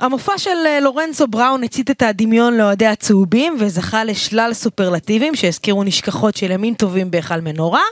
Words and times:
המופע 0.00 0.38
של 0.38 0.50
אה, 0.66 0.80
לורנצו 0.80 1.26
בראון 1.26 1.64
הצית 1.64 1.90
את 1.90 2.02
הדמיון 2.02 2.56
לאוהדי 2.56 2.86
הצהובים 2.86 3.56
וזכה 3.58 4.04
לשלל 4.04 4.50
סופרלטיבים 4.54 5.34
שהזכירו 5.34 5.84
נשכחות 5.84 6.36
של 6.36 6.50
ימים 6.50 6.74
טובים 6.74 7.10
בהיכל 7.10 7.40
מנורה. 7.40 7.82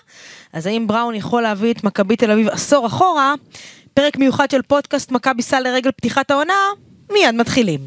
אז 0.52 0.66
האם 0.66 0.86
בראון 0.86 1.14
יכול 1.14 1.42
להביא 1.42 1.72
את 1.72 1.84
מכבי 1.84 2.16
תל 2.16 2.30
אביב 2.30 2.48
עשור 2.48 2.86
אחורה? 2.86 3.34
פרק 3.94 4.16
מיוחד 4.16 4.50
של 4.50 4.62
פודקאסט 4.62 5.12
מכבי 5.12 5.42
סל 5.42 5.60
לרגל 5.60 5.90
פתיחת 5.90 6.30
העונה, 6.30 6.54
מיד 7.12 7.34
מתחילים. 7.34 7.80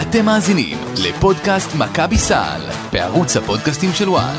אתם 0.00 0.24
מאזינים 0.24 0.78
לפודקאסט 1.04 1.74
מכבי 1.78 2.18
סל 2.18 2.60
בערוץ 2.92 3.36
הפודקאסטים 3.36 3.90
של 3.92 4.08
וואן. 4.08 4.36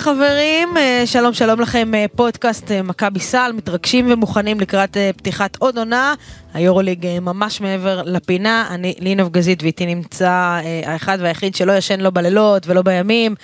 חברים, 0.00 0.76
אה, 0.76 1.02
שלום 1.06 1.32
שלום 1.34 1.60
לכם, 1.60 1.94
אה, 1.94 2.06
פודקאסט 2.16 2.70
אה, 2.70 2.82
מכבי 2.82 3.20
סל, 3.20 3.52
מתרגשים 3.56 4.06
ומוכנים 4.10 4.60
לקראת 4.60 4.96
פתיחת 5.16 5.56
עוד 5.56 5.78
עונה. 5.78 6.14
היורוליג 6.54 7.06
ממש 7.20 7.60
מעבר 7.60 8.02
לפינה, 8.04 8.66
אני 8.70 8.94
לינוב 8.98 9.32
גזית 9.32 9.62
ואיתי 9.62 9.86
נמצא 9.86 10.60
האחד 10.86 11.18
והיחיד 11.20 11.54
שלא 11.54 11.72
ישן 11.72 12.00
לא 12.00 12.10
בלילות 12.10 12.66
ולא 12.66 12.82
בימים, 12.82 13.34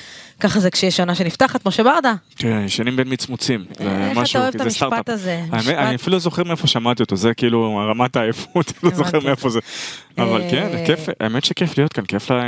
ככה 0.41 0.61
זה 0.61 0.71
כשיש 0.71 1.01
עונה 1.01 1.15
שנפתחת, 1.15 1.67
משה 1.67 1.83
ברדה. 1.83 2.15
כן, 2.37 2.63
ישנים 2.67 2.97
בין 2.97 3.13
מצמוצים. 3.13 3.65
זה 3.79 4.09
איך 4.09 4.19
משהו, 4.19 4.39
אתה 4.39 4.43
אוהב 4.43 4.55
את 4.55 4.61
המשפט. 4.61 5.09
הזה? 5.09 5.43
אני 5.53 5.95
אפילו 5.95 6.15
לא 6.15 6.19
זוכר 6.19 6.45
מאיפה 6.45 6.67
שמעתי 6.67 7.03
אותו, 7.03 7.17
זה 7.17 7.35
כאילו 7.35 7.77
רמת 7.91 8.17
העייפות, 8.17 8.73
לא 8.83 8.91
זוכר. 8.91 9.21
מאיפה 9.21 9.49
זה. 9.51 9.61
אבל 10.19 10.43
אה, 10.43 10.51
כן, 10.51 10.85
כיף, 10.87 11.07
האמת 11.21 11.45
שכיף 11.45 11.79
להיות 11.79 11.93
כאן, 11.93 12.05
כיף 12.05 12.31
לה... 12.31 12.43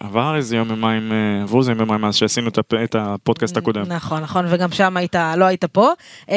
עבר 0.00 0.36
איזה 0.36 0.56
יום 0.56 0.70
יומיים, 0.70 1.12
אה, 1.12 1.16
עברו 1.42 1.58
איזה 1.60 1.70
יום 1.72 1.80
יומיים 1.80 2.00
מאז 2.00 2.14
שעשינו 2.14 2.48
את 2.48 2.58
הפ- 2.58 2.74
את 2.74 2.96
הפודקאסט 2.98 3.56
הקודם. 3.56 3.82
נכון, 3.92 4.22
נכון, 4.22 4.44
וגם 4.48 4.72
שם 4.72 4.96
היית, 4.96 5.14
לא 5.36 5.44
היית 5.44 5.64
פה. 5.64 5.88
אה, 6.30 6.36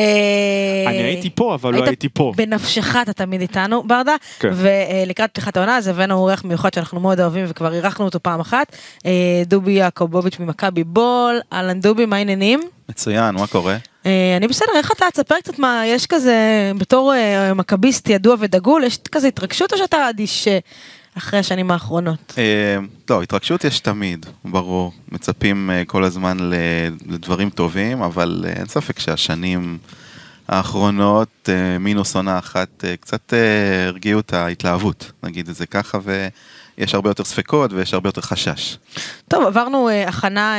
אני 0.87 0.97
הייתי 0.97 1.29
פה, 1.29 1.55
אבל 1.55 1.71
לא 1.71 1.77
היית 1.77 1.87
הייתי 1.87 2.09
פה. 2.09 2.31
בנפשך 2.35 2.95
אתה 3.01 3.13
תמיד 3.13 3.41
איתנו, 3.41 3.83
ברדה. 3.83 4.15
כן. 4.39 4.49
ולקראת 4.53 5.29
פתיחת 5.31 5.57
העונה 5.57 5.77
אז 5.77 5.87
הבאנו 5.87 6.15
אורח 6.15 6.43
מיוחד 6.43 6.73
שאנחנו 6.73 6.99
מאוד 6.99 7.19
אוהבים 7.19 7.45
וכבר 7.47 7.73
אירחנו 7.73 8.05
אותו 8.05 8.19
פעם 8.23 8.39
אחת. 8.39 8.75
אה, 9.05 9.11
דובי 9.45 9.71
יעקובוביץ' 9.71 10.39
ממכבי 10.39 10.83
בול. 10.83 11.39
אהלן 11.53 11.79
דובי, 11.79 12.05
מה 12.05 12.15
העניינים? 12.15 12.59
מצוין, 12.89 13.35
מה 13.35 13.47
קורה? 13.47 13.77
אה, 14.05 14.37
אני 14.37 14.47
בסדר, 14.47 14.71
איך 14.75 14.91
אתה? 14.91 15.05
תספר 15.13 15.35
קצת 15.39 15.59
מה, 15.59 15.83
יש 15.85 16.07
כזה, 16.07 16.71
בתור 16.77 17.13
אה, 17.13 17.53
מכביסט 17.53 18.09
ידוע 18.09 18.35
ודגול, 18.39 18.83
יש 18.83 18.99
כזה 19.11 19.27
התרגשות 19.27 19.73
או 19.73 19.77
שאתה 19.77 20.09
אדיש 20.09 20.47
אה, 20.47 20.59
אחרי 21.17 21.39
השנים 21.39 21.71
האחרונות? 21.71 22.33
לא, 23.09 23.21
התרגשות 23.21 23.63
יש 23.63 23.79
תמיד, 23.79 24.25
ברור. 24.45 24.91
מצפים 25.11 25.69
כל 25.87 26.03
הזמן 26.03 26.37
לדברים 27.07 27.49
טובים, 27.49 28.01
אבל 28.01 28.45
אין 28.55 28.65
ספק 28.65 28.99
שהשנים 28.99 29.77
האחרונות, 30.47 31.49
מינוס 31.79 32.15
עונה 32.15 32.39
אחת, 32.39 32.85
קצת 32.99 33.33
הרגיעו 33.87 34.19
את 34.19 34.33
ההתלהבות, 34.33 35.11
נגיד 35.23 35.49
את 35.49 35.55
זה 35.55 35.65
ככה, 35.65 35.97
ויש 36.03 36.95
הרבה 36.95 37.09
יותר 37.09 37.23
ספקות 37.23 37.73
ויש 37.73 37.93
הרבה 37.93 38.07
יותר 38.07 38.21
חשש. 38.21 38.77
טוב, 39.27 39.45
עברנו 39.45 39.89
הכנה 40.07 40.55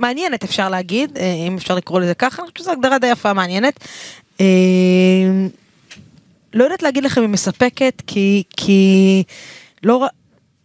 מעניינת 0.00 0.44
אפשר 0.44 0.68
להגיד, 0.68 1.18
אה, 1.18 1.34
אם 1.48 1.56
אפשר 1.56 1.74
לקרוא 1.74 2.00
לזה 2.00 2.14
ככה, 2.14 2.42
אני 2.42 2.46
חושבת 2.46 2.58
שזו 2.58 2.70
הגדרה 2.70 2.98
די 2.98 3.06
יפה 3.06 3.32
מעניינת. 3.32 3.84
אה, 4.40 4.46
לא 6.54 6.64
יודעת 6.64 6.82
להגיד 6.82 7.04
לכם 7.04 7.22
אם 7.22 7.32
מספקת, 7.32 8.02
כי, 8.06 8.42
כי 8.56 9.22
לא 9.82 10.04
ר... 10.04 10.06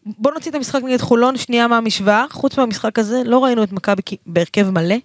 בוא 0.05 0.31
נוציא 0.31 0.51
את 0.51 0.55
המשחק 0.55 0.83
נגד 0.83 1.01
חולון 1.01 1.37
שנייה 1.37 1.67
מהמשוואה, 1.67 2.25
חוץ 2.31 2.57
מהמשחק 2.57 2.99
הזה 2.99 3.21
לא 3.25 3.43
ראינו 3.43 3.63
את 3.63 3.71
מכבי 3.71 4.01
בהרכב 4.25 4.69
מלא. 4.69 4.95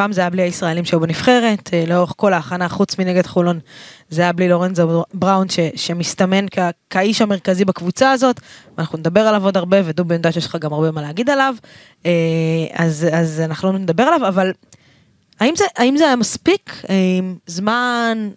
פעם 0.00 0.12
זה 0.12 0.20
היה 0.20 0.30
בלי 0.30 0.42
הישראלים 0.42 0.84
שהיו 0.84 1.00
בנבחרת, 1.00 1.70
אה, 1.72 1.84
לאורך 1.86 2.12
כל 2.16 2.32
ההכנה 2.32 2.68
חוץ 2.68 2.98
מנגד 2.98 3.26
חולון 3.26 3.60
זה 4.08 4.22
היה 4.22 4.32
בלי 4.32 4.48
לורנזו 4.48 5.04
בראון 5.14 5.48
ש, 5.48 5.60
שמסתמן 5.76 6.46
כ, 6.50 6.58
כאיש 6.90 7.22
המרכזי 7.22 7.64
בקבוצה 7.64 8.10
הזאת, 8.10 8.40
ואנחנו 8.76 8.98
נדבר 8.98 9.20
עליו 9.20 9.44
עוד 9.44 9.56
הרבה 9.56 9.76
ודובי 9.84 10.14
אני 10.14 10.18
יודעת 10.18 10.32
שיש 10.32 10.46
לך 10.46 10.56
גם 10.56 10.72
הרבה 10.72 10.90
מה 10.90 11.02
להגיד 11.02 11.30
עליו, 11.30 11.54
אה, 12.06 12.10
אז, 12.72 13.06
אז 13.12 13.40
אנחנו 13.40 13.72
לא 13.72 13.78
נדבר 13.78 14.02
עליו, 14.02 14.28
אבל 14.28 14.52
האם 15.40 15.56
זה, 15.56 15.64
האם 15.76 15.96
זה 15.96 16.06
היה 16.06 16.16
מספיק? 16.16 16.82
אה, 16.90 16.96
זמן, 17.46 18.30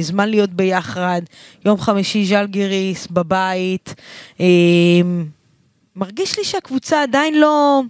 זמן 0.00 0.28
להיות 0.28 0.50
ביחד, 0.50 1.22
יום 1.64 1.80
חמישי 1.80 2.24
ז'לגיריס 2.24 3.06
בבית, 3.06 3.94
אה, 4.40 4.46
מרגיש 5.96 6.38
לי 6.38 6.44
שהקבוצה 6.44 7.02
עדיין 7.02 7.40
לא, 7.40 7.82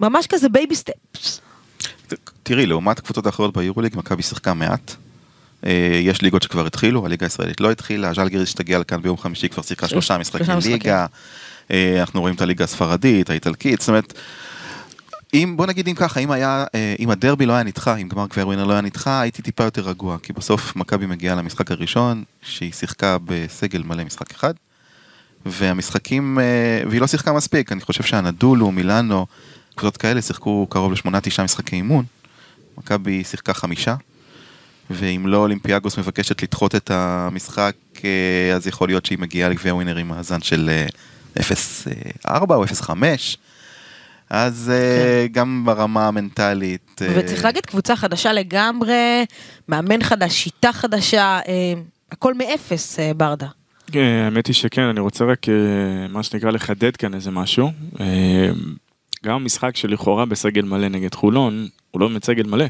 ממש 0.00 0.26
כזה 0.26 0.48
baby 0.48 0.74
steps. 0.74 1.43
תראי, 2.42 2.66
לעומת 2.66 2.98
הקבוצות 2.98 3.26
האחרות 3.26 3.56
ביורוליג, 3.56 3.96
מכבי 3.96 4.22
שיחקה 4.22 4.54
מעט. 4.54 4.94
אה, 5.66 6.00
יש 6.02 6.22
ליגות 6.22 6.42
שכבר 6.42 6.66
התחילו, 6.66 7.06
הליגה 7.06 7.26
הישראלית 7.26 7.60
לא 7.60 7.70
התחילה, 7.70 8.14
ז'לגיריס 8.14 8.48
שתגיע 8.48 8.78
לכאן 8.78 9.02
ביום 9.02 9.16
חמישי 9.16 9.48
כבר 9.48 9.62
שיחקה 9.62 9.88
שלושה 9.88 10.18
משחקי 10.18 10.44
שלושה 10.44 10.58
משחקים. 10.58 10.72
ליגה. 10.72 11.06
אה, 11.70 12.00
אנחנו 12.00 12.20
רואים 12.20 12.34
את 12.34 12.40
הליגה 12.40 12.64
הספרדית, 12.64 13.30
האיטלקית, 13.30 13.80
זאת 13.80 13.88
אומרת, 13.88 14.12
אם, 15.34 15.54
בוא 15.56 15.66
נגיד 15.66 15.88
אם 15.88 15.94
ככה, 15.94 16.20
אם 16.20 16.30
היה, 16.30 16.64
אה, 16.74 16.94
אם 16.98 17.10
הדרבי 17.10 17.46
לא 17.46 17.52
היה 17.52 17.62
נדחה, 17.62 17.96
אם 17.96 18.08
גמר 18.08 18.26
גביע 18.26 18.46
ווינר 18.46 18.64
לא 18.64 18.72
היה 18.72 18.80
נדחה, 18.80 19.20
הייתי 19.20 19.42
טיפה 19.42 19.64
יותר 19.64 19.82
רגוע, 19.82 20.18
כי 20.22 20.32
בסוף 20.32 20.76
מכבי 20.76 21.06
מגיעה 21.06 21.34
למשחק 21.36 21.70
הראשון, 21.70 22.24
שהיא 22.42 22.72
שיחקה 22.72 23.16
בסגל 23.24 23.82
מלא 23.82 24.04
משחק 24.04 24.30
אחד, 24.30 24.54
והמשחקים, 25.46 26.38
והיא 26.90 27.00
לא 27.00 27.06
שיחקה 27.06 27.32
מספיק, 27.32 27.72
אני 27.72 27.80
חושב 27.80 28.02
שהנדולו, 28.02 28.72
מילאנו, 28.72 29.26
קבוצות 29.74 29.96
כאלה 29.96 30.22
שיחקו 30.22 30.66
קרוב 30.70 30.92
לשמונה, 30.92 31.20
תשעה 31.20 31.44
משחקי 31.44 31.76
אימון, 31.76 32.04
מכבי 32.78 33.24
שיחקה 33.24 33.54
חמישה, 33.54 33.94
ואם 34.90 35.26
לא 35.26 35.36
אולימפיאגוס 35.36 35.98
מבקשת 35.98 36.42
לדחות 36.42 36.74
את 36.74 36.90
המשחק, 36.90 37.74
אה, 38.04 38.54
אז 38.54 38.66
יכול 38.66 38.88
להיות 38.88 39.06
שהיא 39.06 39.18
מגיעה 39.18 39.48
לגביע 39.48 39.74
ווינר 39.74 39.96
עם 39.96 40.08
מאזן 40.08 40.40
של 40.40 40.70
אה, 40.70 40.86
0-4 42.26 42.54
או 42.54 42.64
0-5. 42.64 42.90
אז 44.30 44.72
אה, 44.74 45.26
גם 45.32 45.62
ברמה 45.66 46.08
המנטלית. 46.08 47.02
אה, 47.02 47.14
וצריך 47.16 47.44
להגיד 47.44 47.66
קבוצה 47.66 47.96
חדשה 47.96 48.32
לגמרי, 48.32 49.24
מאמן 49.68 50.02
חדש, 50.02 50.32
שיטה 50.32 50.72
חדשה, 50.72 51.40
אה, 51.48 51.74
הכל 52.12 52.34
מאפס 52.34 52.98
אה, 52.98 53.14
ברדה. 53.14 53.46
כן, 53.92 54.22
האמת 54.24 54.46
היא 54.46 54.54
שכן, 54.54 54.82
אני 54.82 55.00
רוצה 55.00 55.24
רק, 55.24 55.48
אה, 55.48 55.54
מה 56.08 56.22
שנקרא, 56.22 56.50
לחדד 56.50 56.96
כאן 56.96 57.14
איזה 57.14 57.30
משהו. 57.30 57.70
גם 59.24 59.34
המשחק 59.34 59.76
שלכאורה 59.76 60.24
בסגל 60.24 60.62
מלא 60.62 60.88
נגד 60.88 61.14
חולון, 61.14 61.68
הוא 61.90 62.00
לא 62.00 62.08
באמת 62.08 62.24
סגל 62.24 62.46
מלא. 62.46 62.64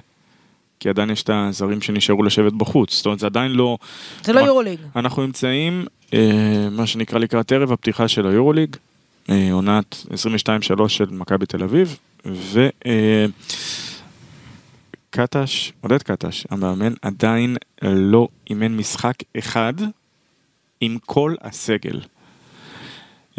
כי 0.81 0.89
עדיין 0.89 1.11
יש 1.11 1.23
את 1.23 1.31
הזרים 1.33 1.81
שנשארו 1.83 2.23
לשבת 2.23 2.53
בחוץ. 2.53 2.97
זאת 2.97 3.07
אומרת, 3.07 3.19
זה 3.19 3.27
עדיין 3.27 3.53
לא... 3.53 3.79
זה 4.23 4.33
לא 4.33 4.41
יורוליג. 4.41 4.79
אנחנו 4.97 5.27
נמצאים, 5.27 5.87
אה, 6.15 6.69
מה 6.71 6.87
שנקרא 6.87 7.19
לקראת 7.19 7.53
ערב 7.53 7.73
הפתיחה 7.73 8.09
של 8.09 8.27
היורוליג, 8.27 8.77
אה, 9.31 9.49
עונת 9.53 10.07
22-3 10.85 10.89
של 10.89 11.05
מכבי 11.11 11.47
תל 11.47 11.63
אביב, 11.63 11.97
ו... 12.27 12.69
אה, 12.87 13.27
עודד 15.81 16.03
קטש, 16.03 16.47
המאמן, 16.51 16.93
עדיין 17.03 17.57
לא 17.83 18.29
אימן 18.51 18.77
משחק 18.77 19.15
אחד 19.39 19.75
עם 20.81 20.97
כל 21.07 21.35
הסגל. 21.41 22.01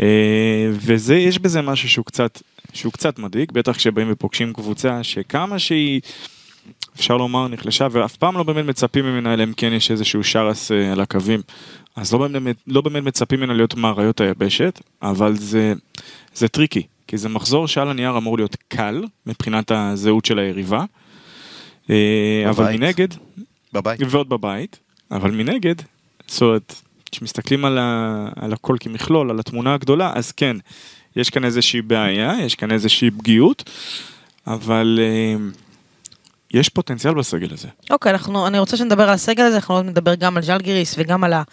אה, 0.02 0.68
וזה, 0.72 1.16
יש 1.16 1.40
בזה 1.40 1.62
משהו 1.62 1.90
שהוא 1.90 2.06
קצת, 2.06 2.42
שהוא 2.76 2.94
קצת 2.94 3.20
מדאיג, 3.20 3.52
בטח 3.52 3.76
כשבאים 3.76 4.08
ופוגשים 4.12 4.54
קבוצה 4.54 5.04
שכמה 5.04 5.60
שהיא, 5.60 6.02
אפשר 6.96 7.18
לומר, 7.18 7.48
נחלשה, 7.48 7.88
ואף 7.92 8.16
פעם 8.16 8.38
לא 8.38 8.44
באמת 8.44 8.66
מצפים 8.66 9.06
ממנה, 9.06 9.34
אלא 9.34 9.44
אם 9.44 9.54
כן 9.54 9.74
יש 9.74 9.92
איזשהו 9.92 10.24
שרס 10.24 10.72
אה, 10.72 10.92
על 10.92 11.00
הקווים. 11.02 11.42
אז 11.96 12.14
לא 12.14 12.28
באמת, 12.28 12.56
לא 12.68 12.82
באמת 12.82 13.04
מצפים 13.04 13.40
ממנה 13.40 13.54
להיות 13.54 13.76
מאריות 13.76 14.22
היבשת, 14.22 14.82
אבל 15.02 15.36
זה, 15.36 15.74
זה 16.34 16.48
טריקי, 16.48 16.84
כי 17.08 17.18
זה 17.18 17.30
מחזור 17.30 17.68
שעל 17.68 17.90
הנייר 17.90 18.18
אמור 18.18 18.38
להיות 18.38 18.58
קל, 18.68 19.04
מבחינת 19.26 19.72
הזהות 19.72 20.26
של 20.26 20.40
היריבה. 20.40 20.86
אה, 21.90 22.44
אבל 22.50 22.64
בבית. 22.64 22.80
מנגד, 22.80 23.08
בבית. 23.74 24.00
ועוד 24.10 24.30
בבית, 24.30 24.80
אבל 25.12 25.32
מנגד, 25.32 25.76
זאת 26.28 26.42
אומרת, 26.42 26.76
כשמסתכלים 27.12 27.66
על, 27.66 27.78
ה, 27.78 28.28
על 28.36 28.54
הכל 28.54 28.78
כמכלול, 28.80 29.30
על 29.30 29.40
התמונה 29.40 29.74
הגדולה, 29.74 30.12
אז 30.16 30.32
כן, 30.32 30.58
יש 31.16 31.30
כאן 31.30 31.46
איזושהי 31.46 31.82
בעיה, 31.82 32.34
יש 32.42 32.56
כאן 32.56 32.72
איזושהי 32.72 33.12
פגיעות, 33.12 33.70
אבל 34.48 35.00
אה, 35.02 35.36
יש 36.54 36.70
פוטנציאל 36.70 37.14
בסגל 37.14 37.48
הזה. 37.54 37.68
אוקיי, 37.90 38.12
אנחנו, 38.12 38.48
אני 38.48 38.60
רוצה 38.60 38.78
שנדבר 38.78 39.04
על 39.04 39.10
הסגל 39.10 39.44
הזה, 39.44 39.56
אנחנו 39.56 39.76
עוד 39.76 39.86
נדבר 39.86 40.16
גם 40.16 40.38
על 40.38 40.44
ז'לגיריס 40.44 40.96
וגם 40.98 41.24
על, 41.24 41.34
ה, 41.34 41.44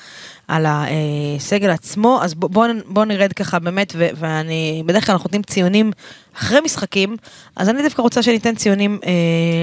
על 0.49 0.67
הסגל 0.67 1.71
עצמו, 1.71 2.21
אז 2.23 2.35
בוא, 2.35 2.49
בוא, 2.49 2.67
בוא 2.87 3.05
נרד 3.05 3.33
ככה 3.33 3.59
באמת, 3.59 3.93
ו, 3.97 4.09
ואני, 4.17 4.83
בדרך 4.87 5.07
כלל 5.07 5.13
אנחנו 5.13 5.25
נותנים 5.25 5.43
ציונים 5.43 5.93
אחרי 6.37 6.61
משחקים, 6.61 7.17
אז 7.57 7.69
אני 7.69 7.83
דווקא 7.83 8.03
רוצה 8.03 8.23
שניתן 8.23 8.55
ציונים 8.55 8.99
אה, 9.05 9.11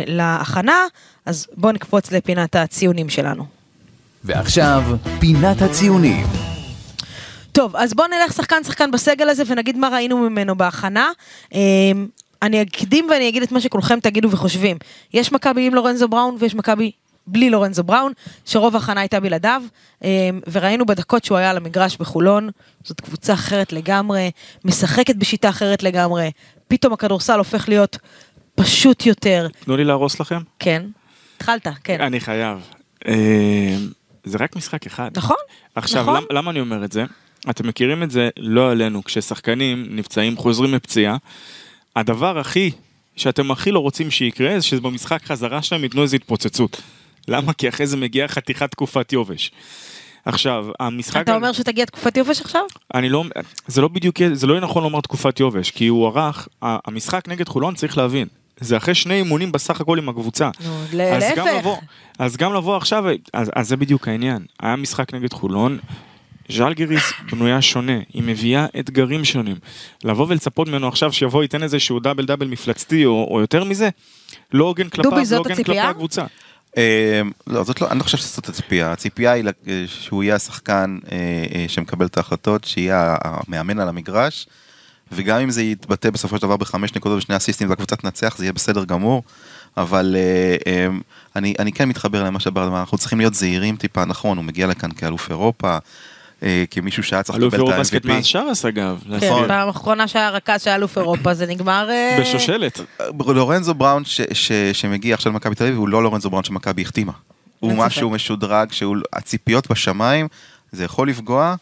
להכנה, 0.07 0.78
אז 1.25 1.48
בוא 1.57 1.72
נקפוץ 1.72 2.12
לפינת 2.12 2.56
הציונים 2.56 3.10
שלנו. 3.10 3.46
ועכשיו, 4.24 4.84
פינת 5.19 5.62
הציונים. 5.62 6.59
טוב, 7.60 7.76
אז 7.76 7.94
בואו 7.94 8.08
נלך 8.08 8.34
שחקן 8.34 8.64
שחקן 8.64 8.92
בסגל 8.92 9.30
הזה 9.30 9.44
ונגיד 9.48 9.78
מה 9.78 9.90
ראינו 9.90 10.18
ממנו 10.18 10.56
בהכנה. 10.58 11.12
אמ, 11.54 12.08
אני 12.42 12.62
אקדים 12.62 13.08
ואני 13.10 13.30
אגיד 13.30 13.44
את 13.44 13.52
מה 13.52 13.62
שכולכם 13.62 14.00
תגידו 14.00 14.32
וחושבים. 14.32 14.78
יש 15.14 15.32
מכבי 15.32 15.68
עם 15.68 15.76
לורנזו 15.76 16.08
בראון 16.08 16.36
ויש 16.40 16.56
מכבי 16.56 16.92
בלי 17.28 17.50
לורנזו 17.50 17.84
בראון, 17.84 18.12
שרוב 18.46 18.76
ההכנה 18.76 19.02
הייתה 19.02 19.20
בלעדיו, 19.20 19.64
אמ, 20.04 20.10
וראינו 20.52 20.86
בדקות 20.86 21.26
שהוא 21.26 21.38
היה 21.38 21.50
על 21.50 21.58
המגרש 21.58 21.98
בחולון, 21.98 22.50
זאת 22.84 23.02
קבוצה 23.02 23.34
אחרת 23.34 23.74
לגמרי, 23.74 24.32
משחקת 24.66 25.16
בשיטה 25.16 25.50
אחרת 25.50 25.84
לגמרי, 25.84 26.32
פתאום 26.68 26.94
הכדורסל 26.94 27.38
הופך 27.38 27.70
להיות 27.70 27.98
פשוט 28.56 29.06
יותר. 29.06 29.48
תנו 29.66 29.78
לי 29.78 29.84
להרוס 29.84 30.20
לכם. 30.20 30.40
כן, 30.60 30.84
התחלת, 31.38 31.68
כן. 31.84 32.02
אני 32.02 32.20
חייב. 32.20 32.60
אה, 33.08 33.76
זה 34.24 34.38
רק 34.42 34.56
משחק 34.56 34.86
אחד. 34.86 35.10
נכון, 35.16 35.38
עכשיו, 35.76 36.02
נכון. 36.02 36.16
למ- 36.16 36.38
למה 36.38 36.52
אני 36.52 36.60
אומר 36.60 36.86
את 36.86 36.92
זה? 36.92 37.04
אתם 37.50 37.68
מכירים 37.68 38.03
את 38.03 38.12
זה 38.12 38.30
לא 38.38 38.71
עלינו, 38.71 39.03
כששחקנים 39.03 39.88
נפצעים, 39.89 40.38
חוזרים 40.38 40.71
מפציעה, 40.71 41.18
הדבר 41.95 42.39
הכי, 42.39 42.71
שאתם 43.15 43.51
הכי 43.51 43.71
לא 43.71 43.80
רוצים 43.80 44.12
שיקרה, 44.12 44.59
זה 44.59 44.65
שבמשחק 44.65 45.24
חזרה 45.24 45.62
שלהם 45.62 45.83
ייתנו 45.83 46.01
איזו 46.01 46.15
התפוצצות. 46.15 46.81
למה? 47.27 47.53
כי 47.53 47.69
אחרי 47.69 47.88
זה 47.88 47.97
מגיעה 47.97 48.27
חתיכת 48.27 48.71
תקופת 48.71 49.13
יובש. 49.13 49.51
עכשיו, 50.25 50.65
המשחק... 50.80 51.21
אתה 51.21 51.36
אומר 51.36 51.53
שתגיע 51.53 51.86
תקופת 51.86 52.18
יובש 52.18 52.41
עכשיו? 52.41 52.62
אני 52.94 53.09
לא, 53.09 53.24
זה 53.68 53.81
לא 53.81 53.88
בדיוק, 53.88 54.18
זה 54.33 54.47
לא 54.47 54.53
יהיה 54.53 54.62
נכון 54.62 54.83
לומר 54.83 55.01
תקופת 55.01 55.39
יובש, 55.39 55.71
כי 55.71 55.88
הוא 55.88 56.07
ערך, 56.07 56.47
המשחק 56.62 57.27
נגד 57.27 57.47
חולון 57.47 57.75
צריך 57.75 57.97
להבין, 57.97 58.27
זה 58.59 58.77
אחרי 58.77 58.95
שני 58.95 59.13
אימונים 59.13 59.51
בסך 59.51 59.81
הכל 59.81 59.97
עם 59.97 60.09
הקבוצה. 60.09 60.50
נו, 60.65 60.83
להפך. 60.94 61.44
אז 62.19 62.38
גם 62.38 62.53
לבוא 62.53 62.77
עכשיו, 62.77 63.06
אז, 63.33 63.51
אז 63.56 63.68
זה 63.68 63.77
בדיוק 63.77 64.07
העניין. 64.07 64.45
היה 64.59 64.75
משחק 64.75 65.13
נגד 65.13 65.33
חולון, 65.33 65.80
ז'לגיריס 66.50 67.13
בנויה 67.31 67.62
שונה, 67.62 68.00
היא 68.13 68.24
מביאה 68.24 68.66
אתגרים 68.80 69.25
שונים. 69.25 69.56
לבוא 70.04 70.25
ולצפות 70.30 70.68
ממנו 70.68 70.88
עכשיו 70.88 71.13
שיבוא 71.13 71.42
ייתן 71.42 71.63
איזשהו 71.63 72.00
דאבל 72.00 72.25
דאבל 72.25 72.48
מפלצתי 72.48 73.06
או, 73.06 73.28
או 73.31 73.42
יותר 73.42 73.63
מזה, 73.63 73.90
לא 74.54 74.66
הוגן 74.66 74.90
כלפיו, 74.90 75.12
לא 75.31 75.38
הוגן 75.38 75.56
כלפי? 75.56 75.80
הקבוצה. 75.80 76.25
אה, 76.78 77.22
לא, 77.48 77.63
זאת 77.63 77.81
לא, 77.81 77.88
אני 77.92 78.00
לא 78.00 78.04
חושב 78.04 78.18
שזאת 78.18 78.50
הציפייה, 78.50 78.92
הציפייה 78.92 79.31
היא 79.31 79.46
אה, 79.68 79.84
שהוא 79.88 80.24
יהיה 80.24 80.36
השחקן 80.36 80.98
אה, 81.12 81.18
אה, 81.56 81.66
שמקבל 81.68 82.06
את 82.06 82.18
ההחלטות, 82.18 82.63
שיהיה 82.63 83.16
המאמן 83.22 83.80
על 83.80 83.90
המגרש, 83.90 84.48
וגם 85.12 85.40
אם 85.40 85.51
זה 85.51 85.63
יתבטא 85.63 86.10
בסופו 86.10 86.38
של 86.38 86.42
דבר 86.42 86.57
בחמש 86.57 86.96
נקודות 86.96 87.18
ושני 87.18 87.38
אסיסטים 87.38 87.69
והקבוצה 87.69 87.96
תנצח, 87.96 88.38
זה 88.38 88.44
יהיה 88.44 88.54
בסדר 88.54 88.84
גמור, 88.84 89.24
אבל 89.78 90.16
אה, 90.68 90.88
אני, 91.36 91.54
אני 91.60 91.72
כן 91.72 91.90
מתחבר 91.90 92.24
למה 92.24 92.40
שברד 92.40 92.68
אמר, 92.68 92.80
אנחנו 92.80 92.98
צריכים 92.98 93.19
להיות 93.19 93.34
זהירים 93.34 93.75
טיפה, 93.75 94.06
נכון, 94.06 94.38
הוא 94.38 94.46
מגיע 94.46 94.68
לכאן 94.68 94.92
כאלוף 94.92 95.30
אירופה, 95.30 95.78
כמישהו 96.71 97.03
שהיה 97.03 97.24
צריך 97.24 97.38
אלוף 97.38 97.53
לקבל 97.53 97.63
את 97.63 97.68
אירופה 97.68 97.81
בסקט 97.81 98.06
ה-MVP. 98.06 98.13
מאז 98.13 98.25
שרס 98.25 98.65
אגב, 98.65 99.03
כן. 99.19 99.47
פעם 99.47 99.68
האחרונה 99.68 100.07
שהיה 100.07 100.30
רכז 100.30 100.62
שהיה 100.63 100.75
אלוף 100.75 100.97
אירופה 100.97 101.33
זה 101.33 101.45
נגמר... 101.45 101.89
אה, 101.89 102.18
בשושלת. 102.21 102.80
לורנזו 103.27 103.74
בראון 103.74 104.06
ש, 104.06 104.21
ש, 104.33 104.51
שמגיע 104.74 105.13
עכשיו 105.13 105.31
למכבי 105.31 105.56
תל 105.56 105.63
אביב 105.63 105.77
הוא 105.77 105.89
לא 105.89 106.03
לורנזו 106.03 106.30
בראון 106.30 106.44
שמכבי 106.44 106.81
החתימה. 106.81 107.13
הוא. 107.59 107.74
משהו 107.74 108.09
משודרג, 108.09 108.71
שהציפיות 108.71 109.71
בשמיים, 109.71 110.27
זה 110.71 110.83
יכול 110.83 111.09
לפגוע. 111.09 111.56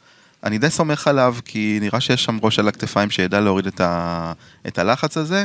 אני 0.44 0.58
די 0.58 0.70
סומך 0.70 1.08
עליו, 1.08 1.36
כי 1.46 1.78
נראה 1.82 2.00
שיש 2.00 2.24
שם 2.24 2.38
ראש 2.44 2.60
על 2.60 2.68
הכתפיים 2.68 3.10
שידע 3.10 3.40
להוריד 3.40 3.68
את, 3.68 3.82
ה, 3.82 4.34
את 4.68 4.80
הלחץ 4.80 5.18
הזה, 5.18 5.44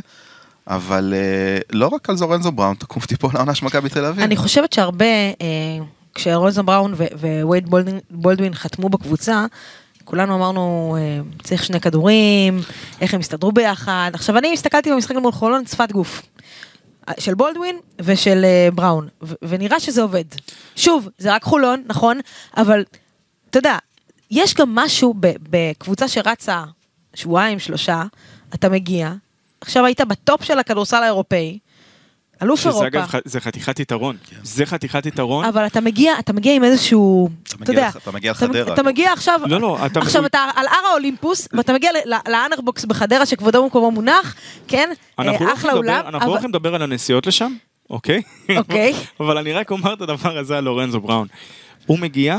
אבל 0.66 1.14
אה, 1.16 1.58
לא 1.72 1.86
רק 1.86 2.10
על 2.10 2.16
זורנזו 2.16 2.52
בראון, 2.52 2.74
תקום 2.74 3.02
תיפול 3.02 3.30
לעונה 3.34 3.54
של 3.54 3.66
מכבי 3.66 3.88
תל 3.88 4.04
אביב. 4.04 4.24
אני 4.24 4.36
חושבת 4.36 4.72
שהרבה, 4.72 5.04
אה, 5.04 5.84
כשרוזן 6.14 6.66
בראון 6.66 6.94
ווייד 7.42 7.68
בולדווין, 8.10 8.54
חתמו 8.54 8.88
בקבוצה, 8.88 9.46
כולנו 10.04 10.34
אמרנו, 10.34 10.96
אה, 10.98 11.20
צריך 11.42 11.64
שני 11.64 11.80
כדורים, 11.80 12.60
איך 13.00 13.14
הם 13.14 13.20
יסתדרו 13.20 13.52
ביחד. 13.52 14.10
עכשיו, 14.14 14.38
אני 14.38 14.52
הסתכלתי 14.52 14.92
במשחק 14.92 15.16
מול 15.16 15.32
חולון, 15.32 15.66
שפת 15.66 15.92
גוף. 15.92 16.22
אה, 17.08 17.14
של 17.18 17.34
בולדווין 17.34 17.78
ושל 18.00 18.44
אה, 18.44 18.68
בראון, 18.74 19.08
ונראה 19.42 19.80
שזה 19.80 20.02
עובד. 20.02 20.24
שוב, 20.76 21.08
זה 21.18 21.34
רק 21.34 21.42
חולון, 21.42 21.82
נכון, 21.86 22.20
אבל 22.56 22.84
אתה 23.50 23.58
יודע, 23.58 23.78
יש 24.30 24.54
גם 24.54 24.74
משהו 24.74 25.14
בקבוצה 25.50 26.08
שרצה 26.08 26.64
שבועיים, 27.14 27.58
שלושה, 27.58 28.02
אתה 28.54 28.68
מגיע, 28.68 29.12
עכשיו 29.60 29.84
היית 29.84 30.00
בטופ 30.00 30.44
של 30.44 30.58
הכדורסל 30.58 31.02
האירופאי, 31.02 31.58
אלוף 32.42 32.60
שזה 32.60 32.68
אירופה. 32.68 32.86
אגב, 32.86 33.06
ח- 33.06 33.14
זה 33.24 33.40
חתיכת 33.40 33.80
יתרון. 33.80 34.16
זה 34.42 34.66
חתיכת 34.66 35.06
יתרון. 35.06 35.44
אבל 35.44 35.66
אתה 35.66 35.80
מגיע, 35.80 36.18
אתה 36.18 36.32
מגיע 36.32 36.54
עם 36.54 36.64
איזשהו, 36.64 37.28
אתה 37.42 37.56
מגיע 37.60 37.72
יודע, 37.74 37.88
אתה 37.96 38.10
מגיע 38.10 38.32
אתה- 38.32 38.46
לחדרה. 38.46 38.74
אתה 38.74 38.82
מגיע 38.82 39.12
עכשיו, 39.12 39.40
לא, 39.46 39.60
לא, 39.60 39.86
אתה- 39.86 40.00
עכשיו 40.00 40.26
אתה 40.26 40.38
על 40.54 40.66
הר 40.66 40.86
האולימפוס, 40.90 41.48
ואתה 41.52 41.72
מגיע 41.72 41.90
לאנרבוקס 42.28 42.84
בחדרה 42.84 43.26
שכבודו 43.26 43.62
במקומו 43.62 43.90
מונח, 43.90 44.34
כן, 44.68 44.90
אנחנו 45.18 45.44
לא 45.46 45.50
אה, 45.50 45.54
אחלה 45.54 45.72
לדבר- 45.72 45.78
אולם, 45.84 45.98
אנחנו 45.98 46.12
לא 46.18 46.24
אבל- 46.24 46.26
הולכים 46.30 46.50
לדבר 46.50 46.74
על 46.74 46.82
הנסיעות 46.82 47.26
לשם, 47.26 47.52
אוקיי? 47.90 48.22
אוקיי. 48.56 48.94
אבל 49.20 49.38
אני 49.38 49.52
רק 49.52 49.70
אומר 49.70 49.92
את 49.94 50.00
הדבר 50.00 50.38
הזה 50.38 50.58
על 50.58 50.64
לורנזו 50.64 51.00
בראון. 51.00 51.26
הוא 51.86 51.98
מגיע, 51.98 52.38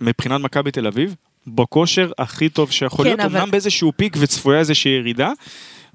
מבחינת 0.00 0.40
מכבי 0.40 0.70
תל 0.70 0.86
אביב, 0.86 1.14
בכושר 1.46 2.10
הכי 2.18 2.48
טוב 2.48 2.70
שיכול 2.70 3.04
כן, 3.04 3.08
להיות, 3.10 3.20
אבל- 3.20 3.38
אמנם 3.38 3.50
באיזשהו 3.50 3.92
פיק 3.96 4.16
וצפויה 4.20 4.58
איזושהי 4.58 4.90
ירידה, 4.92 5.30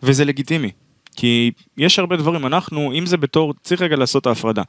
וזה 0.03 0.25
לגיטימי. 0.25 0.71
כי 1.15 1.51
יש 1.77 1.99
הרבה 1.99 2.15
דברים, 2.17 2.45
אנחנו, 2.45 2.93
אם 2.93 3.05
זה 3.05 3.17
בתור, 3.17 3.53
צריך 3.63 3.81
רגע 3.81 3.95
לעשות 3.95 4.27
ההפרדה. 4.27 4.63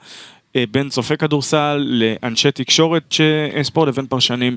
אה, 0.56 0.64
בין 0.70 0.88
צופי 0.88 1.16
כדורסל 1.16 1.84
לאנשי 1.86 2.50
תקשורת 2.50 3.02
ש- 3.12 3.20
אה, 3.20 3.64
ספורט 3.64 3.88
לבין 3.88 4.06
פרשנים. 4.06 4.56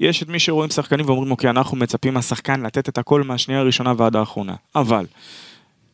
יש 0.00 0.22
את 0.22 0.28
מי 0.28 0.38
שרואים 0.38 0.70
שחקנים 0.70 1.06
ואומרים, 1.06 1.30
אוקיי, 1.30 1.50
אנחנו 1.50 1.76
מצפים 1.76 2.14
מהשחקן 2.14 2.60
לתת 2.60 2.88
את 2.88 2.98
הכל 2.98 3.22
מהשנייה 3.22 3.60
הראשונה 3.60 3.92
ועד 3.96 4.16
האחרונה. 4.16 4.54
אבל, 4.74 5.06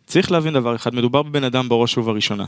צריך 0.06 0.32
להבין 0.32 0.54
דבר 0.54 0.74
אחד, 0.74 0.94
מדובר 0.94 1.22
בבן 1.22 1.44
אדם 1.44 1.68
בראש 1.68 1.98
ובראשונה. 1.98 2.44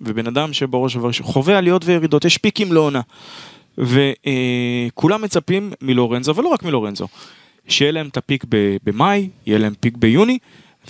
ובן 0.00 0.26
אדם 0.26 0.52
שבראש 0.52 0.96
ובראשונה 0.96 1.28
חווה 1.28 1.58
עליות 1.58 1.84
וירידות, 1.84 2.24
יש 2.24 2.38
פיקים 2.38 2.72
לעונה. 2.72 3.00
וכולם 3.78 5.22
מצפים 5.22 5.72
מלורנזו, 5.82 6.36
ולא 6.36 6.48
רק 6.48 6.62
מלורנזו, 6.62 7.08
שיהיה 7.68 7.92
להם 7.92 8.08
את 8.08 8.16
הפיק 8.16 8.44
במאי, 8.84 9.28
יהיה 9.46 9.58
להם 9.58 9.74
פיק 9.80 9.96
ביוני, 9.96 10.38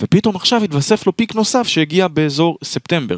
ופתאום 0.01 0.37
עכשיו 0.37 0.65
יתווסף 0.65 1.07
לו 1.07 1.17
פיק 1.17 1.35
נוסף 1.35 1.67
שהגיע 1.67 2.09
באזור 2.09 2.59
ספטמבר. 2.65 3.17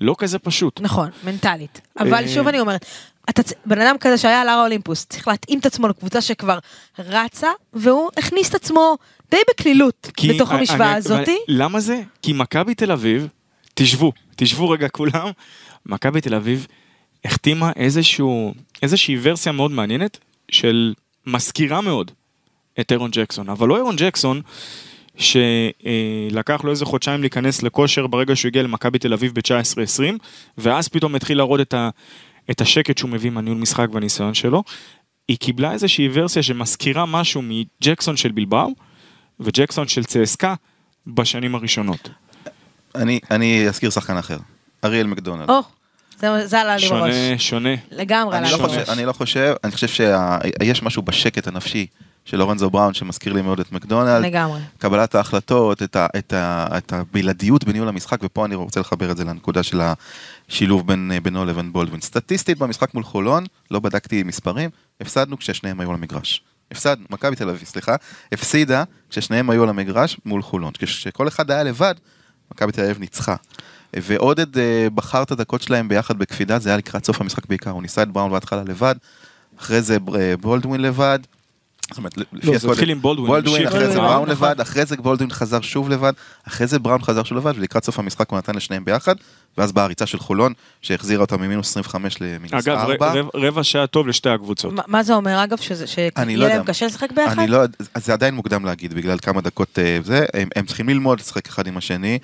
לא 0.00 0.14
כזה 0.18 0.38
פשוט. 0.38 0.80
נכון, 0.80 1.08
מנטלית. 1.24 1.80
אבל 1.98 2.14
אה, 2.24 2.28
שוב 2.28 2.48
אני 2.48 2.60
אומרת, 2.60 2.86
אתה, 3.30 3.42
בן 3.66 3.80
אדם 3.80 3.96
כזה 4.00 4.18
שהיה 4.18 4.40
על 4.40 4.48
הר 4.48 4.58
האולימפוס, 4.58 5.04
צריך 5.04 5.28
להתאים 5.28 5.58
את 5.58 5.66
עצמו 5.66 5.88
לקבוצה 5.88 6.20
שכבר 6.20 6.58
רצה, 6.98 7.48
והוא 7.72 8.10
הכניס 8.16 8.50
את 8.50 8.54
עצמו 8.54 8.96
די 9.30 9.36
בקלילות 9.50 10.08
בתוך 10.28 10.50
אני- 10.50 10.58
המשוואה 10.58 10.88
אני- 10.88 10.96
הזאתי. 10.96 11.36
למה 11.48 11.80
זה? 11.80 12.02
כי 12.22 12.32
מכבי 12.32 12.74
תל 12.74 12.92
אביב, 12.92 13.28
תשבו, 13.74 14.12
תשבו 14.36 14.70
רגע 14.70 14.88
כולם, 14.88 15.28
מכבי 15.86 16.20
תל 16.20 16.34
אביב 16.34 16.66
החתימה 17.24 17.70
איזשהו, 17.76 18.54
איזושהי 18.82 19.16
ורסיה 19.22 19.52
מאוד 19.52 19.70
מעניינת 19.70 20.18
של 20.50 20.94
מזכירה 21.26 21.80
מאוד 21.80 22.10
את 22.80 22.92
אירון 22.92 23.10
ג'קסון, 23.10 23.48
אבל 23.48 23.68
לא 23.68 23.76
אירון 23.76 23.96
ג'קסון 23.96 24.40
שלקח 25.16 26.60
לו 26.64 26.70
איזה 26.70 26.84
חודשיים 26.84 27.20
להיכנס 27.20 27.62
לכושר 27.62 28.06
ברגע 28.06 28.36
שהוא 28.36 28.48
הגיע 28.48 28.62
למכבי 28.62 28.98
תל 28.98 29.12
אביב 29.12 29.32
ב-19-20 29.34 30.02
ואז 30.58 30.88
פתאום 30.88 31.14
התחיל 31.14 31.36
להראות 31.36 31.60
את, 31.60 31.74
ה, 31.74 31.90
את 32.50 32.60
השקט 32.60 32.98
שהוא 32.98 33.10
מביא 33.10 33.30
מהניהול 33.30 33.58
משחק 33.58 33.86
והניסיון 33.92 34.34
שלו. 34.34 34.62
היא 35.28 35.36
קיבלה 35.36 35.72
איזושהי 35.72 36.08
ורסיה 36.12 36.42
שמזכירה 36.42 37.06
משהו 37.06 37.42
מג'קסון 37.44 38.16
של 38.16 38.32
בלבאו 38.32 38.68
וג'קסון 39.40 39.88
של 39.88 40.04
צסקה 40.04 40.54
בשנים 41.06 41.54
הראשונות. 41.54 42.08
אני, 42.94 43.20
אני 43.30 43.68
אזכיר 43.68 43.90
שחקן 43.90 44.16
אחר, 44.16 44.36
אריאל 44.84 45.06
מקדונלד. 45.06 45.50
או, 45.50 45.60
זה- 46.18 46.46
זה 46.46 46.60
עלה 46.60 46.76
לי 46.76 46.88
בראש. 46.88 47.00
שונה, 47.14 47.38
שונה. 47.38 47.74
לגמרי 47.90 48.36
עלה 48.36 48.50
לא, 48.50 48.56
לי 48.56 48.62
בראש. 48.62 48.88
אני 48.88 49.04
לא 49.06 49.12
חושב, 49.12 49.54
אני 49.64 49.72
חושב 49.72 49.88
שיש 49.88 50.82
משהו 50.82 51.02
בשקט 51.02 51.46
הנפשי 51.46 51.86
של 52.24 52.36
לורנזו 52.36 52.70
בראון 52.70 52.94
שמזכיר 52.94 53.32
לי 53.32 53.42
מאוד 53.42 53.60
את 53.60 53.72
מקדונלד. 53.72 54.22
לגמרי. 54.22 54.60
קבלת 54.78 55.14
ההחלטות, 55.14 55.82
את, 55.82 55.96
ה, 55.96 56.06
את, 56.18 56.32
ה, 56.32 56.66
את 56.78 56.92
הבלעדיות 56.92 57.64
בניהול 57.64 57.88
המשחק, 57.88 58.18
ופה 58.22 58.44
אני 58.44 58.54
רוצה 58.54 58.80
לחבר 58.80 59.10
את 59.10 59.16
זה 59.16 59.24
לנקודה 59.24 59.62
של 59.62 59.80
השילוב 60.48 60.86
בין, 60.86 61.12
בינו 61.22 61.44
לבין 61.44 61.72
בולדווין. 61.72 62.00
סטטיסטית 62.00 62.58
במשחק 62.58 62.94
מול 62.94 63.04
חולון, 63.04 63.44
לא 63.70 63.80
בדקתי 63.80 64.22
מספרים, 64.22 64.70
הפסדנו 65.00 65.38
כששניהם 65.38 65.80
היו 65.80 65.90
על 65.90 65.94
המגרש. 65.96 66.42
הפסדנו, 66.70 67.04
מכבי 67.10 67.36
תל 67.36 67.48
אביב, 67.48 67.64
סליחה, 67.64 67.96
הפסידה 68.32 68.84
כששניהם 69.10 69.50
היו 69.50 69.62
על 69.62 69.68
המגרש 69.68 70.16
מול 70.26 70.42
חולון. 70.42 70.72
כשכל 70.78 71.28
אחד 71.28 71.50
היה 71.50 71.62
לבד, 71.62 71.94
מכבי 72.52 72.72
תל 72.72 72.82
אביב 72.84 72.98
ניצחה. 72.98 73.36
ועודד 73.96 74.58
אה, 74.58 74.86
בחר 74.94 75.22
את 75.22 75.30
הדקות 75.30 75.62
שלהם 75.62 75.88
ביחד 75.88 76.18
בקפידה, 76.18 76.58
זה 76.58 76.68
היה 76.68 76.78
לקראת 76.78 77.04
סוף 77.04 77.20
המשחק 77.20 77.46
בעיקר, 77.46 77.70
הוא 77.70 77.82
ניסה 77.82 78.02
את 78.02 78.08
בראון 78.08 78.30
בהתחלה 78.30 78.62
לבד, 78.66 78.94
אחרי 79.58 79.82
זה 79.82 79.98
אה, 80.14 80.36
בולדווין 80.36 80.80
לבד, 80.80 81.18
זאת 81.92 81.98
אומרת, 81.98 82.16
לפי 82.18 82.46
לא, 82.46 82.52
זה 82.52 82.56
הקודם, 82.56 82.72
התחיל 82.72 82.90
עם 82.90 83.00
בולדווין. 83.00 83.26
בולדווין, 83.32 83.66
אחרי 83.66 83.86
זה 83.88 83.98
בראון 84.00 84.12
נכון. 84.12 84.28
לבד, 84.28 84.60
אחרי 84.60 84.84
זה 84.86 84.96
בולדווין 84.96 85.30
חזר 85.30 85.60
שוב 85.60 85.88
לבד, 85.90 86.12
אחרי 86.48 86.66
זה 86.66 86.78
בראון 86.78 87.02
חזר 87.02 87.22
שוב 87.24 87.38
לבד, 87.38 87.52
ולקראת 87.56 87.84
סוף 87.84 87.98
המשחק 87.98 88.30
הוא 88.30 88.38
נתן 88.38 88.54
לשניהם 88.54 88.84
ביחד, 88.84 89.14
ואז 89.58 89.72
באה 89.72 89.84
הריצה 89.84 90.06
של 90.06 90.18
חולון, 90.18 90.52
שהחזירה 90.82 91.20
אותם 91.20 91.40
ממינוס 91.40 91.70
25 91.70 92.20
למינוס 92.20 92.52
אגב, 92.68 92.76
4. 92.78 93.12
ר- 93.14 93.28
רבע- 93.34 93.62
שעה 93.62 93.86
טוב 93.86 94.08
לשתי 94.08 94.28
הקבוצות. 94.28 94.72
מה- 94.86 95.02
זה 95.02 95.14
אומר 95.14 95.44
אגב? 95.44 95.58
שיהיה 95.58 96.10
לא 96.16 96.48
להם. 96.48 96.64
קשה 96.64 96.86
לשחק 96.86 97.12
ביחד? 97.12 97.38
אני 97.38 97.46
לא, 97.46 97.56
יודע, 97.56 97.76
אז 97.94 98.04
זה 98.06 98.12
עדיין 98.12 98.34
מוקדם 98.34 98.64
להגיד, 98.64 98.94
בגלל 98.94 99.18
כמה 99.22 99.40
דקות 99.40 99.78
אה, 99.78 99.98
זה, 100.04 100.24
הם, 100.56 100.66
צריכים 100.66 100.88
ללמוד 100.88 101.20
לשחק 101.20 101.48
אחד 101.48 101.66
עם 101.66 101.76
השני. 101.76 102.18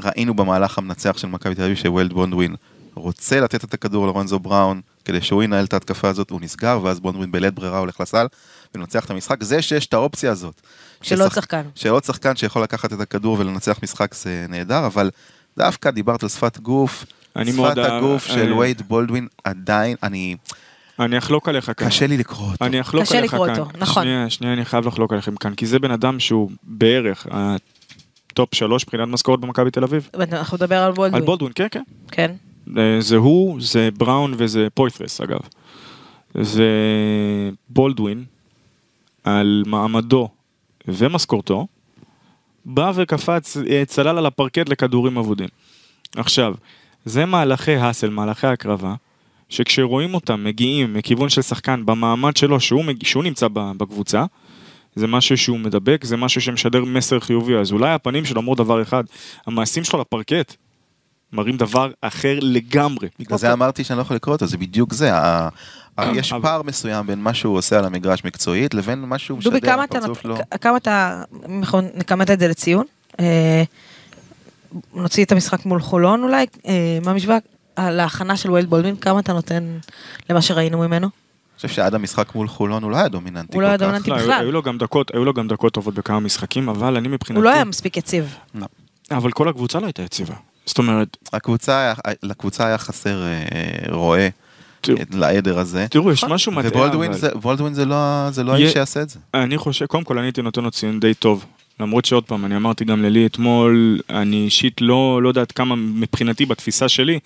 ראינו 0.00 0.34
במהלך 0.34 0.78
המנצח 0.78 1.18
של 1.18 1.26
מכבי 1.28 1.54
תל 1.54 1.62
אביב 1.62 1.76
שווילד 1.76 2.12
בונדווין 2.12 2.54
רוצה 2.94 3.40
לתת 3.40 3.64
את 3.64 3.74
הכדור 3.74 4.06
לרונזו 4.06 4.38
בראון, 4.38 4.80
כדי 5.04 5.20
שהוא 5.22 5.42
ינהל 5.42 5.64
את 5.64 5.72
ההתקפה 5.72 6.08
הזאת, 6.08 6.30
הוא 6.30 6.40
נסגר, 6.40 6.80
ואז 6.82 7.00
בונדווין 7.00 7.32
בלית 7.32 7.54
ברירה 7.54 7.78
הולך 7.78 8.00
לסל, 8.00 8.26
ומנצח 8.76 9.04
את 9.04 9.10
המשחק. 9.10 9.42
זה 9.42 9.62
שיש 9.62 9.86
את 9.86 9.94
האופציה 9.94 10.30
הזאת. 10.30 10.60
של 11.02 11.22
עוד 11.22 11.32
שחקן. 11.32 11.62
של 11.74 11.88
עוד 11.88 12.04
שחקן 12.04 12.36
שיכול 12.36 12.62
לקחת 12.62 12.92
את 12.92 13.00
הכדור 13.00 13.36
ולנצח 13.38 13.78
משחק 13.82 14.14
זה 14.14 14.46
נהדר, 14.48 14.86
אבל 14.86 15.10
דווקא 15.58 15.90
דיברת 15.90 16.22
על 16.22 16.28
שפת 16.28 16.58
גוף, 16.58 17.04
שפת 17.44 17.78
הגוף 17.78 18.30
אה, 18.30 18.34
של 18.34 18.52
אה, 18.52 18.58
וייד 18.58 18.82
בולדווין 18.88 19.28
עדיין, 19.44 19.96
אני, 20.02 20.36
אני 20.98 21.18
אחלוק 21.18 21.48
עליך 21.48 21.72
כאן. 21.76 21.88
קשה 21.88 22.06
לי 22.06 22.16
לקרוא 22.16 22.52
אותו. 22.52 22.64
אני 22.64 22.80
אחלוק 22.80 23.04
קשה 23.04 23.18
עליך 23.18 23.34
לקרוא 23.34 23.46
כאן. 23.46 23.58
אותו, 23.58 23.78
נכון. 23.78 24.02
שנייה, 24.02 24.30
שנייה, 24.30 24.52
אני 24.52 24.64
חייב 24.64 24.86
לחלוק 24.86 25.12
עליכם 25.12 25.36
כאן, 25.36 25.54
כי 25.54 25.66
זה 25.66 25.78
בן 25.78 25.90
אדם 25.90 26.20
שהוא 26.20 26.50
בערך 26.62 27.26
ה 27.30 27.61
top 27.61 28.54
שלוש 28.54 28.84
מבחינת 28.84 29.08
משכורת 29.08 29.40
במכבי 29.40 29.70
תל 29.70 29.84
אביב. 29.84 30.08
אנחנו 30.14 30.56
נדבר 30.56 30.78
על 30.82 30.92
בולדווין. 30.92 31.22
על 31.22 31.26
בולדווין, 31.26 31.52
כן, 31.54 31.66
כן. 31.70 31.82
כן. 32.10 32.32
אה, 32.78 32.96
זה 33.00 33.16
הוא, 33.16 33.60
זה 33.60 33.88
בראון 33.98 34.34
וזה 34.36 34.68
פויטרס 34.74 35.20
אגב. 35.20 35.38
זה 36.40 36.70
בולדווין 37.68 38.24
על 39.26 39.62
מעמדו 39.66 40.28
ומשכורתו, 40.88 41.66
בא 42.64 42.92
וקפץ, 42.94 43.56
אה, 43.56 43.82
צלל 43.86 44.18
על 44.18 44.26
הפרקט 44.26 44.68
לכדורים 44.68 45.18
אבודים. 45.18 45.48
עכשיו, 46.16 46.54
זה 47.04 47.24
מהלכי 47.24 47.76
האסל, 47.76 48.10
מהלכי 48.10 48.46
הקרבה, 48.46 48.94
שכשרואים 49.48 50.14
אותם 50.14 50.44
מגיעים 50.44 50.94
מכיוון 50.94 51.28
של 51.28 51.42
שחקן 51.42 51.86
במעמד 51.86 52.36
שלו, 52.36 52.60
שהוא. 52.60 52.84
שהוא 53.02 53.24
נמצא 53.24 53.46
בקבוצה, 53.52 54.24
זה 54.94 55.06
משהו 55.06 55.38
שהוא 55.38 55.58
מדבק, 55.58 56.04
זה 56.04 56.16
משהו 56.16 56.40
שמשדר 56.40 56.84
מסר 56.84 57.20
חיובי, 57.20 57.56
אז 57.56 57.72
אולי 57.72 57.90
הפנים 57.90 58.24
שלו 58.24 58.40
אמרו 58.40 58.54
דבר 58.54 58.82
אחד, 58.82 59.04
המעשים 59.46 59.84
שלו 59.84 60.00
לפרקט 60.00 60.54
מראים 61.32 61.56
דבר 61.56 61.90
אחר 62.00 62.38
לגמרי. 62.40 63.08
בגלל 63.18 63.38
זה 63.38 63.52
אמרתי 63.52 63.84
שאני 63.84 63.96
לא 63.96 64.02
יכול 64.02 64.16
לקרוא 64.16 64.34
אותו, 64.34 64.46
זה 64.46 64.58
בדיוק 64.58 64.92
זה. 64.92 65.10
יש 66.14 66.32
פער 66.42 66.62
מסוים 66.62 67.06
בין 67.06 67.18
מה 67.18 67.34
שהוא 67.34 67.56
עושה 67.58 67.78
על 67.78 67.84
המגרש 67.84 68.24
מקצועית 68.24 68.74
לבין 68.74 68.98
מה 68.98 69.18
שהוא 69.18 69.38
משדר, 69.38 69.50
דובי, 69.50 69.60
כמה 69.66 69.84
אתה 69.84 69.98
הפרצוף 69.98 70.22
שלו. 70.22 70.34
נות- 70.36 70.46
כמה 70.60 70.76
אתה, 70.76 71.22
אם 71.48 71.58
אנחנו 71.60 71.80
נכמת 71.94 72.30
את 72.30 72.38
זה 72.40 72.48
לציון? 72.48 72.84
אה, 73.20 73.62
נוציא 74.94 75.24
את 75.24 75.32
המשחק 75.32 75.66
מול 75.66 75.80
חולון 75.80 76.22
אולי, 76.22 76.46
אה, 76.66 76.72
מהמשוואה, 77.04 77.38
על 77.76 78.00
ההכנה 78.00 78.36
של 78.36 78.50
ווייד 78.50 78.70
בולדווין, 78.70 78.96
כמה 78.96 79.20
אתה 79.20 79.32
נותן 79.32 79.78
למה 80.30 80.42
שראינו 80.42 80.78
ממנו? 80.78 81.06
אני 81.06 81.10
חושב 81.56 81.68
שעד 81.68 81.94
המשחק 81.94 82.34
מול 82.34 82.48
חולון 82.48 82.82
הוא 82.82 82.90
לא 82.90 82.96
היה 82.96 83.08
דומיננטי 83.08 83.54
הוא 83.56 83.62
לא 83.62 83.66
היה 83.66 83.78
כל 83.78 83.84
כך. 83.84 83.88
דומיננטי. 83.88 84.10
לא, 84.10 84.14
היו, 84.16 84.24
בכלל. 84.24 84.40
היו 84.40 84.52
לו 84.52 84.62
גם 84.62 84.78
דקות, 84.78 85.10
היו 85.14 85.24
לו 85.24 85.34
גם 85.34 85.48
דקות 85.48 85.72
טובות 85.72 85.94
בכמה 85.94 86.20
משחקים, 86.20 86.68
אבל 86.68 86.96
אני 86.96 87.08
מבחינתי... 87.08 87.38
הוא 87.38 87.44
לא 87.44 87.50
היה 87.50 87.64
מספיק 87.64 87.96
יציב. 87.96 88.34
אבל 89.10 89.32
כל 89.32 89.48
הקבוצה 89.48 89.80
לא 89.80 89.86
הייתה 89.86 90.02
יציבה. 90.02 90.34
זאת 90.66 90.78
אומרת, 90.78 91.16
הקבוצה, 91.32 91.78
היה- 91.80 91.94
לקבוצה 92.22 92.66
היה 92.66 92.78
חסר 92.78 93.22
אה, 93.22 93.36
רועה 93.92 94.28
לעדר 95.14 95.58
הזה. 95.58 95.86
תראו, 95.90 96.12
יש 96.12 96.24
משהו 96.24 96.52
מטעה, 96.52 96.70
ובולדווין 96.72 97.10
אבל 97.10 97.74
זה- 97.74 97.84
לא 97.84 98.30
זה 98.30 98.44
לא 98.44 98.52
האיש 98.52 98.72
שיעשה 98.72 99.02
את 99.02 99.08
זה. 99.10 99.18
אני 99.34 99.58
חושב, 99.58 99.86
קודם 99.86 100.04
כל 100.04 100.18
אני 100.18 100.26
הייתי 100.26 100.42
נותן 100.42 100.64
לו 100.64 100.70
ציון 100.70 101.00
די 101.00 101.14
טוב. 101.14 101.44
למרות 101.80 102.04
שעוד 102.04 102.24
פעם, 102.24 102.44
אני 102.44 102.56
אמרתי 102.56 102.84
גם 102.84 103.02
ללי 103.02 103.26
אתמול, 103.26 103.98
אני 104.10 104.36
אישית 104.44 104.80
לא, 104.80 105.20
לא 105.22 105.28
יודעת 105.28 105.52
כמה 105.52 105.76
מבחינתי 105.76 106.46
בתפיסה 106.46 106.88
שלי, 106.88 107.18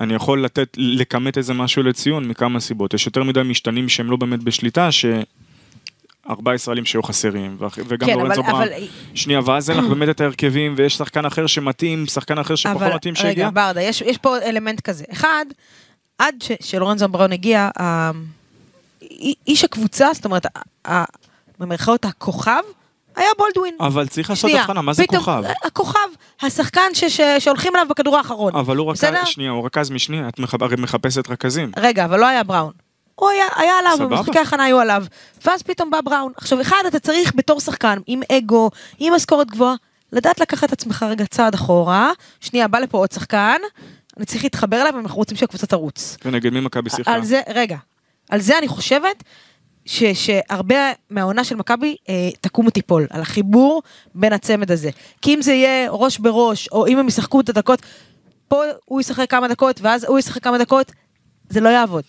אני 0.00 0.14
יכול 0.14 0.44
לתת, 0.44 0.68
לכמת 0.76 1.38
איזה 1.38 1.54
משהו 1.54 1.82
לציון 1.82 2.28
מכמה 2.28 2.60
סיבות. 2.60 2.94
יש 2.94 3.06
יותר 3.06 3.22
מדי 3.22 3.42
משתנים 3.42 3.88
שהם 3.88 4.10
לא 4.10 4.16
באמת 4.16 4.42
בשליטה, 4.42 4.92
ש... 4.92 5.04
ארבעה 6.30 6.54
ישראלים 6.54 6.84
שהיו 6.84 7.02
חסרים, 7.02 7.56
וגם 7.88 8.08
כן, 8.08 8.14
לורנצו 8.18 8.40
אבל- 8.40 8.50
בראון. 8.52 8.62
אבל- 8.62 8.72
שנייה, 9.14 9.40
ואז 9.44 9.70
אין 9.70 9.78
לך 9.78 9.84
באמת 9.84 10.08
את 10.08 10.20
ההרכבים, 10.20 10.74
ויש 10.76 10.94
שחקן 10.96 11.24
אחר 11.26 11.46
שמתאים, 11.46 12.06
שחקן 12.06 12.38
אחר 12.38 12.54
שפחות 12.54 12.82
אבל 12.82 12.94
מתאים 12.94 13.14
רגע, 13.14 13.22
שהגיע. 13.22 13.50
ברדה, 13.50 13.82
יש, 13.82 14.00
יש 14.02 14.18
פה 14.18 14.38
אלמנט 14.38 14.80
כזה. 14.80 15.04
אחד, 15.12 15.44
עד 16.18 16.34
ש, 16.42 16.52
שלורנזו 16.60 17.08
בראון 17.08 17.32
הגיע, 17.32 17.68
ה- 17.80 18.10
איש 19.46 19.64
הקבוצה, 19.64 20.08
זאת 20.12 20.24
אומרת, 20.24 20.46
ה- 20.88 21.04
במרכאות 21.58 22.04
הכוכב, 22.04 22.60
היה 23.16 23.28
בולדווין. 23.38 23.74
אבל 23.80 24.06
צריך 24.08 24.30
לעשות 24.30 24.50
הבחנה, 24.54 24.82
מה 24.82 24.92
זה 24.92 25.02
פתאום, 25.02 25.18
כוכב? 25.20 25.42
הכוכב, 25.64 25.98
השחקן 26.42 26.90
ש, 26.94 27.04
ש, 27.04 27.20
שהולכים 27.38 27.76
אליו 27.76 27.86
בכדור 27.88 28.16
האחרון. 28.16 28.56
אבל 28.56 28.76
הוא 28.76 28.90
רכז? 28.90 29.00
שנייה, 29.24 29.50
הוא 29.50 29.66
רכז 29.66 29.90
משני, 29.90 30.28
את 30.28 30.34
הרי 30.62 30.76
מחפשת 30.78 31.30
רכזים. 31.30 31.72
רגע, 31.76 32.04
אבל 32.04 32.20
לא 32.20 32.26
היה 32.26 32.42
בראון. 32.42 32.72
הוא 33.14 33.28
היה, 33.28 33.44
היה 33.56 33.78
עליו, 33.78 33.92
סבבה. 33.96 34.16
במשחקי 34.16 34.38
ההכנה 34.38 34.64
היו 34.64 34.80
עליו. 34.80 35.04
ואז 35.44 35.62
פתאום 35.62 35.90
בא 35.90 36.00
בראון. 36.04 36.32
עכשיו, 36.36 36.60
אחד, 36.60 36.82
אתה 36.86 36.98
צריך 36.98 37.32
בתור 37.36 37.60
שחקן, 37.60 37.98
עם 38.06 38.20
אגו, 38.32 38.70
עם 38.98 39.14
משכורת 39.14 39.50
גבוהה, 39.50 39.74
לדעת 40.12 40.40
לקחת 40.40 40.64
את 40.68 40.72
עצמך 40.72 41.06
רגע 41.08 41.26
צעד 41.26 41.54
אחורה. 41.54 42.10
שנייה, 42.40 42.68
בא 42.68 42.78
לפה 42.78 42.98
עוד 42.98 43.12
שחקן, 43.12 43.60
אני 44.16 44.26
צריך 44.26 44.44
להתחבר 44.44 44.80
אליו, 44.82 44.92
ואנחנו 44.96 45.16
רוצים 45.16 45.36
שהקבוצה 45.36 45.66
תרוץ. 45.66 46.16
ונגד 46.24 46.52
מי 46.52 46.60
מכבי 46.60 46.90
שיחקה? 46.90 47.12
על 47.12 47.24
זה, 47.24 47.40
רגע, 47.54 47.76
על 48.30 48.40
זה 48.40 48.58
אני 48.58 48.68
חושבת 48.68 49.24
ש, 49.84 50.02
שהרבה 50.04 50.76
מהעונה 51.10 51.44
של 51.44 51.56
מכבי 51.56 51.96
אה, 52.08 52.14
תקום 52.40 52.66
ותיפול, 52.66 53.06
על 53.10 53.20
החיבור 53.22 53.82
בין 54.14 54.32
הצמד 54.32 54.70
הזה. 54.70 54.90
כי 55.22 55.34
אם 55.34 55.42
זה 55.42 55.52
יהיה 55.52 55.90
ראש 55.90 56.18
בראש, 56.18 56.68
או 56.72 56.86
אם 56.86 56.98
הם 56.98 57.08
ישחקו 57.08 57.40
את 57.40 57.48
הדקות, 57.48 57.82
פה 58.48 58.62
הוא 58.84 59.00
ישחק 59.00 59.30
כמה 59.30 59.48
דקות, 59.48 59.80
ואז 59.80 60.04
הוא 60.04 60.18
ישחק 60.18 60.44
כמה 60.44 60.58
דקות, 60.58 60.92
זה 61.48 61.60
לא 61.60 61.68
יעבוד. 61.68 62.04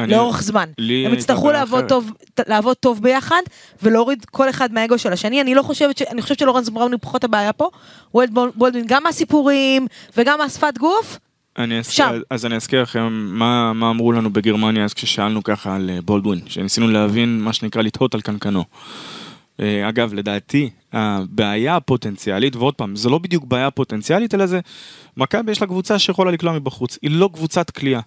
אני- 0.00 0.12
לאורך 0.12 0.42
זמן. 0.42 0.68
הם 1.06 1.14
יצטרכו 1.14 1.50
לעבוד. 1.52 1.84
טוב, 1.88 2.10
לעבוד 2.48 2.76
טוב 2.76 3.02
ביחד, 3.02 3.40
ולהוריד 3.82 4.24
כל 4.24 4.50
אחד 4.50 4.72
מהאגו 4.72 4.98
של 4.98 5.12
השני. 5.12 5.40
אני 5.40 5.54
לא 5.54 5.62
חושבת 5.62 5.98
ש... 5.98 6.02
אני 6.02 6.22
חושבת 6.22 6.38
שלורנס 6.38 6.68
בראון 6.68 6.92
הוא 6.92 7.00
פחות 7.02 7.24
הבעיה 7.24 7.52
פה. 7.52 7.70
וולד 8.14 8.34
בול- 8.34 8.52
בולדווין, 8.54 8.84
גם 8.88 9.02
מהסיפורים, 9.02 9.86
וגם 10.16 10.38
מהשפת 10.38 10.78
גוף, 10.78 11.18
אני 11.64 11.78
אזכיר, 11.78 12.06
שם. 12.06 12.20
אז 12.30 12.46
אני 12.46 12.56
אזכיר 12.56 12.82
לכם 12.82 13.08
מה, 13.12 13.72
מה 13.72 13.90
אמרו 13.90 14.12
לנו 14.12 14.32
בגרמניה 14.32 14.84
אז 14.84 14.94
כששאלנו 14.94 15.42
ככה 15.42 15.76
על 15.76 15.90
אה, 15.90 16.00
בולדווין, 16.00 16.40
שניסינו 16.46 16.88
להבין 16.88 17.40
מה 17.40 17.52
שנקרא 17.52 17.82
לתהות 17.82 18.14
על 18.14 18.20
קנקנו. 18.20 18.64
אה, 19.60 19.88
אגב, 19.88 20.14
לדעתי, 20.14 20.70
הבעיה 20.92 21.76
הפוטנציאלית, 21.76 22.56
ועוד 22.56 22.74
פעם, 22.74 22.96
זה 22.96 23.08
לא 23.08 23.18
בדיוק 23.18 23.44
בעיה 23.44 23.70
פוטנציאלית, 23.70 24.34
אלא 24.34 24.46
זה, 24.46 24.60
מכבי 25.16 25.52
יש 25.52 25.60
לה 25.60 25.66
קבוצה 25.66 25.98
שיכולה 25.98 26.30
לקלוע 26.30 26.52
מבחוץ, 26.52 26.98
היא 27.02 27.10
לא 27.10 27.30
קבוצת 27.32 27.70
כליאה. 27.70 28.00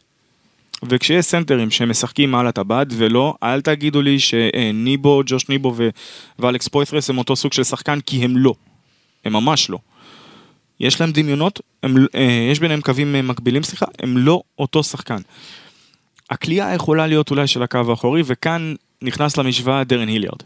וכשיש 0.89 1.25
סנטרים 1.25 1.71
שמשחקים 1.71 2.31
מעל 2.31 2.47
הטבעת 2.47 2.87
ולא, 2.91 3.35
אל 3.43 3.61
תגידו 3.61 4.01
לי 4.01 4.19
שניבו, 4.19 5.21
ג'וש 5.25 5.49
ניבו 5.49 5.73
ו- 5.77 5.89
ואלכס 6.39 6.67
פוית'רס 6.67 7.09
הם 7.09 7.17
אותו 7.17 7.35
סוג 7.35 7.53
של 7.53 7.63
שחקן, 7.63 7.99
כי 7.99 8.25
הם 8.25 8.37
לא. 8.37 8.53
הם 9.25 9.33
ממש 9.33 9.69
לא. 9.69 9.77
יש 10.83 11.01
להם 11.01 11.11
דמיונות, 11.11 11.61
הם, 11.83 11.95
אה, 12.15 12.47
יש 12.51 12.59
ביניהם 12.59 12.81
קווים 12.81 13.15
אה, 13.15 13.21
מקבילים, 13.21 13.63
סליחה, 13.63 13.85
הם 13.99 14.17
לא 14.17 14.41
אותו 14.59 14.83
שחקן. 14.83 15.17
הכלייה 16.29 16.73
יכולה 16.73 17.07
להיות 17.07 17.31
אולי 17.31 17.47
של 17.47 17.63
הקו 17.63 17.79
האחורי, 17.89 18.21
וכאן 18.25 18.73
נכנס 19.01 19.37
למשוואה 19.37 19.83
דרן 19.83 20.07
היליארד, 20.07 20.43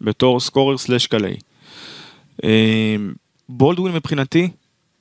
בתור 0.00 0.40
סקורר 0.40 0.78
סלאש 0.78 1.06
קלעי. 1.06 1.36
אה, 2.44 2.96
בולדווין 3.48 3.94
מבחינתי, 3.94 4.48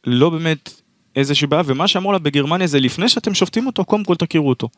לא 0.06 0.30
באמת 0.30 0.82
איזושהי 1.16 1.48
בעיה, 1.48 1.64
ומה 1.66 1.88
שאמרו 1.88 2.12
לה 2.12 2.20
בגרמניה 2.20 2.68
זה 2.68 2.80
לפני 2.80 3.10
שאתם 3.10 3.34
שופטים 3.34 3.68
אותו, 3.68 3.86
קודם 3.86 4.04
כל 4.04 4.16
תכירו 4.16 4.50
אותו. 4.50 4.70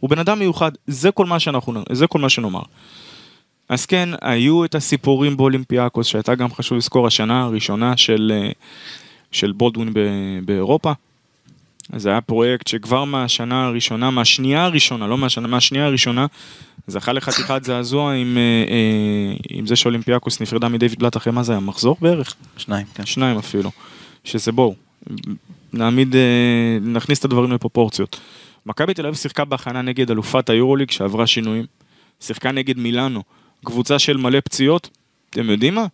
הוא 0.00 0.10
בן 0.10 0.18
אדם 0.18 0.38
מיוחד, 0.38 0.72
זה 0.86 1.10
כל 1.10 1.26
מה 1.26 1.40
שאנחנו, 1.40 1.82
זה 1.92 2.06
כל 2.06 2.18
מה 2.18 2.28
שנאמר. 2.28 2.62
אז 3.68 3.86
כן, 3.86 4.08
היו 4.22 4.64
את 4.64 4.74
הסיפורים 4.74 5.36
באולימפיאקוס, 5.36 6.06
שהייתה 6.06 6.34
גם 6.34 6.52
חשוב 6.52 6.78
לזכור 6.78 7.06
השנה 7.06 7.42
הראשונה 7.42 7.96
של, 7.96 8.32
אה, 8.34 8.50
של 9.34 9.52
בולדווין 9.52 9.92
באירופה. 10.44 10.92
אז 11.92 12.02
זה 12.02 12.10
היה 12.10 12.20
פרויקט 12.20 12.66
שכבר 12.66 13.04
מהשנה 13.04 13.66
הראשונה, 13.66 14.10
מהשנייה 14.10 14.64
הראשונה, 14.64 15.06
לא 15.06 15.18
מהשנה, 15.18 15.48
מהשנייה 15.48 15.86
הראשונה, 15.86 16.26
זכה 16.86 17.12
לחתיכת 17.12 17.64
זעזוע 17.64 18.12
עם, 18.12 18.36
אה, 18.36 18.42
אה, 18.42 19.36
עם 19.48 19.66
זה 19.66 19.76
שאולימפיאקוס 19.76 20.40
נפרדה 20.40 20.68
מדייוויד 20.68 20.98
בלאט 20.98 21.16
אחרי 21.16 21.32
מה 21.32 21.42
זה 21.42 21.52
היה? 21.52 21.60
מחזור 21.60 21.96
בערך? 22.00 22.34
שניים, 22.56 22.86
כן. 22.94 23.06
שניים 23.06 23.38
אפילו. 23.38 23.70
שזה 24.24 24.52
בואו, 24.52 24.74
נעמיד, 25.72 26.16
אה, 26.16 26.78
נכניס 26.82 27.18
את 27.18 27.24
הדברים 27.24 27.52
לפרופורציות. 27.52 28.20
מכבי 28.66 28.94
תל 28.94 29.06
אביב 29.06 29.14
שיחקה 29.14 29.44
בהכנה 29.44 29.82
נגד 29.82 30.10
אלופת 30.10 30.50
היורוליג 30.50 30.90
שעברה 30.90 31.26
שינויים. 31.26 31.64
שיחקה 32.20 32.52
נגד 32.52 32.78
מילאנו, 32.78 33.22
קבוצה 33.64 33.98
של 33.98 34.16
מלא 34.16 34.40
פציעות. 34.40 34.90
אתם 35.30 35.50
יודעים 35.50 35.74
מה? 35.74 35.86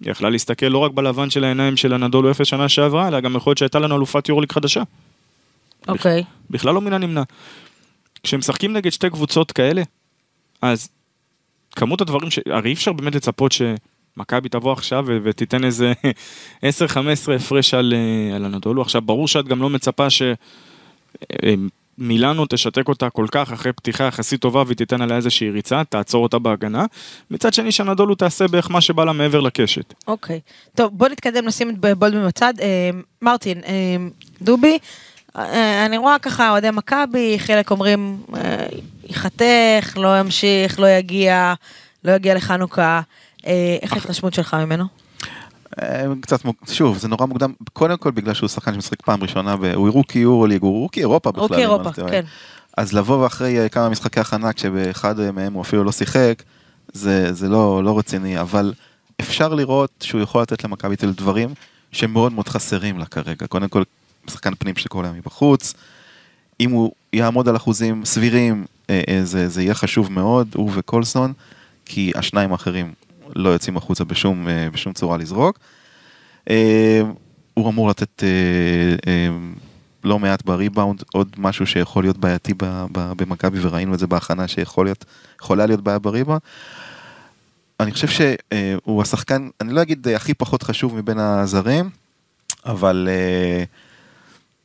היא 0.00 0.10
יכלה 0.10 0.30
להסתכל 0.30 0.66
לא 0.66 0.78
רק 0.78 0.92
בלבן 0.92 1.30
של 1.30 1.44
העיניים 1.44 1.76
של 1.76 1.92
הנדולו 1.92 2.30
אפס 2.30 2.46
שנה 2.46 2.68
שעברה, 2.68 3.08
אלא 3.08 3.20
גם 3.20 3.36
יכול 3.36 3.50
להיות 3.50 3.58
שהייתה 3.58 3.78
לנו 3.78 3.96
אלופת 3.96 4.28
יורוליג 4.28 4.52
חדשה. 4.52 4.82
אוקיי. 5.88 6.24
בכלל 6.50 6.74
לא 6.74 6.80
מן 6.80 6.92
הנמנע. 6.92 7.22
כשמשחקים 8.22 8.72
נגד 8.72 8.90
שתי 8.90 9.10
קבוצות 9.10 9.52
כאלה, 9.52 9.82
אז 10.62 10.88
כמות 11.76 12.00
הדברים 12.00 12.30
ש... 12.30 12.38
הרי 12.46 12.68
אי 12.68 12.74
אפשר 12.74 12.92
באמת 12.92 13.14
לצפות 13.14 13.52
שמכבי 13.52 14.48
תבוא 14.48 14.72
עכשיו 14.72 15.04
ו- 15.06 15.18
ותיתן 15.22 15.64
איזה 15.64 15.92
10-15 16.62 16.66
הפרש 17.36 17.74
על, 17.74 17.94
אה, 17.96 18.36
על 18.36 18.44
הנדולו. 18.44 18.82
עכשיו, 18.82 19.02
ברור 19.02 19.28
שאת 19.28 19.48
גם 19.48 19.62
לא 19.62 19.70
מצפה 19.70 20.10
ש... 20.10 20.22
מילאנו 21.98 22.46
תשתק 22.48 22.88
אותה 22.88 23.10
כל 23.10 23.26
כך 23.30 23.52
אחרי 23.52 23.72
פתיחה 23.72 24.04
יחסית 24.04 24.40
טובה 24.40 24.62
והיא 24.66 24.76
תיתן 24.76 25.02
עליה 25.02 25.16
איזושהי 25.16 25.50
ריצה, 25.50 25.82
תעצור 25.84 26.22
אותה 26.22 26.38
בהגנה. 26.38 26.84
מצד 27.30 27.54
שני 27.54 27.72
שהנדולו 27.72 28.14
תעשה 28.14 28.48
בערך 28.48 28.70
מה 28.70 28.80
שבא 28.80 29.04
לה 29.04 29.12
מעבר 29.12 29.40
לקשת. 29.40 29.94
אוקיי. 30.06 30.40
טוב, 30.74 30.98
בוא 30.98 31.08
נתקדם, 31.08 31.46
נשים 31.46 31.70
את 31.70 31.98
בולדמן 31.98 32.26
בצד. 32.26 32.54
אה, 32.60 32.90
מרטין, 33.22 33.60
אה, 33.66 33.96
דובי, 34.42 34.78
אה, 35.38 35.86
אני 35.86 35.98
רואה 35.98 36.18
ככה 36.18 36.50
אוהדי 36.50 36.70
מכבי, 36.70 37.38
חלק 37.38 37.70
אומרים, 37.70 38.22
אה, 38.36 38.66
ייחתך, 39.08 39.96
לא 39.96 40.20
ימשיך, 40.20 40.80
לא 40.80 40.86
יגיע, 40.86 41.54
לא 42.04 42.12
יגיע 42.12 42.34
לחנוכה. 42.34 43.00
אה, 43.46 43.76
איך 43.82 43.92
ההתרשמות 43.92 44.34
שלך 44.34 44.54
ממנו? 44.54 44.84
אה, 45.82 46.04
קצת, 46.20 46.40
שוב, 46.70 46.98
זה 46.98 47.08
נורא 47.08 47.26
מוקדם, 47.26 47.52
קודם 47.72 47.96
כל 47.96 48.10
בגלל 48.10 48.34
שהוא 48.34 48.48
שחקן 48.48 48.74
שמשחק 48.74 49.02
פעם 49.02 49.22
ראשונה, 49.22 49.56
והוא 49.60 49.90
רוקי 49.90 50.18
יורו 50.18 50.46
ליג, 50.46 50.62
הוא 50.62 50.80
רוקי 50.80 51.00
אירופה 51.00 51.30
בכלל. 51.30 51.42
רוקי 51.42 51.56
אירופה, 51.56 51.90
לא. 51.98 52.08
כן. 52.08 52.24
אז 52.76 52.92
לבוא 52.92 53.16
ואחרי 53.16 53.60
אה, 53.60 53.68
כמה 53.68 53.88
משחקי 53.88 54.20
הכנה, 54.20 54.52
כשבאחד 54.52 55.30
מהם 55.30 55.52
הוא 55.52 55.62
אפילו 55.62 55.84
לא 55.84 55.92
שיחק, 55.92 56.42
זה, 56.92 57.32
זה 57.32 57.48
לא, 57.48 57.84
לא 57.84 57.98
רציני, 57.98 58.40
אבל 58.40 58.74
אפשר 59.20 59.54
לראות 59.54 59.90
שהוא 60.00 60.20
יכול 60.20 60.42
לתת 60.42 60.64
למכבי 60.64 60.96
תל 60.96 61.12
דברים 61.12 61.54
שמאוד 61.92 62.32
מאוד 62.32 62.48
חסרים 62.48 62.98
לה 62.98 63.06
כרגע. 63.06 63.46
קודם 63.46 63.68
כל, 63.68 63.82
שחקן 64.30 64.54
פנים 64.54 64.74
היום 64.94 65.16
מבחוץ, 65.16 65.74
אם 66.60 66.70
הוא 66.70 66.92
יעמוד 67.12 67.48
על 67.48 67.56
אחוזים 67.56 68.04
סבירים, 68.04 68.64
אה, 68.90 69.20
זה, 69.24 69.48
זה 69.48 69.62
יהיה 69.62 69.74
חשוב 69.74 70.12
מאוד, 70.12 70.48
הוא 70.54 70.70
וקולסון, 70.74 71.32
כי 71.84 72.12
השניים 72.14 72.52
האחרים 72.52 72.92
לא 73.36 73.48
יוצאים 73.48 73.76
החוצה 73.76 74.04
בשום, 74.04 74.48
אה, 74.48 74.68
בשום 74.72 74.92
צורה 74.92 75.16
לזרוק. 75.16 75.58
אה, 76.50 77.00
הוא 77.54 77.68
אמור 77.68 77.88
לתת 77.88 78.22
אה, 78.22 79.28
לא 80.04 80.18
מעט 80.18 80.42
בריבאונד, 80.42 81.02
עוד 81.12 81.36
משהו 81.38 81.66
שיכול 81.66 82.04
להיות 82.04 82.18
בעייתי 82.18 82.54
במכבי, 82.92 83.58
וראינו 83.62 83.94
את 83.94 83.98
זה 83.98 84.06
בהכנה 84.06 84.48
שיכול 84.48 84.86
להיות, 84.86 85.04
יכולה 85.40 85.66
להיות 85.66 85.80
בעיה 85.80 85.98
בריבאונד. 85.98 86.40
אני 87.80 87.92
חושב 87.92 88.08
שהוא 88.08 89.02
השחקן, 89.02 89.48
אני 89.60 89.72
לא 89.72 89.82
אגיד 89.82 90.08
הכי 90.08 90.34
פחות 90.34 90.62
חשוב 90.62 90.94
מבין 90.94 91.18
הזרים, 91.18 91.90
אבל 92.66 93.08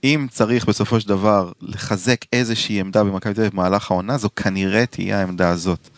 אם 0.03 0.27
צריך 0.29 0.65
בסופו 0.65 1.00
של 1.00 1.08
דבר 1.08 1.51
לחזק 1.62 2.25
איזושהי 2.34 2.79
עמדה 2.79 3.03
במכבי 3.03 3.34
תל 3.34 3.41
אביב 3.41 3.53
במהלך 3.53 3.91
העונה, 3.91 4.17
זו 4.17 4.29
כנראה 4.36 4.86
תהיה 4.86 5.20
העמדה 5.20 5.50
הזאת. 5.50 5.89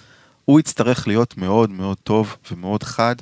הוא 0.45 0.59
יצטרך 0.59 1.07
להיות 1.07 1.37
מאוד 1.37 1.69
מאוד 1.69 1.97
טוב 2.03 2.35
ומאוד 2.51 2.83
חד 2.83 3.15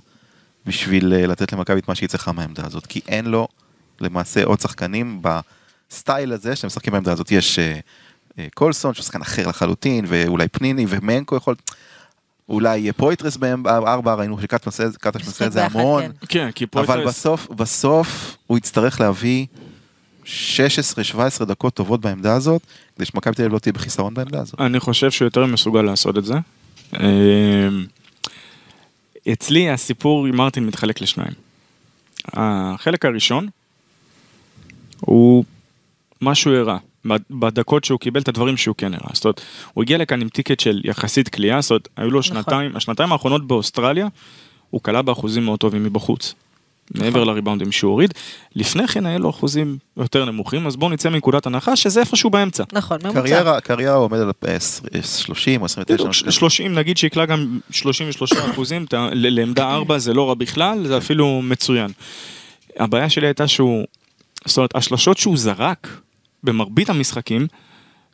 בשביל 0.65 1.13
אה, 1.13 1.27
לתת 1.27 1.53
למכבי 1.53 1.80
את 1.80 1.88
מה 1.88 1.96
שהיא 1.96 2.10
צריכה 2.10 2.32
מהעמדה 2.32 2.65
הזאת, 2.65 2.86
כי 2.86 3.01
אין 3.08 3.25
לו 3.25 3.48
למעשה 4.01 4.44
עוד 4.44 4.60
שחקנים 4.60 5.22
בסטייל 5.22 6.34
הזה 6.34 6.56
שהם 6.56 6.68
משחקים 6.68 6.94
בעמדה 6.94 7.12
הזאת. 7.12 7.32
יש 7.32 7.60
אה, 7.60 7.80
אה, 8.39 8.48
קולסון 8.53 8.94
שהוא 8.94 9.03
שחקן 9.03 9.22
אחר 9.22 9.48
לחלוטין, 9.48 10.06
ואולי 10.08 10.48
פניני 10.48 10.86
ומנקו 10.89 11.36
יכול... 11.36 11.56
אולי 12.50 12.77
יהיה 12.77 12.94
פויטרס 12.94 13.38
בארבע, 13.38 14.13
ראינו 14.13 14.42
שקטש 14.42 14.68
עושה 15.25 15.46
את 15.46 15.51
זה- 15.51 15.65
המון. 15.65 16.03
כן. 16.03 16.12
כן, 16.27 16.51
כי 16.51 16.68
פה 16.68 16.80
אבל 16.80 17.06
בסוף, 17.08 17.48
בסוף 17.50 18.38
הוא 18.48 18.58
יצטרך 18.58 19.01
להביא 19.01 19.46
16-17 20.25 20.27
דקות 21.48 21.74
טובות 21.74 22.01
בעמדה 22.01 22.36
הזאת, 22.36 22.62
כדי 22.96 23.06
שמכבי 23.06 23.36
תל 23.36 23.42
אביב 23.42 23.53
לא 23.53 23.60
תהיה 23.60 23.74
בחיסרון 23.74 24.13
בעמדה 24.13 24.42
הזאת. 24.42 24.62
אני 24.62 24.80
חושב 24.80 25.12
שהוא 25.12 25.25
יותר 25.25 25.46
מסוגל 25.46 25.82
לעשות 25.82 26.18
את 26.18 26.25
זה. 26.25 26.34
אמ, 27.00 27.85
אצלי 29.33 29.69
הסיפור 29.69 30.25
עם 30.25 30.35
מרטין 30.35 30.65
מתחלק 30.65 31.01
לשניים. 31.01 31.33
החלק 32.33 33.05
הראשון 33.05 33.47
הוא 35.00 35.45
מה 36.21 36.35
שהוא 36.35 36.55
הראה. 36.55 36.77
בדקות 37.31 37.83
שהוא 37.83 38.00
קיבל 38.00 38.21
את 38.21 38.27
הדברים 38.27 38.57
שהוא 38.57 38.75
כן 38.77 38.93
הראה. 38.93 39.09
זאת 39.13 39.25
אומרת, 39.25 39.41
הוא 39.73 39.83
הגיע 39.83 39.97
לכאן 39.97 40.21
עם 40.21 40.29
טיקט 40.29 40.59
של 40.59 40.81
יחסית 40.83 41.29
כליאה, 41.29 41.62
זאת 41.62 41.71
אומרת, 41.71 41.89
היו 41.97 42.12
לו 42.12 42.19
נכון. 42.19 42.35
שנתיים, 42.35 42.75
השנתיים 42.75 43.12
האחרונות 43.12 43.47
באוסטרליה, 43.47 44.07
הוא 44.70 44.81
כלה 44.81 45.01
באחוזים 45.01 45.46
מאוד 45.46 45.59
טובים 45.59 45.83
מבחוץ. 45.83 46.33
מעבר 46.91 47.24
לריבאונדים 47.24 47.72
שהוא 47.72 47.91
הוריד. 47.91 48.13
לפני 48.55 48.87
כן 48.87 49.05
היה 49.05 49.17
לו 49.17 49.29
אחוזים 49.29 49.77
יותר 49.98 50.25
נמוכים, 50.25 50.67
אז 50.67 50.75
בואו 50.75 50.91
נצא 50.91 51.09
מנקודת 51.09 51.46
הנחה 51.46 51.75
שזה 51.75 52.00
איפשהו 52.00 52.29
באמצע. 52.29 52.63
נכון, 52.74 52.98
ממוצע. 53.03 53.22
קריירה, 53.22 53.61
קריירה 53.61 53.96
עומד 53.96 54.19
על 54.19 54.31
אה, 54.48 54.57
30 55.03 55.61
או 55.61 55.65
29. 55.65 55.93
בדיוק, 55.96 56.11
ש- 56.13 56.24
30 56.35 56.74
נגיד 56.75 56.98
שיקלע 56.98 57.25
גם 57.25 57.59
33 57.72 58.33
אחוזים, 58.51 58.85
לעמדה 59.11 59.69
4 59.75 59.98
זה 59.98 60.13
לא 60.13 60.29
רע 60.29 60.33
בכלל, 60.33 60.87
זה 60.87 60.98
אפילו 60.98 61.41
מצוין. 61.43 61.91
הבעיה 62.79 63.09
שלי 63.09 63.27
הייתה 63.27 63.48
שהוא, 63.48 63.83
זאת 64.46 64.57
אומרת, 64.57 64.75
השלשות 64.75 65.17
שהוא 65.17 65.37
זרק 65.37 65.87
במרבית 66.43 66.89
המשחקים, 66.89 67.48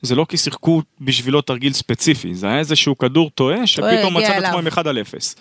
זה 0.01 0.15
לא 0.15 0.25
כי 0.29 0.37
שיחקו 0.37 0.81
בשבילו 1.01 1.41
תרגיל 1.41 1.73
ספציפי, 1.73 2.35
זה 2.35 2.47
היה 2.47 2.59
איזשהו 2.59 2.97
כדור 2.97 3.29
טועה 3.29 3.67
שפתאום 3.67 4.17
מצא 4.17 4.37
את. 4.37 4.43
עצמו 4.43 4.57
עם 4.59 4.67
1 4.67 4.87
על 4.87 4.97
0. 5.01 5.35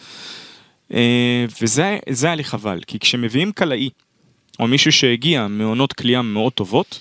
אה, 0.94 1.44
וזה 1.62 1.98
זה 2.09 2.27
היה 2.27 2.37
לי 2.37 2.44
חבל, 2.44 2.81
כי 2.87 2.98
כשמביאים 2.98 3.53
קלעי, 3.53 3.90
או 4.61 4.66
מישהו 4.66 4.92
שהגיע 4.92 5.46
מעונות 5.46 5.92
כליאה 5.92 6.22
מאוד 6.22 6.53
טובות, 6.53 7.01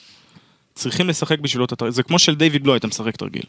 צריכים 0.75 1.07
לשחק 1.07 1.39
בשבילו 1.39 1.65
את 1.65 1.71
התרגיל, 1.71 1.93
זה 1.93 2.03
כמו 2.03 2.19
של 2.19 2.35
דיוויד 2.35 2.67
לא 2.67 2.73
היית 2.73 2.85
משחק 2.85 3.15
תרגיל. 3.15 3.43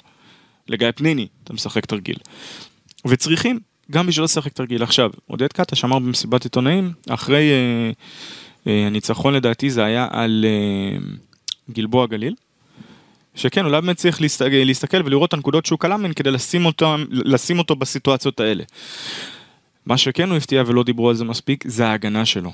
לגיא 0.69 0.89
פניני 0.95 1.27
אתה 1.45 1.53
משחק 1.53 1.87
תרגיל. 1.87 2.17
וצריכים 3.07 3.61
גם 3.91 4.07
בשביל 4.07 4.25
לשחק 4.25 4.53
תרגיל. 4.53 4.83
עכשיו, 4.83 5.11
עודד 5.27 5.53
קטש 5.53 5.85
אמר 5.85 5.99
במסיבת 5.99 6.45
עיתונאים, 6.45 6.93
אחרי 7.09 7.51
אה, 7.51 7.91
אה, 8.67 8.87
הניצחון 8.87 9.35
לדעתי 9.35 9.71
זה 9.71 9.85
היה 9.85 10.09
על 10.11 10.45
אה, 10.49 10.99
גלבוע 11.71 12.07
גליל, 12.07 12.35
שכן, 13.35 13.65
אולי 13.65 13.81
באמת 13.81 13.97
צריך 13.97 14.21
להסתכל, 14.21 14.51
להסתכל 14.51 15.03
ולראות 15.05 15.29
את 15.29 15.35
הנקודות 15.35 15.67
שהוא 15.67 15.79
מהן 15.99 16.13
כדי 16.13 16.31
לשים 16.31 16.67
אותו, 16.67 16.97
לשים 17.11 17.59
אותו 17.59 17.77
בסיטואציות 17.77 18.41
האלה. 18.41 18.65
מה 19.89 19.99
שכן 19.99 20.29
הוא 20.29 20.37
הפתיע 20.37 20.63
ולא 20.67 20.83
דיברו 20.83 21.09
על 21.09 21.15
זה 21.15 21.25
מספיק, 21.25 21.65
זה 21.69 21.89
ההגנה 21.89 22.27
שלו. 22.27 22.53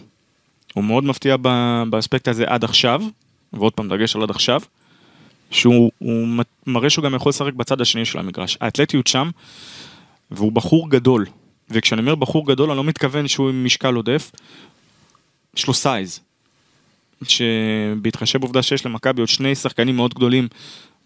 הוא 0.74 0.84
מאוד 0.84 1.04
מפתיע 1.04 1.36
באספקט 1.90 2.28
הזה 2.28 2.44
עד 2.46 2.64
עכשיו, 2.64 3.02
ועוד 3.52 3.72
פעם 3.72 3.88
דגש 3.88 4.16
על 4.16 4.22
עד 4.22 4.30
עכשיו, 4.30 4.60
שהוא 5.50 5.90
מראה 6.66 6.90
שהוא 6.90 7.04
גם 7.04 7.14
יכול 7.14 7.30
לשחק 7.30 7.52
בצד 7.52 7.80
השני 7.80 8.04
של 8.04 8.18
המגרש. 8.18 8.58
האתלטיות 8.60 9.06
שם, 9.06 9.30
והוא 10.30 10.52
בחור 10.52 10.90
גדול. 10.90 11.26
וכשאני 11.70 12.00
אומר 12.00 12.14
בחור 12.14 12.46
גדול, 12.46 12.70
אני 12.70 12.76
לא 12.76 12.84
מתכוון 12.84 13.28
שהוא 13.28 13.48
עם 13.48 13.64
משקל 13.64 13.94
עודף, 13.94 14.30
יש 15.56 15.66
לו 15.66 15.74
סייז. 15.74 16.20
שבהתחשב 17.22 18.38
בעובדה 18.40 18.62
שיש 18.62 18.86
למכבי 18.86 19.20
עוד 19.20 19.28
שני 19.28 19.54
שחקנים 19.54 19.96
מאוד 19.96 20.14
גדולים 20.14 20.48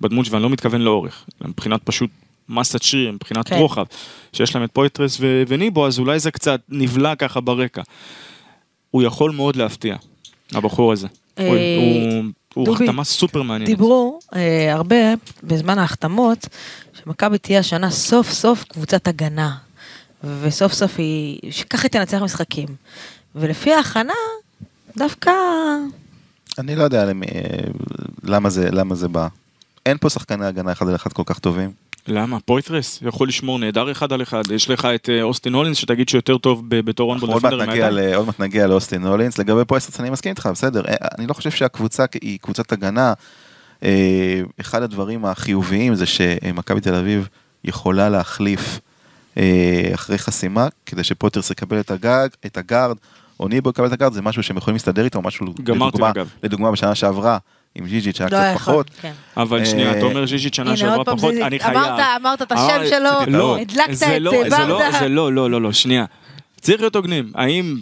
בדמות 0.01 0.27
ואני 0.31 0.43
לא 0.43 0.51
מתכוון 0.51 0.81
לאורך, 0.81 1.25
מבחינת 1.41 1.81
פשוט 1.85 2.11
מסת 2.48 2.82
שריר, 2.82 3.12
מבחינת 3.12 3.48
כן. 3.48 3.54
כן. 3.54 3.61
רוחב, 3.61 3.84
שיש 4.32 4.54
להם 4.54 4.64
את 4.64 4.70
פויטרס 4.72 5.16
ו- 5.20 5.42
וניבו, 5.48 5.87
אז 5.87 5.98
אולי 5.98 6.18
זה 6.18 6.30
קצת 6.30 6.61
נבלע 6.68 7.14
ככה 7.14 7.40
ברקע. 7.40 7.82
הוא 8.90 9.02
יכול 9.02 9.30
מאוד 9.32 9.56
להפתיע, 9.56 9.96
הבחור 10.52 10.92
הזה. 10.92 11.06
אה, 11.38 11.48
הוא- 11.48 12.22
הוא- 12.54 12.74
החתמה 12.74 13.04
סופר 13.04 13.42
מעניינת. 13.42 13.70
דיברו 13.70 14.18
אה, 14.34 14.72
הרבה 14.74 14.96
בזמן 15.42 15.78
ההחתמות, 15.78 16.46
שמכבי 17.04 17.38
תהיה 17.38 17.58
השנה 17.61 17.90
סוף 17.90 18.30
סוף 18.32 18.64
קבוצת 18.64 19.08
הגנה. 19.08 19.56
וסוף 20.40 20.72
סוף 20.72 20.94
היא, 20.98 21.38
שככה 21.52 21.82
היא 21.82 21.90
תנצח 21.90 22.18
משחקים. 22.22 22.68
ולפי 23.34 23.72
ההכנה, 23.72 24.12
דווקא... 24.96 25.30
אני 26.58 26.76
לא 26.76 26.82
יודע 26.82 27.04
למי, 27.04 27.26
למה 28.24 28.50
זה, 28.50 28.68
למה 28.72 28.94
זה 28.94 29.08
בא. 29.08 29.28
אין 29.87 29.98
פה 29.98 30.11
שחקני 30.11 30.46
הגנה 30.46 30.72
אחד 30.72 30.88
על 30.88 30.94
אחד 30.94 31.12
כל 31.12 31.22
כך 31.26 31.38
טובים. 31.38 31.70
למה? 32.09 32.40
פויטרס 32.40 32.99
יכול 33.03 33.29
לשמור 33.29 33.59
נהדר 33.59 33.92
אחד 33.92 34.12
על 34.12 34.23
אחד, 34.23 34.42
יש 34.51 34.71
לך 34.71 34.85
את 34.94 35.09
אה, 35.09 35.23
אוסטין 35.23 35.55
הולינס 35.55 35.77
שתגיד 35.77 36.09
שהוא 36.09 36.18
יותר 36.18 36.38
טוב 36.38 36.62
בתור 36.68 37.14
עוד 37.14 37.31
מעט 37.31 37.53
defender 37.53 38.16
עוד 38.16 38.27
מעט 38.27 38.40
נגיע 38.40 38.66
לאוסטין 38.66 39.07
הולינס. 39.07 39.38
לגבי 39.38 39.64
פויטרס 39.64 40.01
אני 40.01 40.11
מסכים 40.11 40.31
איתך, 40.31 40.49
בסדר. 40.53 40.83
אה, 40.88 40.94
אני 41.18 41.27
לא 41.27 41.35
חושב 41.35 41.51
שהקבוצה 41.51 42.05
היא 42.23 42.38
קבוצת 42.38 42.73
הגנה. 42.73 43.12
אה, 43.83 44.40
אחד 44.61 44.83
הדברים 44.83 45.25
החיוביים 45.25 45.94
זה 45.94 46.07
שמכבי 46.07 46.81
תל 46.81 46.94
אביב 46.94 47.29
יכולה 47.64 48.09
להחליף 48.09 48.81
אה, 49.38 49.90
אחרי 49.94 50.18
חסימה, 50.18 50.68
כדי 50.87 51.05
שפויטרס 51.05 51.51
יקבל 51.51 51.81
את 51.81 51.90
הגג, 51.90 52.29
את 52.47 52.57
הגארד, 52.57 52.97
או 53.40 53.49
ניבו 53.49 53.71
יקבל 53.71 53.87
את 53.87 53.92
הגארד, 53.92 54.12
זה 54.12 54.23
משהו 54.23 54.42
שהם 54.42 54.57
יכולים 54.57 54.75
להסתדר 54.75 55.05
איתו, 55.05 55.23
משהו 55.23 55.47
גמרתי 55.62 55.97
לדוגמה, 55.97 56.11
אגב. 56.11 56.29
לדוגמה 56.42 56.71
בשנה 56.73 56.94
שעברה, 56.94 57.38
עם 57.79 57.87
ג'יג'יט 57.87 58.17
שהיה 58.17 58.31
לא 58.33 58.37
היה 58.37 58.55
קצת 58.55 58.61
פחות. 58.62 58.91
כן. 59.01 59.12
אבל 59.37 59.61
אה, 59.61 59.67
שנייה, 59.67 59.91
אתה 59.99 60.03
אומר 60.03 60.27
ז'יז'יט 60.27 60.55
שנה 60.55 60.77
שעברה 60.77 61.05
פחות, 61.05 61.35
אני 61.43 61.59
חייב. 61.61 61.77
אמרת, 61.77 62.01
אמרת 62.21 62.43
את 62.43 62.53
השם 62.53 62.81
שלו, 62.91 63.11
לא, 63.38 63.59
הדלקת 63.59 63.93
זה 63.95 64.17
את 64.17 64.21
לא- 64.23 64.33
אה, 64.33 64.51
זה 64.51 64.59
לא- 64.67 64.79
ברדה. 64.79 64.99
זה 64.99 65.09
לא, 65.09 65.33
לא, 65.33 65.51
לא, 65.51 65.62
לא, 65.62 65.73
שנייה. 65.73 66.05
צריך 66.61 66.81
להיות 66.81 66.97
הוגנים, 66.97 67.33
האם 67.35 67.77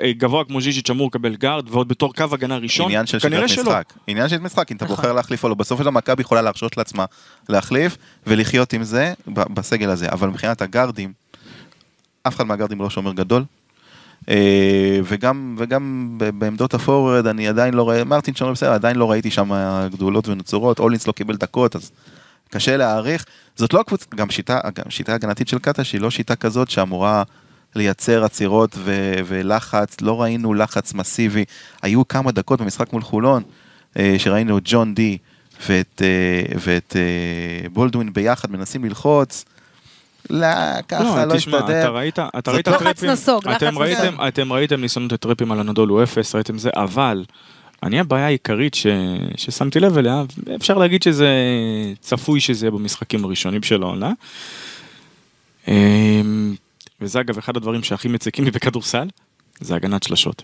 אה, 0.00 0.12
גבוה 0.12 0.44
כמו 0.44 0.60
ז'יז'יץ' 0.60 0.90
אמור 0.90 1.06
לקבל 1.08 1.36
גארד, 1.36 1.64
ועוד 1.70 1.88
בתור 1.88 2.14
קו 2.14 2.24
הגנה 2.32 2.56
ראשון? 2.56 2.86
עניין 2.86 3.06
של 3.06 3.18
כנראה 3.20 3.48
שיטת 3.48 3.62
שלא. 3.62 3.72
משחק. 3.72 3.92
עניין 4.06 4.28
של 4.28 4.38
משחק, 4.38 4.70
אם 4.72 4.76
אתה 4.76 4.84
נכון. 4.84 4.96
בוחר 4.96 5.12
להחליף 5.12 5.44
או 5.44 5.48
לא. 5.48 5.54
בסופו 5.54 5.78
של 5.82 5.84
דבר 5.84 5.98
מכבי 5.98 6.22
יכולה 6.22 6.42
להרשות 6.42 6.76
לעצמה 6.76 7.04
להחליף 7.48 7.96
ולחיות 8.26 8.72
עם 8.72 8.82
זה 8.84 9.12
ב- 9.32 9.54
בסגל 9.54 9.90
הזה. 9.90 10.06
אבל 10.12 10.28
מבחינת 10.28 10.62
הגארדים, 10.62 11.12
אף 12.22 12.36
אחד 12.36 12.44
מהגארדים 12.46 12.80
לא 12.80 12.90
שומר 12.90 13.12
גדול. 13.12 13.44
אה, 14.28 15.00
וגם, 15.04 15.56
וגם 15.58 16.14
בעמדות 16.38 16.74
הפורוורד 16.74 17.26
אני 17.26 17.48
עדיין 17.48 17.74
לא 17.74 17.82
רואה, 17.82 18.04
מרטין 18.04 18.34
שומר 18.34 18.52
בסדר, 18.52 18.72
עדיין 18.72 18.96
לא 18.96 19.10
ראיתי 19.10 19.30
שם 19.30 19.50
גדולות 19.92 20.28
ונצורות, 20.28 20.78
אולינס 20.78 21.06
לא 21.06 21.12
קיבל 21.12 21.36
דקות, 21.36 21.76
אז 21.76 21.90
קשה 22.50 22.76
להעריך. 22.76 23.24
זאת 23.56 23.74
לא 23.74 23.80
הקבוצה, 23.80 24.06
גם 24.14 24.30
שיטה, 24.30 24.60
גם 24.74 24.90
שיטה 24.90 25.14
הגנתית 25.14 25.48
של 25.48 25.58
קטש 25.58 25.92
היא 25.92 26.00
לא 26.00 26.10
שיטה 26.10 26.36
כזאת 26.36 26.70
שאמורה 26.70 27.22
לייצר 27.74 28.24
עצירות 28.24 28.74
ו- 28.78 29.14
ולחץ, 29.26 30.00
לא 30.00 30.22
ראינו 30.22 30.54
לחץ 30.54 30.94
מסיבי. 30.94 31.44
היו 31.82 32.08
כמה 32.08 32.32
דקות 32.32 32.60
במשחק 32.60 32.92
מול 32.92 33.02
חולון, 33.02 33.42
אה, 33.98 34.14
שראינו 34.18 34.58
את 34.58 34.62
ג'ון 34.66 34.94
די 34.94 35.18
ואת, 35.68 36.02
אה, 36.04 36.56
ואת 36.60 36.96
בולדווין 37.72 38.12
ביחד 38.12 38.50
מנסים 38.50 38.84
ללחוץ. 38.84 39.44
לא, 40.30 40.46
ככה 40.88 41.26
לא 41.26 41.34
תשמע, 41.36 41.58
אתה. 41.58 41.88
ראית, 41.88 42.18
אתה 42.18 42.50
ראית 42.50 42.68
לא- 42.68 43.12
נסוג, 43.12 43.48
לחץ 43.48 43.62
אתם 43.62 43.78
ראיתם, 43.78 44.02
נסוג. 44.14 44.20
אתם 44.28 44.52
ראיתם 44.52 44.80
ניסיונות 44.80 45.12
הטרפים 45.12 45.52
על 45.52 45.60
הנדול 45.60 45.88
הוא 45.88 46.02
אפס, 46.02 46.34
ראיתם 46.34 46.58
זה, 46.58 46.70
אבל 46.76 47.24
אני 47.82 48.00
הבעיה 48.00 48.26
העיקרית 48.26 48.74
ש... 48.74 48.86
ששמתי 49.36 49.80
לב 49.80 49.98
אליה, 49.98 50.22
אפשר 50.56 50.78
להגיד 50.78 51.02
שזה 51.02 51.28
צפוי 52.00 52.40
שזה 52.40 52.66
יהיה 52.66 52.70
במשחקים 52.70 53.24
הראשונים 53.24 53.62
של 53.62 53.82
העונה. 53.82 54.12
אמ, 55.68 56.54
וזה 57.00 57.20
אגב 57.20 57.38
אחד 57.38 57.56
הדברים 57.56 57.82
שהכי 57.82 58.08
מציקים 58.08 58.44
לי 58.44 58.50
בכדורסל, 58.50 59.08
זה 59.60 59.74
הגנת 59.74 60.02
שלשות. 60.02 60.42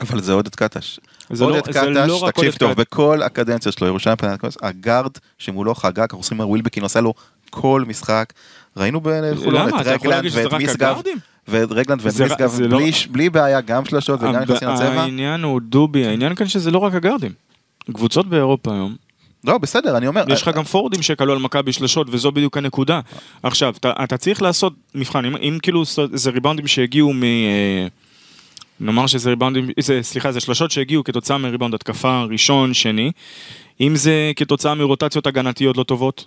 אבל 0.00 0.20
זה 0.22 0.32
עודד 0.32 0.54
קטש. 0.54 1.00
זה 1.30 1.44
לא- 1.44 1.50
עודד 1.50 1.72
זה 1.72 1.80
לא 1.90 2.14
קטש, 2.16 2.22
רק 2.22 2.34
תקשיב 2.34 2.46
עודד 2.46 2.58
טוב, 2.58 2.72
קטש. 2.72 2.80
בכל 2.80 3.22
הקדנציה 3.22 3.72
שלו, 3.72 3.86
ירושלים 3.86 4.16
פנטקוס, 4.16 4.56
הגארד 4.62 5.12
שמולו 5.38 5.74
חגג, 5.74 6.00
אנחנו 6.00 6.18
עושים 6.18 6.40
על 6.40 6.46
ווילבקין, 6.46 6.82
עושה 6.82 7.00
לו 7.00 7.14
כל 7.50 7.84
משחק. 7.88 8.32
ראינו 8.76 9.00
בחולון? 9.02 9.68
את 9.68 9.86
רגלנד 9.86 10.30
ואת 10.32 10.52
הגארדים? 10.52 11.18
ואת 11.48 11.72
רגלנד 11.72 12.00
ואת 12.02 12.12
זה- 12.12 12.24
משגב, 12.26 12.50
זה 12.50 12.68
לא- 12.68 12.78
בלי- 12.78 12.90
בלי 13.10 13.30
בעיה, 13.30 13.60
גם 13.60 13.84
שלשות 13.84 14.20
וגם 14.22 14.36
נכנסים 14.36 14.68
לצבע. 14.68 15.00
העניין 15.00 15.42
הוא 15.42 15.60
דובי, 15.60 16.06
העניין 16.06 16.34
כאן 16.34 16.48
שזה 16.48 16.70
לא 16.70 16.78
רק 16.78 16.94
הגארדים. 16.94 17.32
קבוצות 17.92 18.26
באירופה 18.28 18.72
היום, 18.72 18.96
לא, 19.44 19.58
בסדר, 19.58 19.96
אני 19.96 20.06
אומר, 20.06 20.24
יש 20.28 20.42
לך 20.42 20.48
גם 20.56 20.64
פורדים 20.64 21.02
שקלו 21.02 21.32
על 21.32 21.38
מכבי 21.38 21.72
שלשות 21.72 22.06
וזו 22.10 22.32
בדיוק 22.32 22.56
הנקודה. 22.56 23.00
עכשיו, 23.42 23.74
אתה, 23.80 23.92
אתה 24.04 24.16
צריך 24.16 24.42
לעשות 24.42 24.72
מבחן, 24.94 25.24
אם, 25.24 25.36
אם 25.36 25.58
כאילו 25.62 25.82
זה 26.12 26.30
ריבאונדים 26.30 26.66
שהגיעו 26.66 27.12
מ... 27.12 27.22
אה, 27.24 27.86
נאמר 28.80 29.06
שזה 29.06 29.30
ריבאונדים, 29.30 29.70
זה, 29.80 29.98
סליחה, 30.02 30.32
זה 30.32 30.40
שלשות 30.40 30.70
שהגיעו 30.70 31.04
כתוצאה 31.04 31.38
מריבאונד 31.38 31.74
התקפה 31.74 32.22
ראשון, 32.30 32.74
שני, 32.74 33.10
אם 33.80 33.96
זה 33.96 34.32
כתוצאה 34.36 34.74
מרוטציות 34.74 35.26
הגנתיות 35.26 35.76
לא 35.76 35.82
טובות, 35.82 36.26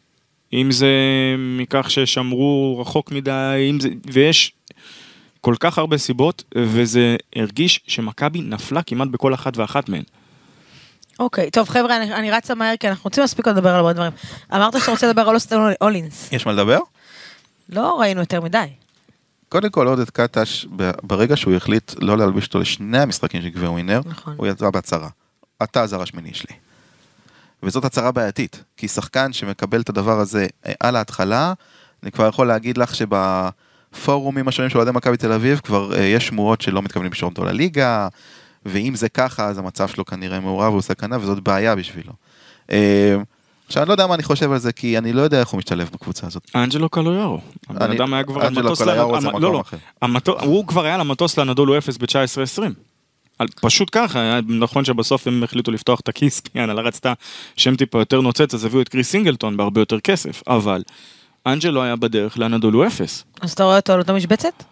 אם 0.54 0.72
זה 0.72 0.92
מכך 1.38 1.92
ששמרו 1.92 2.78
רחוק 2.82 3.12
מדי, 3.12 3.68
אם 3.70 3.80
זה, 3.80 3.90
ויש 4.14 4.54
כל 5.42 5.56
כך 5.60 5.78
הרבה 5.78 5.98
סיבות, 5.98 6.44
וזה 6.58 7.16
הרגיש 7.36 7.80
שמכבי 7.88 8.42
נפלה 8.42 8.84
כמעט 8.84 9.08
בכל 9.08 9.34
אחת 9.34 9.58
ואחת 9.58 9.90
מהן. 9.90 10.04
אוקיי, 11.20 11.52
טוב 11.52 11.70
חבר'ה, 11.70 11.98
אני, 11.98 12.14
אני 12.14 12.32
רצה 12.32 12.56
מהר 12.56 12.76
כי 12.78 12.90
אנחנו 12.90 13.04
רוצים 13.04 13.24
מספיק 13.24 13.48
לדבר 13.48 13.70
על 13.70 13.76
הרבה 13.76 13.94
דברים. 13.94 14.12
אמרת 14.54 14.80
שאתה 14.80 14.92
רוצה 14.92 15.08
לדבר 15.08 15.30
על 15.30 15.36
אוסטון 15.36 15.74
אולינס. 15.82 16.30
יש 16.32 16.46
מה 16.46 16.52
לדבר? 16.52 16.80
לא 17.70 18.00
ראינו 18.00 18.20
יותר 18.20 18.42
מדי. 18.42 18.66
קודם 19.50 19.70
כל 19.70 19.88
עודד 19.88 20.10
קטש, 20.10 20.66
ברגע 21.04 21.38
שהוא 21.38 21.54
החליט 21.54 21.94
לא 22.00 22.18
להלביש 22.18 22.48
אותו 22.48 22.60
לשני 22.60 23.00
המשחקים 23.00 23.42
של 23.42 23.50
גביע 23.50 23.70
ווינר, 23.70 24.02
נכון. 24.06 24.34
הוא 24.38 24.48
יצא 24.48 24.70
בהצהרה. 24.70 25.10
אתה 25.64 25.82
הזר 25.82 26.02
השמיני 26.02 26.34
שלי. 26.34 26.56
וזאת 27.64 27.86
הצהרה 27.86 28.12
בעייתית, 28.12 28.64
כי 28.78 28.88
שחקן 28.88 29.34
שמקבל 29.34 29.82
את 29.82 29.90
הדבר 29.90 30.20
הזה 30.20 30.48
אה, 30.66 30.74
על 30.80 30.96
ההתחלה, 30.96 31.54
אני 32.04 32.12
כבר 32.12 32.28
יכול 32.28 32.48
להגיד 32.48 32.78
לך 32.78 32.92
שבפורומים 32.96 34.48
השונים 34.48 34.70
של 34.70 34.78
אוהדי 34.78 34.92
מכבי 34.92 35.18
תל 35.18 35.32
אביב 35.32 35.60
כבר 35.64 35.96
אה, 35.96 36.04
יש 36.04 36.28
שמועות 36.28 36.62
שלא 36.62 36.82
מתכוונים 36.82 37.12
לשאול 37.12 37.30
אותו 37.30 37.46
לליגה, 37.46 38.08
ואם 38.66 38.96
זה 38.96 39.10
ככה 39.10 39.46
אז 39.48 39.58
המצב 39.58 39.88
שלו 39.88 40.06
כנראה 40.06 40.40
מעורב 40.40 40.70
והוא 40.72 40.82
סכנה 40.82 41.18
וזאת 41.22 41.40
בעיה 41.40 41.76
בשבילו. 41.76 42.14
אה, 42.72 43.16
עכשיו 43.68 43.84
אני 43.84 43.88
לא 43.88 43.94
יודע 43.94 44.08
מה 44.08 44.16
אני 44.16 44.24
חושב 44.24 44.52
על 44.52 44.58
זה, 44.58 44.72
כי 44.72 44.98
אני 44.98 45.14
לא 45.14 45.22
יודע 45.22 45.40
איך 45.40 45.50
הוא 45.50 45.58
משתלב 45.58 45.90
בקבוצה 45.94 46.28
הזאת. 46.28 46.44
אנג'לו 46.56 46.90
קלויארו. 46.90 47.40
הבן 47.70 47.92
אדם 47.92 48.14
היה 48.14 48.24
כבר 48.24 48.42
על 48.42 48.48
אנג'לו 48.48 48.66
מטוס... 48.66 48.82
קלויארו 48.82 49.16
לנ- 49.16 49.22
זה 49.22 49.28
מקום 49.28 49.42
לא, 49.42 49.54
לא. 49.54 49.62
אחר. 49.62 49.78
הוא 50.46 50.68
כבר 50.68 50.86
היה 50.86 50.98
למטוס 50.98 51.38
לנדולו 51.38 51.78
אפס 51.78 51.98
ב-19-20. 51.98 52.62
פשוט 53.62 53.90
ככה, 53.92 54.40
נכון 54.48 54.86
שבסוף 54.86 55.28
הם 55.28 55.44
החליטו 55.44 55.72
לפתוח 55.72 56.00
את 56.00 56.10
הכיס, 56.10 56.40
כי 56.40 56.60
הנהלה 56.60 56.82
רצתה 56.82 57.14
שם 57.58 57.76
טיפה 57.76 58.00
יותר 58.00 58.22
נוצץ, 58.22 58.54
אז 58.54 58.66
הביאו 58.66 58.82
את 58.82 58.90
קריס 58.90 59.10
סינגלטון 59.10 59.58
בהרבה 59.58 59.82
יותר 59.82 60.00
כסף, 60.00 60.44
אבל 60.48 60.84
אנג'לו 61.46 61.84
היה 61.84 61.96
בדרך 61.96 62.38
לאנדולו 62.38 62.88
אפס. 62.88 63.24
אז 63.42 63.52
אתה 63.52 63.64
רואה 63.64 63.76
אותו 63.76 63.94
על 63.94 64.00
אותה 64.00 64.14
משבצת? 64.14 64.64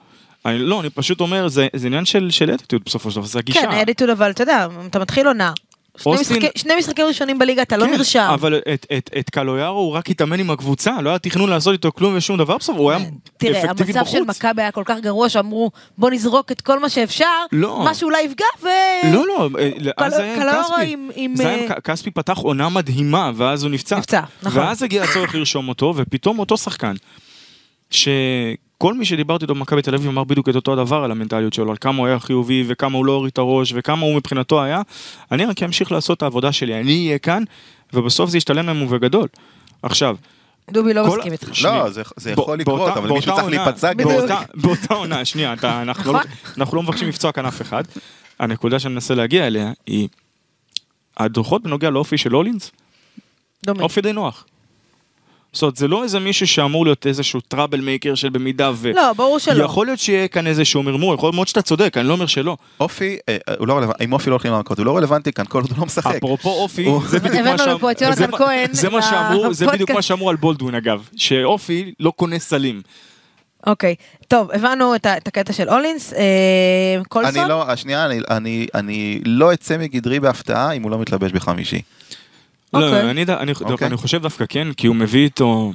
אני, 0.46 0.60
לא, 0.60 0.82
אני 0.82 0.90
פשוט 0.90 1.22
אומר, 1.22 1.48
זה, 1.48 1.68
זה 1.76 1.88
עניין 1.88 2.06
של, 2.06 2.32
של 2.32 2.52
אדיטוד 2.52 2.82
בסופו 2.86 3.12
של 3.12 3.16
דבר, 3.16 3.26
זה 3.26 3.40
הגישה. 3.40 3.62
כן, 3.62 3.72
אדיטוד, 3.72 4.10
אבל 4.10 4.32
אתה 4.32 4.44
יודע, 4.44 4.68
אתה 4.90 5.00
מתחיל 5.00 5.28
עונה. 5.28 5.52
שני 5.98 6.14
אוסטין- 6.18 6.42
שני 6.56 6.74
משחקים 6.76 7.06
ראשונים 7.06 7.40
בליגה, 7.40 7.62
אתה 7.62 7.78
לא 7.78 7.86
כן, 7.86 7.92
נרשם. 7.92 8.30
אבל 8.34 8.60
את, 8.74 8.86
את, 8.98 9.10
את 9.20 9.30
קלויארו 9.30 9.80
הוא 9.80 9.94
רק 9.94 10.10
התאמן 10.10 10.40
עם 10.40 10.50
הקבוצה, 10.52 11.02
לא 11.02 11.10
היה 11.10 11.20
תכנון 11.20 11.50
לעשות 11.50 11.74
איתו 11.74 11.92
כלום 11.92 12.14
ושום 12.18 12.38
דבר 12.38 12.58
בסוף, 12.58 12.78
הוא 12.78 12.92
היה 12.92 13.00
תראה, 13.38 13.60
אפקטיבי 13.66 14.00
המצב 14.00 14.12
של 14.12 14.24
בחוץ. 14.24 14.38
מכבי 14.38 14.62
היה 14.62 14.72
כל 14.72 14.84
כך 14.86 14.98
גרוע 15.00 15.30
שאמרו, 15.30 15.72
בוא 15.98 16.10
נזרוק 16.10 16.52
את 16.52 16.62
כל 16.62 16.80
מה 16.80 16.90
שאפשר, 16.90 17.26
לא. 17.52 17.82
מה 17.86 17.94
שאולי 17.94 18.22
יפגע, 18.22 18.46
ו... 18.64 18.68
לא, 19.14 19.28
לא, 19.28 19.50
אה, 19.60 19.70
אז 19.98 20.14
זה 20.14 20.24
היה 20.24 20.34
עם 20.36 20.64
כספי. 20.64 20.96
עם- 21.16 21.36
זה 21.36 21.48
היה 21.50 21.58
אה, 21.58 21.64
עם 21.64 21.70
ק- 21.70 21.80
כספי 21.90 22.12
פתח 22.12 22.38
עונה 22.38 22.70
מדהימה, 22.70 23.32
ואז 23.36 23.64
הוא 23.64 23.72
נפצע. 23.72 23.98
נפצע, 23.98 24.22
נכון. 24.44 24.62
ואז 24.62 24.84
הגיע 24.84 25.04
הצורך 25.04 25.36
לרשום 25.36 25.70
אותו, 25.70 25.94
ופתאום 25.98 26.40
אותו 26.40 26.58
שחקן, 26.58 26.94
שכל 28.78 28.94
מי 28.94 29.06
שדיברתי 29.06 29.44
איתו 29.46 29.56
במכבי 29.56 29.82
תל 29.82 29.96
אביב 29.96 30.08
אמר 30.10 30.24
בדיוק 30.24 30.50
את 30.50 30.56
אותו 30.56 30.74
הדבר 30.74 31.04
על 31.04 31.12
המנטליות 31.12 31.54
שלו, 31.54 31.72
על 31.72 31.78
כמה 31.82 31.98
הוא 31.98 32.08
היה 32.08 32.20
חיובי, 32.20 32.64
וכמה 32.68 32.98
הוא 32.98 33.06
לא 33.06 33.12
הוריד 33.12 33.32
את 33.32 33.38
הראש, 33.38 33.74
וכמה 33.76 34.06
הוא 34.06 34.16
מבחינתו 34.16 34.64
היה. 34.64 34.82
אני 35.32 35.46
רק 35.46 35.64
אמשיך 35.64 35.92
לעשות 35.92 36.18
את 36.18 36.24
העבודה 36.24 36.52
שלי, 36.52 36.80
אני 36.80 37.06
אהיה 37.08 37.18
כאן, 37.20 37.44
ובסוף 37.94 38.30
זה 38.30 38.38
ישתלם 38.38 38.70
לנו 38.70 38.88
בגדול. 38.88 39.28
עכשיו, 39.84 40.16
דובי 40.72 40.94
לא 40.94 41.04
כל- 41.10 41.18
מסכים 41.18 41.32
איתך. 41.32 41.64
לא, 41.64 41.90
זה- 41.90 42.02
יכול 42.32 42.58
לקרות, 42.60 42.98
אבל 42.98 43.12
מישהו 43.12 43.36
צריך 43.36 43.48
להיפצע 43.48 43.94
כדי... 43.94 44.04
באותה- 44.04 44.42
באותה 44.56 44.94
עונה, 44.94 45.26
שנייה, 45.26 45.54
אתה- 45.54 45.82
אנחנו 45.82 46.14
לא- 46.14 46.20
נכון. 46.20 46.32
אנחנו 46.58 46.78
לא 46.78 46.84
מבקשים 46.84 47.08
לפצוע 47.10 47.32
כאן 47.32 47.46
אף 47.46 47.62
אחד. 47.62 47.84
הנקודה 48.40 48.80
שאני 48.80 48.94
מנסה 48.94 49.16
להגיע 49.16 49.48
אליה 49.48 49.72
היא, 49.88 50.08
הדוחות 51.18 51.64
בנוגע 51.64 51.90
לאופי 51.90 52.18
של 52.18 52.32
הולינס. 52.32 52.72
אופי 53.80 54.02
די 54.02 54.14
נוח. 54.14 54.46
זאת 55.58 55.62
אומרת, 55.62 55.76
זה 55.78 55.88
לא 55.88 56.04
איזה 56.04 56.20
מישהו 56.20 56.48
שאמור 56.48 56.86
להיות 56.86 57.08
איזשהו 57.08 57.42
טראבל 57.42 57.82
מייקר 57.82 58.16
של 58.16 58.30
במידה 58.30 58.72
ו... 58.76 58.92
לא, 58.96 59.14
ברור 59.14 59.40
שלא. 59.40 59.64
יכול 59.64 59.86
להיות 59.86 60.00
שיהיה 60.00 60.28
כאן 60.28 60.48
איזשהו 60.48 60.84
מרמור, 60.84 61.14
יכול 61.16 61.32
מאוד 61.34 61.48
שאתה 61.48 61.62
צודק, 61.62 61.98
אני 61.98 62.08
לא 62.08 62.14
אומר 62.14 62.26
שלא. 62.26 62.58
אופי, 62.80 63.18
אה, 63.30 63.38
אה, 63.50 63.54
הוא 63.60 63.68
לא 63.68 63.78
רלוונטי, 63.78 64.04
עם 64.04 64.14
אופי 64.14 64.30
לא 64.30 64.36
הולכים 64.36 64.54
למכות, 64.54 64.78
הוא 64.78 64.86
לא 64.86 64.98
רלוונטי 64.98 65.32
כאן, 65.32 65.46
כל 65.50 65.62
עוד 65.62 65.72
הוא 65.72 65.80
לא 65.80 65.86
משחק. 65.86 66.16
אפרופו 66.16 66.50
אופי, 66.50 66.88
זה 67.08 67.20
בדיוק 67.20 67.34
מה 67.34 67.40
הבאנו 67.40 67.58
שאמרו, 67.58 67.76
לפה 67.78 67.92
את 67.92 68.02
יונתן 68.02 68.38
כהן 68.38 68.68
זה 68.72 68.90
מה 68.90 69.02
שאמרו, 69.02 69.54
זה 69.54 69.68
בדיוק. 69.68 69.92
מה 69.92 70.02
שאמרו 70.02 70.30
על 70.30 70.36
בולדווין 70.36 70.76
אגב, 70.76 71.08
שאופי 71.16 71.94
לא 72.00 72.14
קונה 72.16 72.40
סלים. 72.40 72.82
אוקיי, 73.68 73.96
טוב, 74.28 74.52
הבנו 74.52 74.96
את 74.96 75.06
הקטע 75.28 75.54
של 75.54 75.70
הולינס. 75.70 76.14
אה, 76.14 76.20
קולסון? 77.10 77.42
אני 77.42 77.50
לא, 77.50 77.66
אני- 77.96 78.20
אני- 78.30 78.68
אני 78.76 79.20
לא 79.26 79.54
אצא 79.54 79.78
מגדרי 79.78 80.20
בהפתעה 80.20 80.72
אם 80.72 80.84
הוא 80.84 80.92
לא 80.92 81.00
מתלבש 81.00 81.32
בחמישי. 81.32 81.82
לא, 82.74 82.86
אוקיי. 82.86 83.10
אני, 83.12 83.24
אני, 83.24 83.52
אוקיי. 83.62 83.88
אני 83.88 83.98
חושב 83.98 84.22
דווקא 84.22 84.46
כן, 84.50 84.68
כי 84.74 84.88
הוא 84.88 84.96
מביא 84.96 85.24
איתו... 85.24 85.74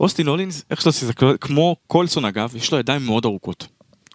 אוסטין 0.00 0.26
הולינס, 0.26 0.64
איך 0.70 0.80
שאתה 0.80 0.88
עושה, 0.88 1.06
זה 1.06 1.12
כמו 1.40 1.76
קולסון 1.86 2.24
אגב, 2.24 2.56
יש 2.56 2.72
לו 2.72 2.78
ידיים 2.78 3.06
מאוד 3.06 3.24
ארוכות. 3.24 3.66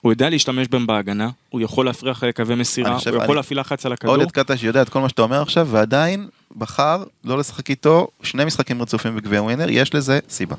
הוא 0.02 0.12
יודע 0.12 0.30
להשתמש 0.30 0.68
בהם 0.68 0.88
בהגנה, 0.88 1.30
הוא 1.50 1.62
יכול 1.62 1.86
להפריע 1.86 2.12
אחרי 2.12 2.34
קווי 2.34 2.56
מסירה, 2.56 2.92
הוא 2.92 3.00
יכול 3.00 3.22
אני- 3.24 3.36
להפעיל 3.36 3.60
לחץ 3.60 3.86
על 3.86 3.94
הכדור. 3.94 4.16
עודד 4.16 4.32
קטש 4.32 4.64
יודע 4.64 4.82
את 4.82 4.90
כל 4.90 5.00
מה 5.02 5.10
שאתה 5.10 5.22
אומר 5.22 5.42
עכשיו, 5.42 5.68
ועדיין 5.72 6.28
בחר 6.58 7.04
לא 7.26 7.38
לשחק 7.38 7.70
איתו 7.70 8.08
שני 8.24 8.46
משחקים 8.46 8.82
רצופים 8.82 9.16
בגביע 9.16 9.44
ווינר, 9.44 9.68
יש 9.70 9.96
לזה 9.96 10.20
סיבה. 10.30 10.56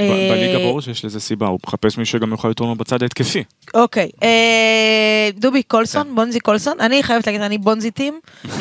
אה, 0.00 0.28
בליגה 0.30 0.58
ברור 0.58 0.80
שיש 0.80 1.04
לזה 1.04 1.20
סיבה, 1.20 1.46
הוא 1.46 1.58
מחפש 1.66 1.98
מישהו 1.98 2.18
שגם 2.18 2.32
יכול 2.32 2.50
לתרום 2.50 2.68
לו 2.68 2.74
בצד 2.76 3.02
ההתקפי. 3.02 3.42
אוקיי, 3.74 4.08
אה, 4.22 4.28
דובי 5.38 5.62
כן. 5.62 5.68
קולסון, 5.68 6.14
בונזי 6.14 6.40
קולסון, 6.40 6.80
אני 6.80 7.02
חייבת 7.02 7.26
להגיד, 7.26 7.40
אני 7.40 7.58
בונזיטים, 7.58 8.20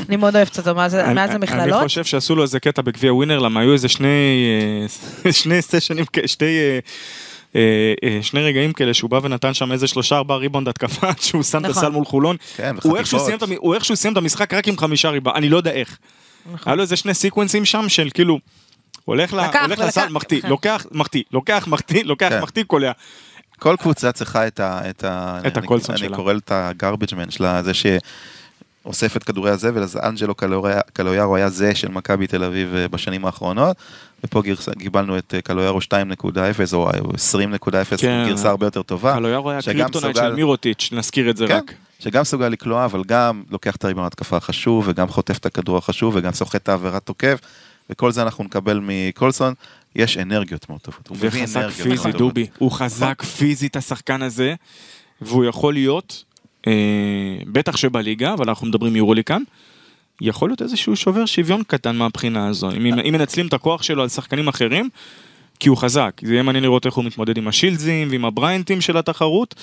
אני 0.10 0.15
מאוד 0.17 0.36
אוהבת 0.36 0.58
אותו 0.58 0.76
מאז 0.76 0.96
מאז 0.96 1.30
אני 1.30 1.36
המכללות. 1.36 1.84
חושב 1.84 2.04
שעשו 2.04 2.36
לו 2.36 2.43
איזה 2.43 2.60
קטע 2.60 2.82
בגביע 2.82 3.13
ווינר, 3.13 3.39
למה 3.39 3.60
היו 3.60 3.74
איזה 3.74 3.88
שני, 3.88 4.08
שני 5.41 5.62
סשנים, 5.62 6.06
שתי, 6.26 6.46
אה, 7.56 7.60
אה, 8.04 8.19
שני 8.22 8.41
רגעים 8.41 8.74
כאלה 8.74 8.93
שהוא 8.93 9.10
בא 9.10 9.19
ונתן 9.24 9.54
שם 9.54 9.72
איזה 9.72 9.88
שלושה 9.88 10.17
ארבעה 10.17 10.38
ריבאונד 10.38 10.67
התקפה 10.67 11.08
שהוא 11.22 11.43
שם 11.43 11.58
את 11.65 11.69
נכון. 11.69 11.84
הסל 11.84 11.91
מול 11.91 12.06
חולון. 12.06 12.36
כן, 12.58 12.76
הוא 12.84 12.98
איכשהו 12.98 13.17
וחטיפות. 13.19 13.26
סיים 13.26 13.38
את 13.38 13.62
המ- 13.62 13.67
הוא 13.67 13.76
איכשהו 13.76 13.96
סיים 13.96 14.13
את 14.13 14.17
המשחק 14.17 14.54
רק 14.54 14.67
עם 14.67 14.78
חמישה 14.78 15.10
ריבה, 15.10 15.32
אני 15.36 15.50
לא 15.50 15.58
יודע 15.58 15.72
איך. 15.72 15.98
נכון. 16.46 16.60
היה 16.65 16.76
לו 16.76 16.82
איזה 16.82 16.96
שני 16.96 17.13
סיקוונסים 17.13 17.65
שם 17.65 17.89
של 17.89 18.10
כאילו, 18.13 18.39
הולך. 19.06 19.34
לסל, 19.78 20.08
מחטיא, 20.10 20.42
כן. 20.42 20.50
לוקח, 20.50 20.86
מחטיא, 20.92 21.24
לוקח, 21.32 21.68
מחטיא, 21.68 22.04
לוקח, 22.04 22.30
כן. 22.30 22.42
מחטיא, 22.42 22.63
קולע. 22.63 22.92
כל 23.60 23.76
קבוצה 23.80 24.12
צריכה 24.12 24.48
את 24.48 24.60
ה... 24.60 24.89
את, 24.89 25.04
ה, 25.04 25.39
את 25.48 25.58
אני- 25.58 25.66
הקולסון 25.66 25.96
אני 25.96 26.06
שלה. 26.06 26.16
קורא 26.16 26.34
את 26.34 26.52
ה 26.52 26.60
garbage 26.60 27.15
man 27.15 27.32
שלה, 27.32 27.63
זה 27.63 27.74
ש... 27.74 27.86
אוסף 28.86 29.18
את 29.18 29.24
כדורי 29.24 29.52
הזבל, 29.52 29.84
אז 29.84 29.98
אנג'לו 30.04 30.34
קלויארו 30.94 31.36
היה 31.36 31.50
זה 31.50 31.76
של 31.76 31.88
מכבי 31.88 32.28
תל 32.28 32.44
אביב 32.44 32.76
אה, 32.76 32.88
בשנים 32.88 33.26
האחרונות, 33.26 33.78
ופה 34.24 34.42
גרסה- 34.42 34.80
קיבלנו 34.80 35.18
את 35.18 35.34
אה, 35.34 35.42
קלויארו 35.42 35.80
2.0 35.80 35.86
או 36.74 36.89
20.0, 36.89 37.98
כן. 37.98 38.26
גרסה 38.28 38.50
הרבה 38.50 38.68
יותר 38.68 38.82
טובה. 38.84 39.13
קלויארו 39.13 39.52
היה 39.52 39.62
קריפטונייט 39.62 40.16
סוגל- 40.16 40.28
של 40.30 40.36
מירוטיץ', 40.36 40.89
נזכיר 40.92 41.30
את 41.30 41.38
זה 41.38 41.48
כן, 41.48 41.56
רק. 41.56 41.74
שגם 42.00 42.22
מסוגל 42.22 42.48
לקלוע, 42.48 42.86
אבל 42.86 43.02
גם 43.08 43.44
לוקח 43.52 43.76
את 43.76 43.84
הריבון 43.86 44.06
התקפה 44.06 44.38
החשוב, 44.38 44.86
וגם 44.88 45.08
חוטף 45.08 45.38
את 45.38 45.46
הכדור 45.46 45.78
החשוב, 45.78 46.13
וגם 46.16 46.32
סוחט 46.34 46.56
את 46.56 46.70
העבירת 46.70 47.04
תוקף, 47.06 47.39
וכל 47.89 48.12
זה 48.12 48.22
אנחנו 48.22 48.43
נקבל 48.43 48.80
מקולסון. 48.84 49.54
יש 49.96 50.17
אנרגיות 50.17 50.69
מאוד 50.69 50.82
טובות. 50.82 51.08
הוא 51.08 51.17
מביא 51.17 51.30
וחזק 51.30 51.58
אנרגיות 51.58 51.88
מאוד 51.88 51.98
פיזי. 52.06 52.17
דובי. 52.17 52.48
הוא 52.58 52.72
חזק 52.72 53.24
פיזית, 53.38 53.76
השחקן 53.76 54.22
הזה, 54.22 54.56
והוא 55.22 55.46
יכול 55.46 55.74
להיות, 55.74 56.24
אה, 56.67 56.74
בטח 57.48 57.78
שבליגה, 57.78 58.34
אבל 58.34 58.50
אנחנו 58.50 58.67
מדברים 58.67 58.96
יורולי 58.96 59.24
כאן, 59.24 59.41
יכול 60.22 60.50
להיות 60.50 60.62
איזשהו 60.62 60.96
שובר 60.96 61.26
שוויון 61.26 61.63
קטן 61.67 61.96
מהבחינה 61.96 62.48
הזו. 62.48 62.72
אם 62.72 62.86
אם 62.86 63.13
מנצלים 63.13 63.48
את 63.48 63.54
הכוח 63.54 63.84
שלו 63.84 64.02
על 64.02 64.10
שחקנים 64.10 64.48
אחרים, 64.48 64.89
כי 65.60 65.69
הוא 65.69 65.78
חזק. 65.78 66.22
זה 66.24 66.34
יהיה 66.34 66.43
מעניין 66.43 66.63
לראות 66.63 66.86
איך 66.86 66.93
הוא 66.93 67.06
מתמודד 67.06 67.38
עם 67.38 67.48
השילדזים 67.48 68.08
ועם 68.12 68.26
הבריינטים 68.26 68.82
של 68.82 68.98
התחרות, 68.98 69.56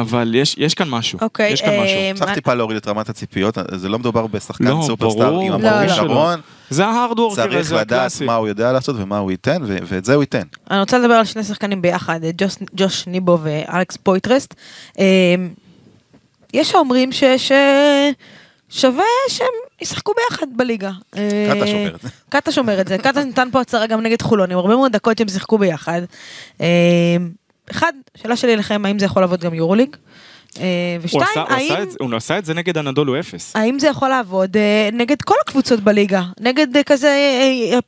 אבל 0.00 0.34
יש 0.34 0.54
יש 0.58 0.74
כאן 0.74 0.88
משהו. 0.88 1.18
אוקיי, 1.22 1.52
יש 1.52 1.60
כאן 1.60 1.70
אה, 1.70 1.82
משהו. 1.84 1.96
צריך 2.14 2.28
מה- 2.28 2.34
טיפה 2.34 2.54
להוריד 2.54 2.76
את 2.76 2.88
רמת 2.88 3.08
הציפיות, 3.08 3.58
זה 3.74 3.88
לא 3.88 3.98
מדובר 3.98 4.26
בשחקן 4.26 4.64
לא, 4.64 4.82
סופרסטאר 4.86 5.40
עם 5.40 5.48
לא, 5.48 5.54
המון 5.54 5.82
לא. 5.82 5.88
כישרון, 5.88 6.40
זה 6.70 6.86
ה 6.86 6.91
hard 6.91 7.12
worker 7.12 7.42
צריך 7.42 7.56
הזה 7.60 7.74
לדעת 7.74 7.92
הקלאסי. 7.98 8.24
מה 8.24 8.34
הוא 8.34 8.48
יודע 8.48 8.72
לעשות 8.72 8.96
ומה 8.98 9.18
הוא 9.18 9.30
ייתן, 9.30 9.62
ו- 9.66 9.76
ואת 9.84 10.04
זה 10.04 10.14
הוא 10.14 10.22
ייתן. 10.22 10.42
אני 10.70 10.80
רוצה 10.80 10.98
לדבר 10.98 11.14
על 11.14 11.24
שני 11.24 11.44
שחקנים 11.44 11.82
ביחד, 11.82 12.24
את 12.24 12.34
ג'וש, 12.38 12.54
ג'וש 12.76 13.06
ניבו 13.06 13.38
ואלכס 13.42 13.96
פויטרס. 13.96 14.54
אה, 14.98 15.04
יש 16.54 16.74
האומרים 16.74 17.12
ש... 17.12 17.24
ש... 17.36 17.52
שווה 18.68 19.04
שהם 19.28 19.46
ישחקו 19.82 20.12
ביחד 20.30 20.46
בליגה. 20.56 20.90
אה, 21.16 21.46
קטש 21.52 21.66
אומר 21.66 21.94
את 21.94 22.00
זה. 22.02 22.08
קטש 22.28 22.52
אומר 22.52 22.80
את 22.80 22.88
זה. 22.88 22.98
קטש 22.98 23.24
נתן 23.24 23.48
פה 23.52 23.60
הצהרה 23.60 23.86
גם 23.86 24.00
נגד 24.00 24.22
חולון, 24.22 24.50
עם 24.50 24.58
הרבה 24.58 24.76
מאוד 24.76 24.92
דקות 24.92 25.18
שהם 25.18 25.28
שיחקו 25.28 25.58
ביחד. 25.58 26.02
אחד, 27.70 27.92
שאלה 28.16 28.36
שלי 28.36 28.54
אליכם, 28.54 28.82
האם 28.86 28.98
זה 28.98 29.04
יכול 29.06 29.22
לעבוד 29.22 29.40
גם 29.40 29.54
יורוליג? 29.54 29.96
אה, 30.60 30.64
הוא 30.98 31.04
ושתיים, 31.04 31.22
הוא 31.36 31.42
עשה 31.42 31.54
האם... 31.54 31.90
זה- 31.90 31.96
הוא 32.00 32.14
עשה 32.16 32.38
את 32.38 32.44
זה 32.44 32.54
נגד 32.54 32.78
הנדולו 32.78 33.20
אפס. 33.20 33.56
האם 33.56 33.78
זה 33.78 33.88
יכול 33.88 34.08
לעבוד 34.08 34.56
אה, 34.56 34.88
נגד 34.92 35.22
כל 35.22 35.34
הקבוצות 35.46 35.80
בליגה? 35.80 36.22
נגד 36.40 36.76
אה, 36.76 36.82
כזה 36.82 37.16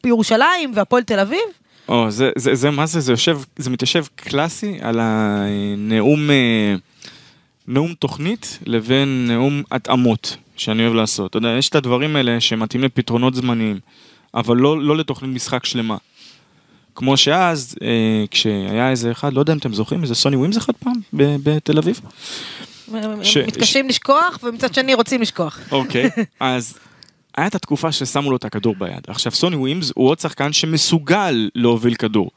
ירושלים 0.07 0.73
והפועל 0.75 1.03
תל 1.03 1.19
אביב? 1.21 1.41
או, 1.89 2.11
זה, 2.11 2.31
זה, 2.37 2.55
זה, 2.55 2.71
מה 2.71 2.87
זה, 2.87 3.01
זה 3.01 3.13
יושב, 3.13 3.39
זה 3.57 3.71
מתיישב 3.71 4.05
קלאסי 4.17 4.79
על 4.81 4.99
הנאום, 5.03 6.31
נאום 7.69 7.95
תוכנית 7.95 8.59
לבין 8.67 9.25
נאום 9.29 9.63
התאמות 9.71 10.37
שאני 10.57 10.83
אוהב 10.85 10.95
לעשות. 10.95 11.31
אתה 11.31 11.39
יודע, 11.39 11.49
יש 11.59 11.69
את 11.69 11.75
הדברים 11.75 12.17
האלה 12.17 12.41
שמתאים 12.41 12.83
לפתרונות 12.83 13.35
זמניים, 13.35 13.79
אבל 14.35 14.57
לא, 14.57 14.81
לא 14.83 14.97
לתוכנית 14.97 15.31
משחק 15.35 15.65
שלמה. 15.67 15.97
כמו 16.97 17.17
שאז, 17.17 17.77
אה, 17.83 17.89
כשהיה 18.31 18.91
איזה 18.91 19.11
אחד, 19.13 19.33
לא 19.33 19.41
יודע 19.41 19.53
אם 19.53 19.59
אתם 19.59 19.73
זוכרים, 19.75 20.03
איזה 20.03 20.15
סוני 20.15 20.37
ווימס 20.37 20.59
אחד 20.59 20.73
פעם 20.85 20.93
ב- 21.13 21.37
בתל 21.43 21.79
אביב. 21.79 22.01
ש- 23.23 23.37
מתקשים 23.37 23.89
לשכוח 23.89 24.39
ומצד 24.43 24.75
שני 24.75 24.95
רוצים 24.95 25.23
לשכוח. 25.23 25.59
אוקיי, 25.73 26.11
אז 26.41 26.79
היה 27.37 27.47
את 27.47 27.55
התקופה 27.55 27.93
ששמו 27.93 28.31
לו 28.31 28.37
את 28.37 28.45
הכדור 28.45 28.75
ביד. 28.79 29.01
עכשיו, 29.09 29.33
סוני 29.33 29.57
ווימס 29.57 29.93
הוא 29.95 30.09
עוד 30.09 30.19
שחקן 30.19 30.53
שמסוגל 30.53 31.51
להוביל 31.55 31.95
כדור. 31.95 32.31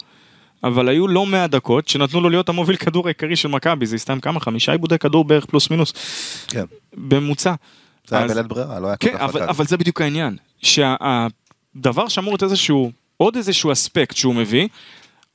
אבל 0.64 0.88
היו 0.88 1.08
לא 1.08 1.26
מעט 1.26 1.50
דקות 1.50 1.88
שנתנו 1.88 2.20
לו 2.20 2.28
להיות 2.30 2.48
המוביל 2.48 2.76
כדור 2.76 3.06
העיקרי 3.06 3.36
של 3.36 3.48
מכבי, 3.48 3.86
זה 3.86 3.96
הסתיים 3.96 4.20
כמה? 4.20 4.40
חמישה 4.40 4.72
עיבודי 4.72 4.98
כדור 4.98 5.24
בערך 5.24 5.44
פלוס 5.46 5.70
מינוס. 5.70 5.92
כן. 6.48 6.64
בממוצע. 6.96 7.54
זה 8.08 8.16
היה 8.16 8.24
אז- 8.24 8.30
בלית 8.32 8.46
ברירה, 8.46 8.80
לא 8.80 8.86
היה 8.86 8.96
כל 8.96 9.08
כן, 9.08 9.14
כך 9.14 9.20
אבל. 9.20 9.42
אבל 9.42 9.66
זה 9.66 9.76
בדיוק 9.76 10.00
העניין. 10.00 10.36
שהדבר 10.62 12.08
שאמור 12.08 12.32
להיות 12.32 12.42
איזשהו, 12.42 12.90
עוד 13.20 13.36
איזשהו 13.36 13.72
אספקט 13.72 14.16
שהוא 14.16 14.34
מביא, 14.34 14.68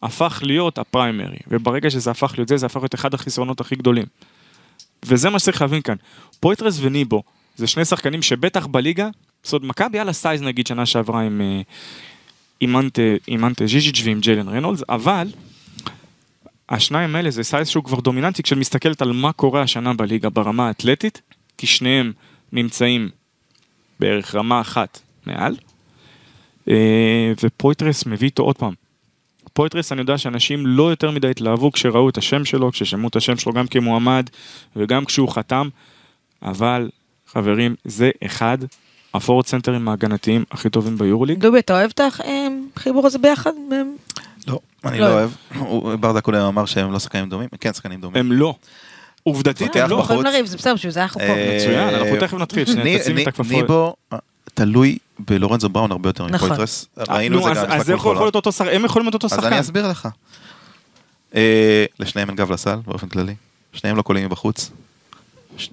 הפך 0.03 0.39
להיות 0.43 0.77
ה 0.77 0.84
primary. 0.84 1.37
וברגע 1.47 1.89
שזה 1.89 2.11
הפך 2.11 2.33
להיות 2.37 2.47
זה, 2.47 2.57
זה 2.57 2.65
הפך 2.65 2.77
להיות 2.77 2.95
אחד 2.95 3.13
החסרונות 3.13 3.61
הכי 3.61 3.75
גדולים. 3.75 4.05
וזה 5.05 5.29
מה 5.29 5.39
שצריך 5.39 5.61
להבין 5.61 5.81
כאן. 5.81 5.95
פויטרס 6.39 6.77
וניבו, 6.81 7.23
זה 7.55 7.67
שני 7.67 7.85
שחקנים 7.85 8.21
שבטח 8.21 8.65
בליגה, 8.65 9.09
זאת 9.43 9.53
אומרת, 9.53 9.69
מכבי 9.69 9.97
היה 9.97 10.03
לה 10.03 10.13
size 10.13 10.41
נגיד 10.41 10.67
שנה 10.67 10.85
שעברה 10.85 11.21
עם, 11.21 11.41
אה, 11.41 13.15
עם 13.27 13.45
אנטה 13.45 13.67
ז'יז'יץ' 13.67 14.01
ועם 14.03 14.19
ג'יילן 14.19 14.49
רנולדס, 14.49 14.83
אבל 14.89 15.27
השניים 16.69 17.15
האלה 17.15 17.31
זה 17.31 17.43
size 17.43 17.67
שהוא 17.67 17.83
כבר 17.83 17.99
דומיננטי 17.99 18.43
כשמסתכלת 18.43 19.01
על 19.01 19.11
מה 19.11 19.31
קורה 19.31 19.61
השנה 19.61 19.93
בליגה 19.93 20.29
ברמה 20.29 20.67
האתלטית, 20.67 21.21
כי 21.57 21.67
שניהם 21.67 22.11
נמצאים 22.51 23.09
בערך 23.99 24.35
רמה 24.35 24.61
אחת 24.61 24.99
מעל, 25.25 25.53
אה, 25.53 25.74
ופויטרס 27.43 28.05
מביא 28.05 28.27
איתו 28.27 28.43
עוד 28.43 28.57
פעם. 28.57 28.73
פויטרס 29.53 29.91
אני 29.91 30.01
יודע 30.01 30.17
שאנשים 30.17 30.65
לא 30.67 30.89
יותר 30.89 31.11
מדי 31.11 31.29
התלהבו 31.29 31.71
כשראו 31.71 32.09
את 32.09 32.17
השם 32.17 32.45
שלו, 32.45 32.71
כששמעו 32.71 33.07
את 33.07 33.15
השם 33.15 33.37
שלו 33.37 33.53
גם 33.53 33.67
כמועמד 33.67 34.29
וגם 34.75 35.05
כשהוא 35.05 35.29
חתם, 35.29 35.69
אבל 36.43 36.89
חברים, 37.27 37.75
זה 37.85 38.11
אחד 38.25 38.57
הפורוורד 39.13 39.47
סנטרים 39.47 39.87
ההגנתיים 39.87 40.43
הכי 40.51 40.69
טובים 40.69 40.97
ביורוליג. 40.97 41.39
דובי, 41.39 41.59
אתה 41.59 41.73
אוהב 41.73 41.91
את 41.95 42.01
החיבור 42.77 43.07
הזה 43.07 43.17
ביחד? 43.17 43.51
לא, 44.47 44.59
אני 44.85 44.99
לא 44.99 45.07
לא 45.07 45.13
אוהב. 45.61 46.01
ברדה 46.01 46.21
קודם 46.21 46.37
אמר 46.41 46.65
שהם 46.65 46.91
לא 46.91 46.99
שחקנים 46.99 47.29
דומים, 47.29 47.47
כן 47.59 47.73
שחקנים 47.73 48.01
דומים. 48.01 48.17
הם 48.17 48.31
לא. 48.31 48.55
עובדתית 49.23 49.75
הם 49.75 49.89
לא. 49.89 49.95
יכולים 49.99 50.23
לריב, 50.23 50.45
זה 50.45 50.57
בסדר, 50.57 50.73
בשביל 50.73 50.91
זה 50.91 51.01
אנחנו 51.03 51.19
פה. 51.21 51.25
אה, 51.27 51.57
מצוין, 51.57 51.89
אנחנו 51.95 52.15
תכף 52.19 52.33
נתחיל, 52.33 52.65
שנייה, 52.65 52.83
ני- 52.83 52.99
תשימי 52.99 53.23
את 53.23 53.27
הכפפות. 53.27 53.51
ניבו 53.51 53.95
אה, 54.13 54.17
תלוי 54.53 54.97
בלורנזו 55.19 55.69
בראון 55.69 55.91
הרבה 55.91 56.09
יותר 56.09 56.25
נכון. 56.27 56.45
מפויטרס. 56.47 56.85
ראינו 56.97 57.37
את 57.49 57.55
זה 57.55 57.61
אז- 57.61 57.67
גם 57.67 57.71
אז 57.79 57.89
מול 57.89 57.97
יכול. 57.97 58.15
להיות 58.15 58.35
אותו 58.35 58.51
שחקן, 58.51 58.69
הם 58.75 58.85
יכולים 58.85 59.05
להיות 59.05 59.13
אותו 59.13 59.27
אז 59.27 59.31
שחקן. 59.31 59.47
אני 59.47 59.59
אסביר 59.59 59.87
לך. 59.87 60.07
אה, 61.35 61.85
לשניהם 61.99 62.29
אין 62.29 62.35
גב 62.37 62.51
לסל 62.51 62.75
באופן 62.87 63.07
כללי. 63.07 63.35
שניהם 63.73 63.97
לא 63.97 64.01
קולעים 64.01 64.25
מבחוץ. 64.25 64.71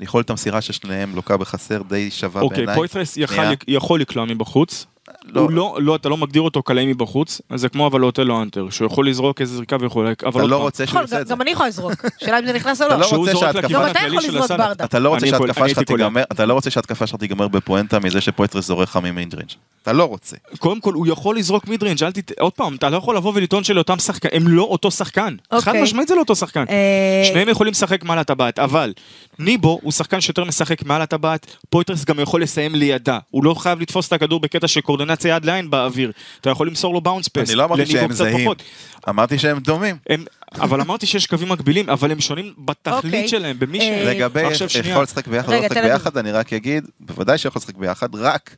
יכולת 0.00 0.31
המסירה 0.31 0.61
של 0.61 0.72
שניהם 0.72 1.16
לוקה 1.16 1.37
בחסר 1.37 1.83
די 1.88 2.11
שווה 2.11 2.42
אוקיי, 2.42 2.57
בעיניי. 2.57 2.74
פויטרס 2.74 3.16
יכל- 3.16 3.35
שנייה. 3.35 3.52
יכול 3.68 4.00
לקלוע 4.00 4.24
מבחוץ. 4.24 4.87
לא. 5.25 5.41
הוא 5.41 5.51
לא, 5.51 5.79
לא, 5.81 5.97
אתה 5.97 6.09
לא 6.09 6.17
מגדיר 6.17 6.43
אותו 6.43 6.62
קלעי 6.62 6.87
מבחוץ, 6.87 7.41
זה 7.55 7.69
כמו 7.69 7.87
אבל 7.87 8.05
אותלו 8.05 8.42
הנטר, 8.42 8.70
שהוא 8.71 8.87
יכול 8.87 9.09
לזרוק 9.09 9.41
איזה 9.41 9.57
זריקה 9.57 9.77
ויכול, 9.81 10.12
אתה 10.12 10.29
לא 10.43 10.57
רוצה 10.57 10.87
שהוא 10.87 10.91
יכול, 10.91 11.01
יעשה 11.01 11.21
את 11.21 11.27
זה. 11.27 11.35
גם 11.35 11.43
אני 11.43 11.51
יכולה 11.51 11.69
לזרוק. 11.69 11.93
שאלה 12.19 12.38
אם 12.38 12.47
זה 12.47 12.53
נכנס 12.53 12.83
או 12.83 12.88
לא. 12.88 12.97
לא 12.97 13.07
שהוא 13.07 13.19
רוצה 13.19 13.33
זורק 13.33 13.55
לכיוון 13.55 13.85
הכללי 13.85 14.17
יכול 14.17 14.23
של 14.23 14.38
הסל. 14.38 14.73
אתה 14.73 14.99
לא 14.99 15.09
רוצה 15.09 15.27
שההתקפה 15.27 15.69
שלך. 15.69 15.79
תיגמר, 15.79 16.23
אתה 16.33 16.47
לא 16.47 16.55
רוצה 16.55 16.71
שההתקפה 16.71 17.07
שלך 17.07 17.19
תיגמר 17.19 17.49
בפואנטה 17.49 17.99
מזה 17.99 18.21
שפויטרס 18.21 18.67
זורק 18.67 18.88
לך 18.88 18.97
מ 18.96 19.06
mid 19.06 19.35
range. 19.35 19.53
אתה 19.83 19.93
לא 19.93 20.05
רוצה. 20.05 20.37
קודם 20.59 20.81
כל 20.81 20.95
הוא 20.95 21.07
יכול 21.07 21.37
לזרוק 21.37 21.69
mid 21.68 21.83
range, 21.83 22.05
אל 22.05 22.12
תת... 22.12 22.38
עוד 22.38 22.53
פעם, 22.53 22.75
אתה 22.75 22.91
לא 22.91 22.97
יכול 22.97 23.17
לבוא 23.17 23.33
ולטעון 23.35 23.65
שלאותם 23.65 23.99
שחקן, 23.99 24.29
הם 24.33 24.49
לא 24.49 24.62
אותו 24.62 24.91
שחקן. 24.91 25.37
חד 25.51 25.57
אוקיי. 25.57 25.83
משמעית 25.83 26.09
זה 26.09 26.15
לא 26.15 26.21
אותו 26.21 26.37
שחקן. 26.37 26.65
אה, 26.69 27.23
שניהם 27.25 27.49
יכולים 27.49 27.71
לשחק 27.71 28.05
מעל 28.05 28.19
הטבעת, 28.19 28.59
אבל 28.59 28.93
ניבו 29.38 29.79
הוא 29.83 29.93
שחקן 29.93 30.21
שיותר 30.21 30.45
משחק 30.45 30.85
מעל 30.85 31.03
הטבעת, 31.03 31.47
פויטרס 31.71 32.05
גם 32.05 32.21
יכול 32.21 32.43
לסיים 32.43 32.75
לידה. 32.75 33.19
הוא 33.31 33.45
לא 33.45 33.55
חייב 33.55 33.81
לתפוס 33.81 34.09
את 34.09 34.12
הכדור 34.12 34.41
בקטע 34.41 34.69
של 34.69 34.81
קורדינציה 34.92 35.37
יד 35.37 35.44
לעין 35.44 35.70
באוויר. 35.70 36.12
אתה 36.40 36.50
יכול 36.50 36.66
למסור 36.66 36.94
לו 36.94 37.00
באונס 37.00 37.28
פס. 37.28 37.48
אני 37.48 37.59
לא 37.59 37.64
אמרתי 37.64 37.87
שהם 37.87 38.12
זהים. 38.12 38.44
פחות. 38.44 38.62
אמרתי 39.09 39.38
שהם 39.38 39.59
דומים. 39.59 39.96
הם, 40.11 40.24
אבל 40.55 40.81
אמרתי 40.81 41.07
שיש 41.07 41.26
קווים 41.26 41.48
מקבילים, 41.48 41.90
אבל 41.90 42.12
הם 42.12 42.20
שונים 42.20 42.52
בתכלית 42.59 43.05
אוקיי. 43.05 43.28
שלהם, 43.28 43.59
במי 43.59 43.81
ש... 43.81 43.83
אה, 43.83 44.14
לגבי 44.14 44.44
עכשיו 44.44 44.68
שנייה. 44.68 44.90
יכול 44.90 45.02
לשחק 45.02 45.26
ביחד 45.26 45.48
או 45.48 45.52
לא 45.52 45.66
לשחק. 45.66 45.83
ביחד, 45.85 46.16
אני 46.16 46.33
רק 46.33 46.52
אגיד, 46.52 46.85
בוודאי 47.00 47.38
שיכול 47.38 47.61
לשחק 47.61 47.76
ביחד, 47.76 48.14
רק 48.14 48.57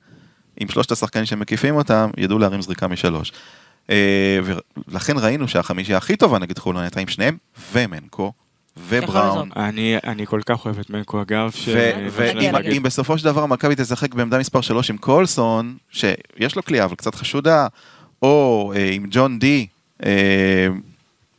אם 0.62 0.68
שלושת 0.68 0.92
השחקנים 0.92 1.26
שמקיפים 1.26 1.76
אותם 1.76 2.10
ידעו 2.16 2.38
להרים 2.38 2.62
זריקה 2.62 2.88
משלוש. 2.88 3.32
אה, 3.90 4.38
ולכן 4.88 5.18
ראינו 5.18 5.48
שהחמישייה 5.48 5.98
הכי 5.98 6.16
טובה 6.16 6.38
נגד 6.38 6.58
חולון 6.58 6.82
הייתה 6.82 7.00
עם 7.00 7.08
שניהם, 7.08 7.36
ומנקו, 7.72 8.32
ובראון. 8.76 9.50
אני, 9.56 9.96
אני 10.04 10.26
כל 10.26 10.40
כך 10.46 10.64
אוהב 10.64 10.78
את 10.78 10.90
מנקו 10.90 11.22
אגב, 11.22 11.50
ש... 11.50 11.68
ואם 12.12 12.82
בסופו 12.82 13.18
של 13.18 13.24
דבר 13.24 13.46
מכבי 13.46 13.74
תשחק 13.76 14.14
בעמדה 14.14 14.38
מספר 14.38 14.60
3 14.60 14.90
עם 14.90 14.96
קולסון, 14.96 15.76
שיש 15.90 16.56
לו 16.56 16.62
כליאה 16.62 16.84
אבל 16.84 16.94
קצת 16.94 17.14
חשודה, 17.14 17.66
או 18.22 18.72
אה, 18.76 18.90
עם 18.92 19.06
ג'ון 19.10 19.38
די, 19.38 19.66
אה, 20.04 20.68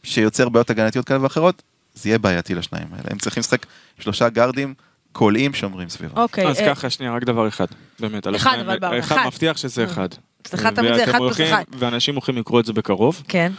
שיוצר 0.04 0.50
בעיות 0.50 0.70
הגנתיות 0.70 1.06
כאלה 1.06 1.24
ואחרות, 1.24 1.62
זה 1.94 2.10
יהיה 2.10 2.18
בעייתי 2.18 2.56
לשניים 2.56 2.88
האלה. 2.92 3.04
הם 3.10 3.18
צריכים 3.18 3.42
לשחק 3.42 3.66
שלושה 4.00 4.30
גארדים 4.30 4.74
קולעים 5.12 5.54
שומרים 5.54 5.90
סביבם. 5.90 6.18
אוקיי. 6.18 6.48
אז 6.48 6.60
אה, 6.60 6.76
ככה, 6.76 6.90
שנייה, 6.90 7.14
רק 7.14 7.24
דבר 7.24 7.48
אחד, 7.48 7.66
באמת. 8.00 8.28
על 8.28 8.36
אחד, 8.36 8.58
אבל 8.66 8.80
ברור, 8.80 9.00
אחד. 9.00 9.26
מבטיח 9.28 9.58
שזה 9.58 9.84
אחד. 9.84 10.08
אצלך 10.42 10.66
תמיד 10.66 10.96
זה 10.96 11.04
אחד 11.04 11.18
פלוס 11.18 11.42
אחד. 11.42 11.64
ואנשים 11.80 12.16
הולכים 12.16 12.38
לקרוא 12.38 12.60
את 12.60 12.66
זה 12.66 12.74
בקרוב. 12.74 13.24
כן. 13.28 13.52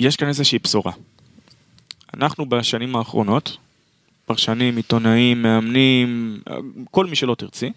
יש 0.00 0.16
כאן 0.16 0.28
איזושהי 0.28 0.58
בשורה. 0.58 0.92
אנחנו 2.14 2.46
בשנים 2.48 2.96
האחרונות, 2.96 3.56
פרשנים, 4.26 4.76
עיתונאים, 4.76 5.42
מאמנים, 5.42 6.40
כל 6.90 7.06
מי 7.06 7.16
שלא 7.16 7.34
תרצי, 7.34 7.72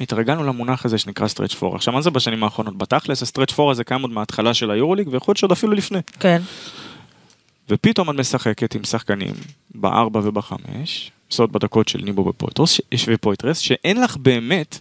התרגלנו 0.00 0.44
למונח 0.44 0.84
הזה 0.84 0.98
שנקרא 0.98 1.28
stretch 1.28 1.54
four. 1.54 1.76
עכשיו, 1.76 1.94
מה 1.94 2.00
זה 2.00 2.10
בשנים 2.10 2.44
האחרונות? 2.44 2.78
בתכלס, 2.78 3.22
ה 3.22 3.26
stretch 3.26 3.52
four 3.52 3.70
הזה 3.70 3.84
קיים 3.84 4.02
עוד 4.02 4.10
מההתחלה 4.10 4.54
של 4.54 4.70
היורוליג, 4.70 5.08
ויכול 5.08 5.32
להיות 5.32 5.38
שעוד 5.38 5.52
אפילו 5.52 5.72
לפני. 5.72 5.98
כן. 6.20 6.42
ופתאום 7.68 8.10
את 8.10 8.14
משחקת 8.14 8.74
עם 8.74 8.84
שחקנים 8.84 9.34
בארבע 9.74 10.20
ובחמש, 10.24 11.10
זאת 11.30 11.50
בדקות 11.50 11.88
של 11.88 11.98
ניבו 12.02 12.26
ופויטרס, 12.26 12.80
ופויטרס, 13.08 13.58
שאין 13.58 14.02
לך 14.02 14.16
באמת 14.16 14.78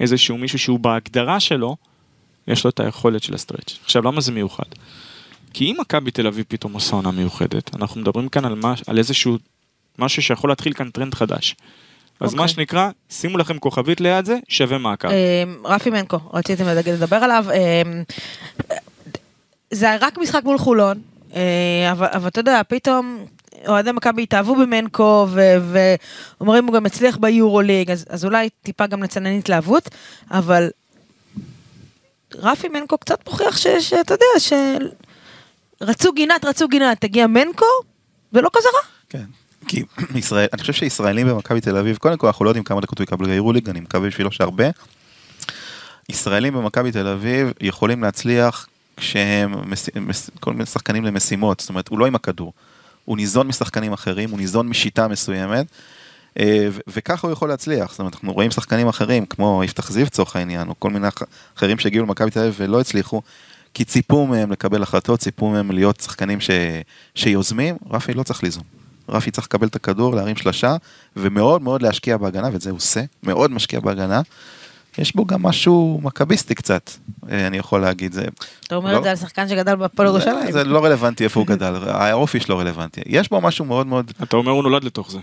איזשהו 0.00 0.38
מישהו 0.38 0.58
שהוא 0.58 0.80
בהגדרה 0.80 1.40
שלו, 1.40 1.76
יש 2.48 2.64
לו 2.64 2.70
את 2.70 2.80
היכולת 2.80 3.22
של 3.22 3.34
ה 3.34 3.39
stretch. 3.39 3.78
עכשיו, 3.84 4.02
למה 4.02 4.20
זה 4.20 4.32
מיוחד? 4.32 4.64
כי 5.56 5.64
אם 5.64 5.76
מכבי 5.78 6.10
תל 6.10 6.26
אביב 6.26 6.44
פתאום 6.48 6.72
עושה 6.72 6.96
עונה 6.96 7.10
מיוחדת, 7.10 7.74
אנחנו 7.74 8.00
מדברים 8.00 8.28
כאן 8.28 8.44
על, 8.44 8.54
מה, 8.54 8.74
על 8.86 8.98
איזשהו 8.98 9.38
משהו 9.98 10.22
שיכול 10.22 10.50
להתחיל 10.50 10.72
כאן 10.72 10.90
טרנד 10.90 11.14
חדש. 11.14 11.56
אז 12.20 12.26
אוקיי. 12.26 12.38
מה 12.38 12.48
שנקרא, 12.48 12.90
שימו 13.10 13.38
לכם 13.38 13.58
כוכבית 13.58 14.00
ליד 14.00 14.24
זה, 14.24 14.38
שווה 14.48 14.78
מעקב. 14.78 15.08
אה, 15.08 15.42
רפי 15.64 15.90
מנקו, 15.90 16.18
רציתם 16.32 16.64
לדבר 16.86 17.16
עליו. 17.16 17.44
אה, 17.50 17.82
זה 19.70 19.96
רק 20.00 20.18
משחק 20.18 20.44
מול 20.44 20.58
חולון, 20.58 21.00
אה, 21.34 21.92
אבל 21.92 22.06
אבל 22.14 22.28
אתה 22.28 22.40
יודע, 22.40 22.60
פתאום 22.68 23.24
אוהדי 23.68 23.92
מכבי 23.92 24.22
התאהבו 24.22 24.56
במנקו, 24.56 25.26
ו- 25.30 25.56
ואומרים 26.40 26.66
הוא 26.66 26.74
גם 26.74 26.86
הצליח 26.86 27.16
ביורוליג, 27.16 27.90
אז 27.90 28.06
אז 28.08 28.24
אולי 28.24 28.48
טיפה 28.62 28.86
גם 28.86 29.02
לצנן 29.02 29.38
התלהבות, 29.38 29.88
אבל 30.30 30.68
רפי 32.34 32.68
מנקו 32.68 32.98
קצת 32.98 33.28
מוכיח 33.28 33.56
ש- 33.56 33.66
שאתה 33.66 34.14
יודע, 34.14 34.26
שרצו 35.80 36.12
גינת, 36.12 36.44
רצו 36.44 36.68
גינת, 36.68 37.00
תגיע 37.00 37.26
מנקו, 37.26 37.64
ולא 38.32 38.48
רע. 38.54 38.80
כן. 39.08 39.24
כי 39.68 39.82
ישראל, 40.14 40.46
אני 40.52 40.60
חושב 40.60 40.72
שישראלים 40.72 41.28
במכבי 41.28 41.60
תל 41.60 41.76
אביב, 41.76 41.96
קודם 41.96 42.16
כל 42.16 42.26
אנחנו 42.26 42.44
לא 42.44 42.50
יודעים 42.50 42.64
כמה 42.64 42.80
דקות 42.80 42.98
הוא 42.98 43.04
יקבל 43.04 43.26
ביורוליג, 43.26 43.70
אני 43.70 43.80
מקווה 43.80 44.08
בשבילו 44.08 44.32
שהרבה. 44.32 44.64
ישראלים 46.08 46.54
במכבי 46.54 46.92
תל 46.92 47.06
אביב 47.06 47.52
יכולים 47.60 48.02
להצליח 48.02 48.68
כשהם 48.96 49.70
מס, 49.70 49.88
מס, 50.00 50.30
כל 50.40 50.52
מיני 50.52 50.66
שחקנים 50.66 51.04
למשימות, 51.04 51.60
זאת 51.60 51.68
אומרת 51.68 51.88
הוא 51.88 51.98
לא 51.98 52.06
עם 52.06 52.14
הכדור, 52.14 52.52
הוא 53.04 53.16
ניזון 53.16 53.46
משחקנים 53.48 53.92
אחרים, 53.92 54.30
הוא 54.30 54.38
ניזון 54.38 54.68
משיטה 54.68 55.08
מסוימת, 55.08 55.66
אה, 56.38 56.68
וככה 56.88 57.26
הוא 57.26 57.32
יכול 57.32 57.48
להצליח, 57.48 57.90
זאת 57.90 57.98
אומרת 57.98 58.14
אנחנו 58.14 58.32
רואים 58.32 58.50
שחקנים 58.50 58.88
אחרים 58.88 59.26
כמו 59.26 59.64
יפתח 59.64 59.90
זיו 59.90 60.06
לצורך 60.06 60.36
העניין, 60.36 60.68
או 60.68 60.74
כל 60.78 60.90
מיני 60.90 61.08
אח- 61.08 61.22
אחרים 61.56 61.78
שהגיעו 61.78 62.06
למכבי 62.06 62.30
תל 62.30 62.40
אביב 62.40 62.54
ולא 62.58 62.80
הצליחו, 62.80 63.22
כי 63.76 63.84
ציפו 63.84 64.26
מהם 64.26 64.52
לקבל 64.52 64.82
החלטות, 64.82 65.20
ציפו 65.20 65.50
מהם 65.50 65.70
להיות 65.70 66.00
שחקנים 66.00 66.40
ש... 66.40 66.50
שיוזמים, 67.14 67.76
רפי 67.90 68.14
לא 68.14 68.22
צריך 68.22 68.42
ליזום. 68.42 68.62
רפי 69.08 69.30
צריך 69.30 69.46
לקבל 69.46 69.66
את 69.66 69.76
הכדור, 69.76 70.14
להרים 70.14 70.36
שלשה, 70.36 70.76
ומאוד 71.16 71.62
מאוד 71.62 71.82
להשקיע 71.82 72.16
בהגנה, 72.16 72.48
ואת 72.52 72.60
זה 72.60 72.70
הוא 72.70 72.76
עושה, 72.76 73.00
מאוד 73.22 73.50
משקיע 73.50 73.80
בהגנה. 73.80 74.20
יש 74.98 75.16
בו 75.16 75.24
גם 75.24 75.42
משהו 75.42 76.00
מכביסטי 76.02 76.54
קצת, 76.54 76.90
אה, 77.30 77.46
אני 77.46 77.56
יכול 77.56 77.80
להגיד. 77.80 78.12
זה, 78.12 78.24
אתה 78.66 78.74
אומר 78.74 78.92
לא- 78.92 78.98
את 78.98 79.02
זה 79.02 79.10
על 79.10 79.16
שחקן 79.16 79.48
שגדל 79.48 79.74
בפועל 79.74 80.08
ירושלים. 80.08 80.46
זה, 80.46 80.52
זה 80.52 80.64
לא 80.64 80.84
רלוונטי 80.84 81.24
איפה 81.24 81.40
הוא 81.40 81.46
גדל, 81.46 81.74
האופי 81.88 82.40
שלו 82.40 82.58
רלוונטי. 82.58 83.00
יש 83.06 83.30
בו 83.30 83.40
משהו 83.40 83.64
מאוד 83.64 83.86
מאוד, 83.86 84.12
אתה 84.22 84.36
אומר 84.36 84.50
הוא 84.52 84.62
נולד 84.62 84.84
לתוך 84.84 85.10
זה. 85.10 85.18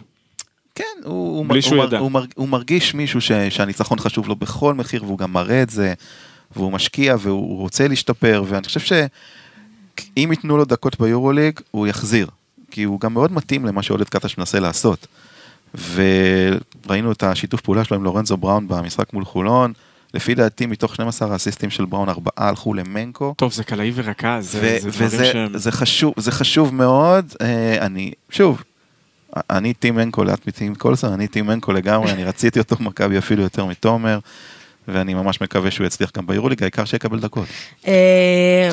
כן, 0.76 0.84
הוא, 1.04 1.14
הוא, 1.14 1.46
הוא, 1.50 1.58
הוא, 1.72 1.84
ידע. 1.84 1.98
הוא, 2.00 2.12
מרג, 2.12 2.30
הוא 2.36 2.50
מרגיש 2.50 2.94
מישהו 2.94 3.22
ש, 3.22 3.32
שהניצחון 3.32 4.00
חשוב 4.00 4.28
לו 4.28 4.36
בכל 4.36 4.74
מחיר, 4.74 5.04
והוא 5.04 5.18
גם 5.18 5.34
מראה 5.34 5.62
את 5.62 5.70
זה, 5.70 5.94
והוא 6.56 6.72
משקיע, 6.72 7.16
והוא 7.20 7.58
רוצה 7.58 7.88
להשתפר, 7.88 8.44
ואני 8.48 8.64
חושב 8.64 8.80
שאם 8.80 10.30
ייתנו 10.32 10.58
לו 10.58 10.66
דקות 10.66 11.00
ביורוליג, 11.00 11.60
הוא 11.72 11.88
יחזיר. 11.88 12.28
כי 12.72 12.84
הוא 12.84 13.00
גם 13.00 13.14
מאוד 13.14 13.34
מתאים 13.34 13.66
למה 13.66 13.84
שעודד 13.84 14.10
קטש 14.10 14.38
מנסה 14.38 14.60
לעשות. 14.60 15.08
וראינו 15.76 17.12
את 17.12 17.24
השיתוף 17.24 17.62
פעולה 17.62 17.84
שלו 17.84 17.98
עם 17.98 18.04
לורנזו 18.04 18.38
בראון 18.38 18.68
במשחק 18.68 19.14
מול 19.14 19.26
חולון. 19.26 19.74
לפי 20.14 20.36
דעתי, 20.36 20.66
מתוך 20.66 20.96
12 20.96 21.32
האסיסטים 21.32 21.70
של 21.70 21.86
בראון, 21.86 22.10
ארבעה 22.10 22.50
הלכו 22.50 22.74
למנקו. 22.74 23.34
טוב, 23.38 23.54
זה 23.54 23.64
קלעי 23.64 23.92
ורקז, 23.96 24.52
זה, 24.52 24.60
ו- 24.62 24.82
זה 24.82 24.90
דברים 24.90 25.08
וזה 25.08 25.26
שהם... 25.26 25.58
זה 25.58 25.72
חשוב, 25.72 26.14
זה 26.18 26.32
חשוב 26.32 26.74
מאוד, 26.74 27.34
אה, 27.42 27.86
אני, 27.86 28.12
שוב, 28.30 28.64
אני 29.50 29.74
טים 29.74 29.96
מנקו 29.96 30.24
לאט 30.24 30.48
מטים 30.48 30.76
קולסון, 30.76 31.14
אני 31.14 31.28
טים 31.28 31.46
מנקו 31.46 31.72
לגמרי, 31.72 32.12
אני 32.12 32.24
רציתי 32.24 32.60
אותו 32.60 32.76
במכבי 32.76 33.18
אפילו 33.18 33.44
יותר 33.44 33.66
מתומר, 33.66 34.20
ואני 34.88 35.14
ממש 35.14 35.42
מקווה 35.42 35.72
שהוא 35.72 35.88
יצליח 35.88 36.12
גם 36.18 36.28
ביורוליג, 36.28 36.64
העיקר 36.64 36.86
שיקבל 36.86 37.20
דקות. 37.20 37.48
אה, 37.88 38.72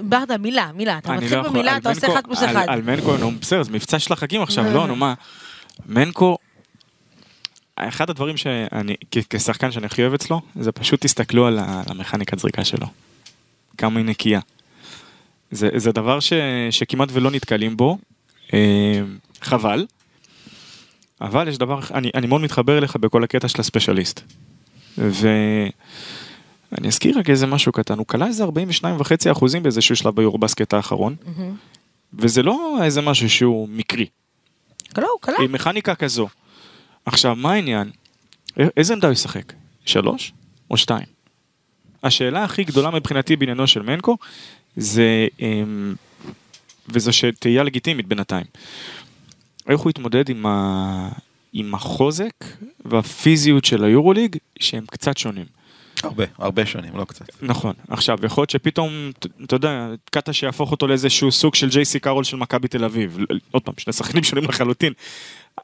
ברדה, 0.00 0.38
מילה, 0.38 0.70
מילה, 0.74 0.98
אתה 0.98 1.12
אני 1.12 1.24
מתחיל 1.24 1.38
לא 1.38 1.48
במילה, 1.48 1.76
אתה 1.76 1.88
עושה 1.88 2.12
אחד 2.12 2.24
פלוס 2.24 2.42
אחד. 2.42 2.64
על 2.68 2.82
מנקו, 2.82 3.16
נו 3.16 3.30
בסדר, 3.40 3.62
זה 3.62 3.72
מבצע 3.72 3.98
של 3.98 4.12
החגים 4.12 4.42
עכשיו, 4.42 4.64
לא, 4.72 4.86
נו 4.86 4.96
מה. 4.96 5.14
מנקו, 5.86 6.38
אחד 7.76 8.10
הדברים 8.10 8.36
שאני, 8.36 8.94
כשחקן 9.30 9.72
שאני 9.72 9.86
הכי 9.86 10.02
אוהב 10.02 10.14
אצלו, 10.14 10.40
זה 10.60 10.72
פשוט 10.72 11.00
תסתכלו 11.00 11.46
על 11.46 11.58
המכניקת 11.60 12.38
זריקה 12.38 12.64
שלו. 12.64 12.86
כמה 13.78 14.00
היא 14.00 14.06
נקייה. 14.06 14.40
זה, 15.50 15.68
זה 15.76 15.92
דבר 15.92 16.20
ש, 16.20 16.32
שכמעט 16.70 17.08
ולא 17.12 17.30
נתקלים 17.30 17.76
בו, 17.76 17.98
אה, 18.54 19.00
חבל. 19.40 19.86
אבל 21.20 21.48
יש 21.48 21.58
דבר, 21.58 21.80
אני, 21.94 22.10
אני 22.14 22.26
מאוד 22.26 22.40
מתחבר 22.40 22.78
אליך 22.78 22.96
בכל 22.96 23.24
הקטע 23.24 23.48
של 23.48 23.60
הספיישליסט. 23.60 24.20
ואני 24.98 26.88
אזכיר 26.88 27.18
רק 27.18 27.30
איזה 27.30 27.46
משהו 27.46 27.72
קטן, 27.72 27.98
הוא 27.98 28.06
כלה 28.06 28.26
איזה 28.26 28.44
42.5 28.44 29.32
אחוזים 29.32 29.62
באיזשהו 29.62 29.96
שלב 29.96 30.16
ביורבסקט 30.16 30.74
האחרון, 30.74 31.16
וזה 32.14 32.42
לא 32.42 32.78
איזה 32.82 33.00
משהו 33.00 33.30
שהוא 33.30 33.68
מקרי, 33.68 34.06
לא, 34.98 35.08
הוא 35.12 35.20
קלע. 35.20 35.36
עם 35.42 35.52
מכניקה 35.52 35.94
כזו. 35.94 36.28
עכשיו, 37.06 37.36
מה 37.36 37.52
העניין? 37.52 37.90
איזה 38.76 38.92
עמדה 38.92 39.06
הוא 39.06 39.12
ישחק? 39.12 39.52
שלוש 39.84 40.32
או 40.70 40.76
שתיים? 40.76 41.06
השאלה 42.02 42.44
הכי 42.44 42.64
גדולה 42.64 42.90
מבחינתי 42.90 43.36
בעניינו 43.36 43.66
של 43.66 43.82
מנקו, 43.82 44.16
זה, 44.76 45.26
אמ, 45.40 45.94
וזו 46.88 47.12
שתהייה 47.12 47.62
לגיטימית 47.62 48.06
בינתיים. 48.06 48.46
איך 49.68 49.80
הוא 49.80 49.90
יתמודד 49.90 50.28
עם, 50.28 50.46
ה... 50.46 51.08
עם 51.58 51.74
החוזק 51.74 52.32
והפיזיות 52.84 53.64
של 53.64 53.84
היורוליג, 53.84 54.36
שהם 54.58 54.84
קצת 54.90 55.16
שונים. 55.18 55.44
הרבה, 56.02 56.24
הרבה 56.38 56.66
שנים, 56.66 56.96
לא 56.96 57.04
קצת. 57.04 57.24
נכון. 57.42 57.72
עכשיו, 57.88 58.18
יכול 58.24 58.42
להיות 58.42 58.50
שפתאום, 58.50 59.10
אתה 59.44 59.56
יודע, 59.56 59.86
קאטה 60.10 60.32
שיהפוך 60.32 60.70
אותו 60.70 60.86
לאיזשהו 60.86 61.32
סוג 61.32 61.54
של 61.54 61.68
ג'ייסי 61.68 62.00
קארול 62.00 62.24
של 62.24 62.36
מכבי 62.36 62.68
תל 62.68 62.84
אביב. 62.84 63.18
עוד 63.50 63.62
פעם, 63.62 63.74
שני 63.78 63.92
שחקנים 63.92 64.24
שונים 64.28 64.44
לחלוטין. 64.44 64.92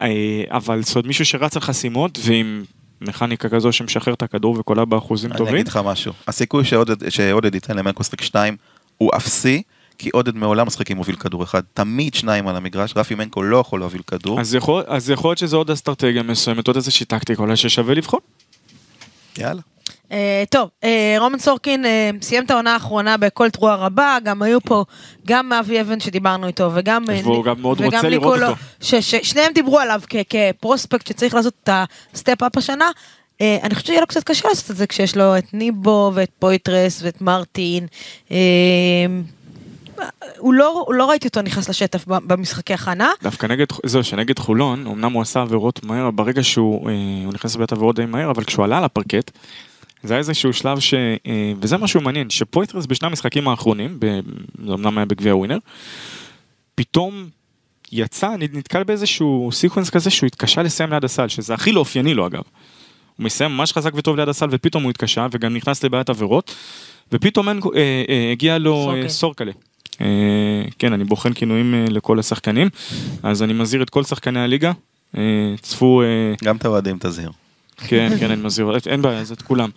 אה, 0.02 0.09
אבל 0.48 0.83
זאת 0.83 0.94
אומרת, 0.96 1.07
מישהו 1.07 1.24
שרץ 1.24 1.57
על 1.57 1.62
חסימות 1.62 2.18
ועם 2.22 2.64
מכניקה 3.00 3.48
כזו 3.48 3.72
שמשחרר 3.72 4.14
את 4.14 4.22
הכדור 4.22 4.57
וקולע 4.59 4.85
באחוזים 4.85 5.31
אני 5.31 5.38
טובים. 5.38 5.55
אגיד 5.55 5.68
לך 5.68 5.81
משהו, 5.85 6.12
הסיכוי 6.28 6.64
שעודד- 6.64 7.09
שעודד 7.09 7.55
ייתן 7.55 7.76
למנקו 7.76 8.00
לשחק 8.00 8.22
2 8.22 8.57
הוא 8.98 9.11
אפסי, 9.16 9.62
כי 9.98 10.11
עודד 10.12 10.37
מעולם 10.37 10.66
משחק 10.66 10.90
עם 10.90 10.96
מוביל 10.96 11.16
כדור 11.16 11.42
אחד, 11.42 11.61
תמיד 11.74 12.14
שניים 12.14 12.48
על 12.48 12.57
המגרש, 12.57 12.92
רפי 12.96 13.14
מנקו 13.14 13.42
לא 13.42 13.57
יכול 13.57 13.81
להוביל 13.81 14.02
כדור. 14.07 14.40
אז 14.40 14.55
יכול, 14.55 14.83
אז 14.87 15.11
יכול 15.11 15.28
להיות 15.28 15.38
שזה 15.38 15.57
עוד 15.57 15.70
אסטרטגיה 15.70 16.22
מסוימת, 16.22 16.66
עוד 16.66 16.76
איזושהי 16.76 17.07
טקטיקה 17.07 17.42
אולי 17.42 17.57
ששווה 17.57 17.94
לבחון. 17.94 18.20
יאללה. 19.38 19.61
אה, 20.12 20.44
טוב, 20.50 20.68
אה, 20.85 21.16
רומן 21.18 21.38
סורקין 21.38 21.87
אה, 21.87 22.11
סיים 22.22 22.44
את 22.44 22.50
העונה 22.50 22.72
האחרונה 22.72 23.16
בקול 23.16 23.50
תרועה 23.50 23.74
רבה, 23.76 24.18
גם 24.24 24.42
היו 24.42 24.61
פה, 24.61 24.85
גם 25.26 25.52
אבי 25.52 25.81
אבן 25.81 26.00
שדיברנו 26.00 26.46
איתו, 26.46 26.70
וגם... 26.74 27.05
והוא 27.24 27.44
גם 27.44 27.61
מאוד 27.61 27.81
וגם 27.81 27.90
רוצה 27.94 28.09
לראות 28.09 28.42
אותו. 28.42 28.55
ששניהם 28.81 29.52
דיברו 29.52 29.78
עליו 29.78 30.00
כ- 30.09 30.16
כ 30.30 30.46
prospect 30.46 31.06
שצריך 31.07 31.35
לעשות 31.35 31.55
את 31.62 31.68
ה 32.12 32.18
step-up 32.18 32.56
השנה. 32.57 32.90
אה, 33.40 33.59
אני 33.62 33.74
חושבת 33.74 33.87
שיהיה 33.87 34.00
לו 34.00 34.07
קצת 34.07 34.24
קשה 34.24 34.48
לעשות 34.48 34.70
את 34.70 34.76
זה 34.76 34.87
כשיש 34.87 35.16
לו 35.16 35.38
את 35.38 35.55
ניבו 35.55 36.11
ואת 36.14 36.31
פויטרס 36.38 37.02
ואת 37.02 37.20
מרטין. 37.20 37.87
אה, 38.31 38.37
הוא 40.38 40.54
לא, 40.54 40.86
לא 40.90 41.10
ראיתי 41.10 41.28
אותו 41.28 41.42
נכנס 41.42 41.68
לשטף 41.68 42.04
במשחקי 42.06 42.74
הכנה. 42.74 43.10
דווקא 43.22 43.46
נגד, 43.46 43.66
זהו, 43.86 44.04
שנגד 44.04 44.38
חולון, 44.38 44.86
אמנם 44.86 45.12
הוא 45.12 45.22
עשה 45.22 45.40
עבירות 45.40 45.84
מהר, 45.84 46.10
ברגע 46.10 46.42
שהוא 46.42 46.90
אה, 46.90 46.94
נכנס 47.32 47.56
לבית 47.56 47.72
עבירות 47.72 47.96
די 47.96 48.06
מהר, 48.06 48.30
אבל 48.30 48.44
כשהוא 48.44 48.64
עלה 48.64 48.78
על 48.78 48.84
הפרקט, 48.84 49.30
זה 50.02 50.14
היה 50.14 50.18
איזשהו 50.18 50.52
שלב 50.52 50.80
ש... 50.80 50.94
אה, 50.94 51.52
וזה 51.60 51.76
משהו 51.76 52.00
מעניין, 52.00 52.30
שפויטרס 52.30 52.86
בשני 52.86 53.08
המשחקים 53.08 53.48
האחרונים, 53.48 53.96
ב, 53.98 54.20
זה 54.66 54.74
אמנם 54.74 54.98
היה 54.98 55.04
בגביע 55.04 55.36
ווינר, 55.36 55.58
פתאום 56.74 57.28
יצא, 57.92 58.34
נתקל 58.38 58.84
באיזשהו 58.84 59.50
sequence 59.52 59.90
כזה 59.90 60.10
שהוא 60.10 60.26
התקשה 60.26 60.62
לסיים 60.62 60.92
ליד 60.92 61.04
הסל, 61.04 61.28
שזה 61.28 61.54
הכי 61.54 61.72
לא 61.72 61.80
אופייני 61.80 62.14
לו 62.14 62.26
אגב. 62.26 62.42
הוא 63.16 63.24
מסיים 63.24 63.50
ממש 63.50 63.72
חזק 63.72 63.90
וטוב 63.94 64.16
ליד 64.16 64.28
הסל 64.28 64.48
ופתאום 64.50 64.82
הוא 64.82 64.90
התקשה 64.90 65.26
וגם 65.30 65.56
נכנס 65.56 65.84
לבעיית 65.84 66.10
עבירות 66.10 66.54
ופתאום 67.12 67.48
אין, 67.48 67.60
אה, 67.74 68.02
אה, 68.08 68.30
הגיע 68.32 68.58
לו 68.58 68.82
סורקה. 68.84 69.02
אה, 69.02 69.08
סורקלה. 69.08 69.52
אה, 70.00 70.07
כן, 70.78 70.92
אני 70.92 71.05
בוחן 71.05 71.33
כינויים 71.33 71.74
אה, 71.74 71.85
לכל 71.90 72.18
השחקנים, 72.18 72.68
אז 73.22 73.42
אני 73.42 73.52
מזהיר 73.52 73.83
את 73.83 73.90
כל 73.90 74.05
שחקני 74.05 74.40
הליגה, 74.40 74.72
אה, 75.16 75.22
צפו, 75.61 76.02
גם 76.44 76.57
את 76.57 76.64
האוהדים 76.64 76.96
תזהיר. 77.00 77.31
כן, 77.77 78.12
כן, 78.21 78.31
אני 78.31 78.42
מזהיר, 78.42 78.73
אין 78.87 79.02
בעיה, 79.02 79.25
זה 79.25 79.35
את 79.35 79.42
כולם. 79.42 79.71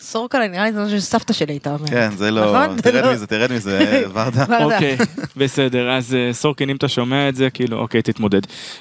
סורקלה 0.00 0.48
נראה 0.48 0.64
לי 0.64 0.72
זה 0.72 0.84
משהו 0.84 1.00
שסבתא 1.00 1.32
שלי 1.32 1.52
הייתה 1.52 1.74
אומרת. 1.74 1.90
כן, 1.90 2.16
זה 2.16 2.30
לא, 2.30 2.64
נכון? 2.64 2.80
תרד 2.80 3.04
לא. 3.04 3.12
מזה, 3.12 3.26
תרד 3.26 3.52
מזה, 3.52 4.02
ורדה. 4.14 4.64
אוקיי, 4.64 4.96
בסדר, 5.36 5.90
אז 5.90 6.16
סורקין, 6.32 6.70
אם 6.70 6.76
אתה 6.76 6.88
שומע 6.88 7.28
את 7.28 7.36
זה, 7.36 7.50
כאילו, 7.50 7.78
אוקיי, 7.78 8.02
תתמודד. 8.02 8.40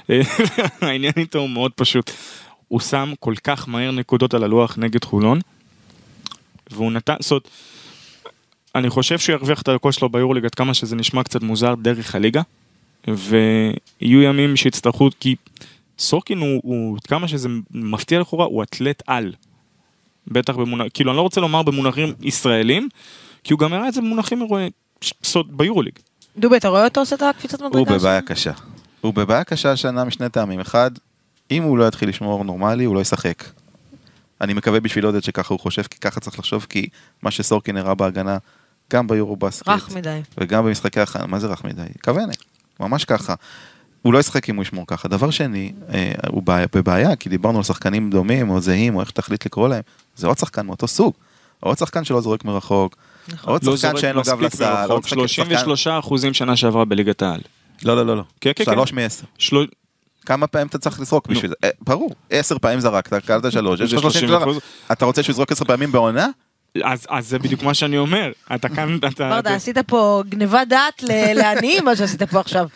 העניין 0.82 1.14
איתו 1.18 1.40
הוא 1.40 1.50
מאוד 1.50 1.72
פשוט. 1.76 2.12
הוא 2.68 2.80
שם 2.80 3.14
כל 3.20 3.34
כך 3.44 3.70
מהר 3.70 3.92
נקודות 3.92 4.34
על 4.34 4.44
הלוח 4.44 4.78
נגד 4.78 5.04
חולון, 5.04 5.40
והוא 6.72 6.92
נתן, 6.92 7.16
זאת 7.20 7.32
אומרת, 7.32 7.48
אני 8.76 8.90
חושב 8.90 9.20
שהוא 9.20 9.34
ירוויח 9.34 9.62
את 9.62 9.68
הדקות 9.68 9.94
שלו 9.94 10.10
ביורוליג 10.10 10.46
עד 10.46 10.56
כמה 10.56 10.74
שזה 10.74 10.96
נשמע 10.96 11.24
קצת 11.24 11.42
מוזר 11.42 11.76
דרך 11.76 12.16
הליגה. 12.16 12.42
ויהיו 13.08 14.22
ימים 14.22 14.56
שיצטרכו, 14.56 15.10
כי 15.20 15.36
סורקין 16.00 16.38
הוא, 16.38 16.62
הוא, 16.64 16.98
כמה 17.08 17.28
שזה 17.28 17.50
מפתיע 17.72 18.20
לכאורה, 18.20 18.46
הוא 18.46 18.64
אתלט 18.64 19.04
על. 19.08 19.34
בטח 20.28 20.56
במונחים, 20.56 20.90
כאילו 20.94 21.12
אני 21.12 21.18
לא 21.18 21.22
רוצה 21.22 21.42
לומר 21.42 21.64
במונחים 21.64 22.14
ישראלים, 22.22 22.90
כי 23.44 23.54
הוא 23.54 23.60
גם 23.60 23.74
הראה 23.74 23.88
את 23.88 23.94
זה 23.94 24.02
במונחים 24.02 24.48
ביורוליג. 25.50 25.94
דובי, 26.38 26.58
אתה 26.58 26.68
רואה 26.68 26.86
אותו 26.86 27.00
עושה 27.00 27.16
את 27.16 27.22
הקפיצת 27.22 27.62
מדרגה? 27.62 27.80
הוא 27.80 27.88
בבעיה? 27.88 28.22
קשה. 28.22 28.52
הוא 29.02 29.14
בבעיה 29.14 29.44
קשה 29.44 29.72
השנה 29.72 30.04
משני 30.04 30.30
טעמים. 30.30 30.60
אחד, 30.60 30.92
אם 31.52 31.64
הוא 31.64 31.78
לא 31.78 31.88
יתחיל 31.88 32.10
לשמור 32.10 32.44
נורמלי, 32.44 32.84
הוא 32.84 32.96
לא 32.96 33.00
ישחק. 33.00 33.44
אני 34.42 34.54
מקווה 34.54 34.80
בשביל 34.80 35.06
עודד 35.06 35.24
שככה 35.24 35.54
הוא 35.54 35.60
חושב, 35.60 35.84
כי 35.84 36.00
ככה 36.00 36.20
צריך 36.20 36.40
לחשוב, 36.40 36.68
כי 36.70 36.90
מה 37.22 37.32
שסורקין 37.32 37.78
הראה 37.78 37.94
בהגנה, 37.94 38.38
גם 38.92 39.08
ביורו 39.08 39.36
בסקט, 39.36 39.68
רך 39.70 39.92
מדי. 39.92 40.20
וגם 40.38 40.66
במשחקי 40.66 41.00
הכנה, 41.00 41.26
מה 41.26 41.40
זה 41.40 41.48
רך 41.48 41.64
מדי? 41.64 41.82
כוונת, 42.04 42.38
ממש 42.80 43.06
ככה. 43.06 43.34
הוא 44.02 44.14
לא 44.14 44.20
ישחק 44.20 44.50
אם 44.50 44.56
הוא 44.56 44.62
ישמור 44.64 44.88
ככה. 44.88 45.08
דבר 45.08 45.30
שני, 45.32 45.74
אה, 45.94 46.12
הוא 46.30 46.44
בעיה, 46.44 46.68
בבעיה, 46.76 47.16
כי 47.16 47.30
דיברנו 47.30 47.58
על 47.58 47.64
שחקנים 47.64 48.10
דומים 48.10 48.50
או 48.50 48.62
זהים, 48.62 48.96
או 48.96 49.02
איך 49.02 49.12
תחליט 49.12 49.46
לקרוא 49.46 49.70
להם, 49.70 49.82
זה 50.16 50.28
עוד 50.28 50.38
שחקן 50.38 50.66
מאותו 50.66 50.88
סוג. 50.88 51.14
עוד 51.60 51.78
שחקן 51.78 52.04
שלא 52.04 52.22
זורק 52.22 52.46
מרחוק, 52.46 52.96
נכון. 53.28 53.54
עוד 53.54 53.64
לא 53.64 53.78
שחקן 53.78 53.98
שאין 53.98 54.16
לו 54.16 54.22
גב 54.26 54.42
לסל, 54.42 54.64
עוד 54.66 54.90
מרחוק, 54.90 55.08
שחקן- 55.08 55.28
33 55.28 55.88
אחוזים 55.88 56.34
שנה 56.34 56.56
שעברה 56.56 56.86
בליגת 56.86 57.22
העל. 57.22 57.42
לא, 57.86 57.96
לא, 57.96 58.06
לא, 58.06 58.18
לא. 58.18 58.24
כן, 58.42 58.52
כן, 58.56 58.64
שלוש 58.66 58.94
מעשר. 58.94 59.26
של... 59.38 59.66
כמה 60.26 60.48
פעמים 60.48 60.68
אתה 60.68 60.78
צריך 60.78 61.00
לזרוק 61.00 61.28
בשביל 61.28 61.50
זה? 61.50 61.56
אה, 61.64 61.70
ברור, 61.82 62.12
עשר 62.30 62.58
פעמים 62.58 62.80
זרקת, 62.80 63.26
קלת 63.26 63.52
שלוש, 63.52 63.80
יש 63.80 63.94
לך 63.94 64.02
30 64.02 64.28
שלוש. 64.28 64.42
אחוז. 64.44 64.60
אתה 64.92 65.06
רוצה 65.06 65.24
שהוא 65.24 65.34
יזרוק 65.34 65.52
עשר 65.52 65.66
פעמים 65.66 65.92
בעונה? 65.92 66.28
אז, 66.84 67.06
אז 67.10 67.28
זה 67.30 67.40
בדיוק 67.40 67.64
מה 67.64 67.74
שאני 67.74 67.98
אומר, 67.98 68.32
אתה 68.56 68.70
כאן, 68.70 68.98
אתה... 68.98 69.08
ברדה, 69.30 69.40
אתה- 69.40 69.56
עשית 69.56 69.78
פה 69.78 70.24
גניבת 70.30 70.68
דעת 70.68 71.04
ל- 71.04 71.34
לעניים, 71.34 71.86
מה 71.86 71.96
שעשית 71.96 72.24
פה 72.24 72.40
עכשיו. 72.40 72.68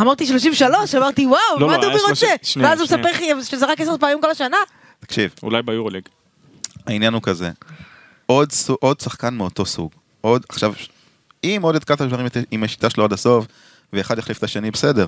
אמרתי 0.00 0.26
33, 0.26 0.94
אמרתי 0.94 1.26
וואו, 1.26 1.38
לא, 1.60 1.66
מה 1.66 1.76
לא, 1.76 1.82
דובי 1.82 1.98
רוצה? 2.08 2.26
שנייה, 2.42 2.68
ואז 2.68 2.78
הוא. 2.80 2.84
מספר 2.84 3.10
לי 3.20 3.44
שזרק 3.44 3.80
עשר 3.80 3.98
פעמים 4.00 4.20
כל 4.20 4.30
השנה. 4.30 4.56
תקשיב, 5.00 5.30
אולי 5.42 5.62
ביורוליג. 5.62 6.02
העניין 6.86 7.14
הוא 7.14 7.22
כזה, 7.22 7.50
עוד, 8.26 8.48
עוד 8.80 9.00
שחקן 9.00 9.34
מאותו 9.34 9.66
סוג, 9.66 9.90
עוד, 10.20 10.42
עכשיו, 10.48 10.72
אם 11.44 11.60
עודד 11.62 11.84
קטר 11.84 12.08
עם 12.50 12.64
השיטה 12.64 12.90
שלו 12.90 13.04
עד 13.04 13.12
הסוף, 13.12 13.46
ואחד 13.92 14.18
יחליף 14.18 14.38
את 14.38 14.42
השני, 14.42 14.70
בסדר. 14.70 15.06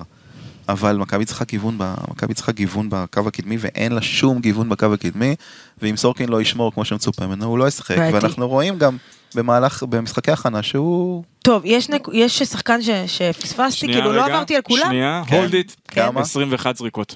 אבל 0.69 0.97
מכבי 0.97 1.25
צריכה 1.25 1.45
גיוון, 1.45 1.77
מכבי 2.11 2.33
צריכה 2.33 2.51
גיוון 2.51 2.87
בקו 2.89 3.27
הקדמי, 3.27 3.57
ואין 3.59 3.91
לה 3.91 4.01
שום 4.01 4.39
גיוון 4.39 4.69
בקו 4.69 4.93
הקדמי, 4.93 5.35
ואם 5.81 5.97
סורקין 5.97 6.29
לא 6.29 6.41
ישמור 6.41 6.73
כמו 6.73 6.85
שמצופה 6.85 7.27
ממנו, 7.27 7.45
הוא 7.45 7.57
לא 7.57 7.67
ישחק. 7.67 7.95
ואנחנו 8.13 8.47
רואים 8.47 8.77
גם 8.77 8.97
במהלך, 9.35 9.83
במשחקי 9.83 10.31
הכנה, 10.31 10.63
שהוא... 10.63 11.23
טוב, 11.43 11.61
יש 11.65 11.89
נק- 11.89 12.09
יש 12.13 12.43
שחקן 12.43 12.81
ש- 12.81 12.89
שפספסתי, 13.07 13.87
כאילו 13.87 14.11
לא 14.13 14.23
רגע, 14.23 14.35
עברתי 14.35 14.55
על 14.55 14.61
כולם. 14.61 14.85
שנייה, 14.87 15.23
כן. 15.27 15.35
הולד 15.37 15.53
איט. 15.53 15.71
כמה? 15.87 16.21
21 16.21 16.77
זריקות. 16.77 17.15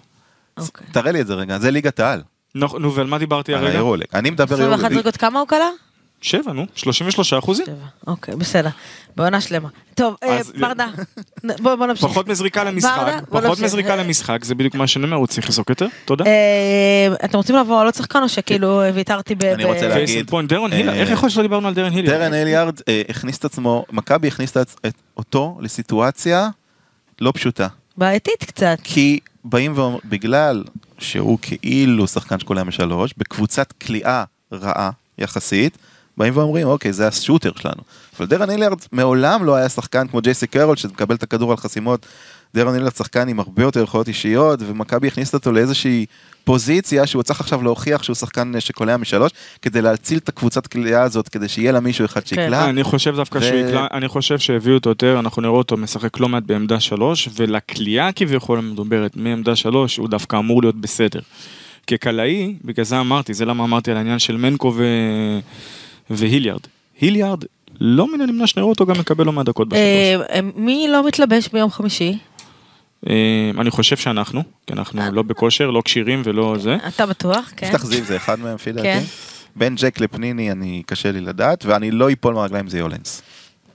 אוקיי. 0.58 0.88
תראה 0.92 1.12
לי 1.12 1.22
את 1.22 1.28
זה 1.28 1.34
רגע, 1.34 1.60
זה 1.60 1.72
ליגת 1.72 2.00
העל, 2.00 2.22
נו, 2.56 2.94
ועל 2.96 3.08
מה 3.08 3.18
דיברתי 3.18 3.54
הרגע? 3.54 3.80
אני 4.14 4.30
מדבר 4.30 4.56
21 4.56 4.62
יורולג. 4.82 4.94
זריקות, 4.94 5.18
כמה 5.18 5.40
הוא 5.40 5.48
כלה? 5.48 5.70
שבע, 6.22 6.54
נו, 6.54 6.66
33 6.76 7.34
אחוזים. 7.34 7.66
שבע. 7.66 7.76
אוקיי, 8.08 8.36
בסדר. 8.36 8.70
בעונה 9.16 9.42
שלמה. 9.42 9.70
טוב, 9.96 10.16
אה, 10.24 10.40
אז- 10.40 10.52
ברדה, 10.60 10.88
בוא 11.62 11.76
בוא 11.76 11.86
נמשיך. 11.88 12.06
פחות 12.06 12.28
מזריקה 12.28 12.64
למשחק, 12.64 12.98
ברדה, 13.32 13.48
פחות. 13.48 13.60
מזריקה 13.60 13.96
למשחק, 13.96 14.44
זה 14.46 14.56
בדיוק 14.56 14.76
מה 14.76 14.88
שאני 14.88 15.06
אומר, 15.06 15.16
הוא 15.18 15.28
צריך 15.28 15.50
לזרוק 15.50 15.70
יותר, 15.70 15.88
תודה. 16.06 16.26
אה, 16.26 17.16
אתם 17.26 17.38
רוצים 17.38 17.56
לעבור 17.56 17.80
על 17.80 17.86
עוד 17.86 17.96
שחקן 17.96 18.24
או 18.24 18.30
שכאילו 18.30 18.82
ויתרתי 18.94 19.36
ב... 19.36 19.44
אני 19.44 19.64
רוצה 19.64 19.88
להגיד- 19.88 20.30
הילר, 20.72 20.94
אה, 20.94 21.00
איך 21.00 21.10
יכול 21.10 21.26
להיות 21.28 21.34
שלא 21.34 21.44
דיברנו 21.44 21.68
על 21.68 21.74
דרן 21.74 21.92
הילר? 21.94 22.10
טרן 22.12 22.34
אליארד 22.34 22.80
אה, 22.88 23.02
הכניס 23.10 23.38
את 23.38 23.46
עצמו, 23.46 23.86
מכבי 23.92 24.28
הכניסה 24.28 24.62
את- 24.62 24.76
את- 24.86 24.94
אותו 25.18 25.58
לסיטואציה 25.62 26.50
לא 27.22 27.32
פשוטה. 27.36 27.68
בעייתית 27.98 28.44
קצת. 28.44 28.78
כי 28.84 29.20
באים 29.46 29.74
ואומרים, 29.76 30.00
בגלל 30.06 30.64
שהוא 31.00 31.38
כאילו 31.42 32.08
שחקן 32.08 32.40
שקולע 32.40 32.64
משלוש, 32.64 33.14
בקבוצת 33.18 33.72
כליאה 33.72 34.24
רעה 34.54 34.90
יחסית, 35.18 35.78
באים 36.20 36.38
ואומרים, 36.38 36.68
אוקיי, 36.68 36.94
זה 36.94 37.08
השוטר 37.08 37.52
שלנו. 37.62 37.82
אבל 38.18 38.28
דרן 38.28 38.50
אילארד 38.50 38.78
מעולם 38.92 39.44
לא 39.44 39.56
היה 39.56 39.70
שחקן 39.70 40.08
כמו 40.08 40.22
ג'ייסי 40.22 40.48
קרול, 40.48 40.78
שמקבל 40.78 41.16
את 41.16 41.24
הכדור 41.24 41.52
על 41.52 41.58
חסימות. 41.58 42.06
דרן 42.56 42.76
אילארד 42.76 42.96
שחקן 42.96 43.28
עם 43.28 43.40
הרבה 43.40 43.64
יותר 43.64 43.84
יכולות 43.84 44.08
אישיות, 44.08 44.60
ומכבי 44.68 45.08
הכניסה 45.08 45.38
אותו 45.38 45.52
לאיזושהי 45.52 46.06
פוזיציה 46.44 47.08
שהוא 47.08 47.24
צריך 47.24 47.40
עכשיו 47.40 47.64
להוכיח 47.64 48.04
שהוא 48.04 48.16
שחקן 48.16 48.52
שקולע 48.60 48.98
משלוש, 48.98 49.32
כדי 49.62 49.82
להציל 49.82 50.18
את 50.18 50.30
הקבוצת 50.30 50.68
כליאה 50.68 51.04
הזאת, 51.04 51.30
כדי 51.30 51.48
שיהיה 51.48 51.72
לה 51.72 51.80
מישהו 51.80 52.06
אחד 52.06 52.28
שיקלע. 52.28 52.70
אני 52.70 52.84
חושב 52.84 53.16
דווקא 53.16 53.38
ו- 53.38 53.42
שהוא 53.42 53.60
יקלע, 53.60 53.88
אני 53.92 54.08
חושב 54.08 54.40
שהביאו 54.40 54.76
אותו 54.76 54.90
יותר, 54.90 55.20
אנחנו 55.20 55.42
נראה 55.42 55.54
אותו 55.54 55.78
משחק 55.78 56.20
לא 56.20 56.30
מעט 56.30 56.44
בעמדה 56.44 56.80
שלוש, 56.80 57.30
ולקליעה 57.36 58.12
כביכול 58.12 58.58
המדוברת 58.58 59.16
מעמדה 59.16 59.56
שלוש, 59.56 59.98
הוא 59.98 60.10
דווקא 60.10 60.36
אמור 60.36 60.62
להיות 60.62 60.76
בסדר. 60.76 61.20
כקלעי, 61.88 62.56
בגלל 62.66 62.86
זה 62.86 63.00
אמרתי, 63.00 63.34
זה 63.34 63.46
למה 63.46 63.64
אמרתי 63.64 63.92
על 63.92 63.98
העניין 63.98 64.20
של 64.20 64.38
מנקו 64.38 64.74
ו... 64.76 64.84
והיליארד. 66.10 66.62
היליארד, 67.02 67.44
לא 67.80 68.14
מן 68.14 68.22
הנמנע 68.22 68.48
שנראה 68.48 68.70
אותו 68.70 68.86
גם 68.86 69.00
מקבל 69.00 69.26
לא 69.26 69.32
מעט 69.32 69.46
דקות 69.46 69.70
בשלוש. 69.70 69.84
אה, 69.84 70.36
אה, 70.36 70.40
מי 70.56 70.88
לא 70.90 71.08
מתלבש 71.08 71.48
ביום 71.48 71.72
חמישי? 71.72 72.18
אה, 73.10 73.52
אני 73.58 73.72
חושב 73.72 73.98
שאנחנו, 73.98 74.44
כי 74.68 74.74
אנחנו 74.74 75.02
לא 75.12 75.22
בכושר, 75.22 75.70
לא 75.70 75.82
כשירים 75.86 76.22
ולא 76.26 76.56
זה. 76.60 76.78
אתה 76.88 77.06
בטוח, 77.06 77.52
כן. 77.58 77.68
יפתח 77.68 77.86
זיו 77.86 78.04
זה 78.04 78.16
אחד 78.16 78.40
מהם, 78.40 78.56
לפי 78.56 78.74
כן. 78.74 78.76
דעתי. 78.76 79.06
בין 79.56 79.76
ג'ק 79.76 80.00
לפניני 80.00 80.52
אני 80.52 80.84
קשה 80.86 81.12
לי 81.12 81.22
לדעת, 81.22 81.66
ואני 81.66 81.92
לא 81.92 82.12
אפול 82.12 82.34
מהרגליים 82.34 82.68
זה 82.68 82.80
יולנס. 82.80 83.22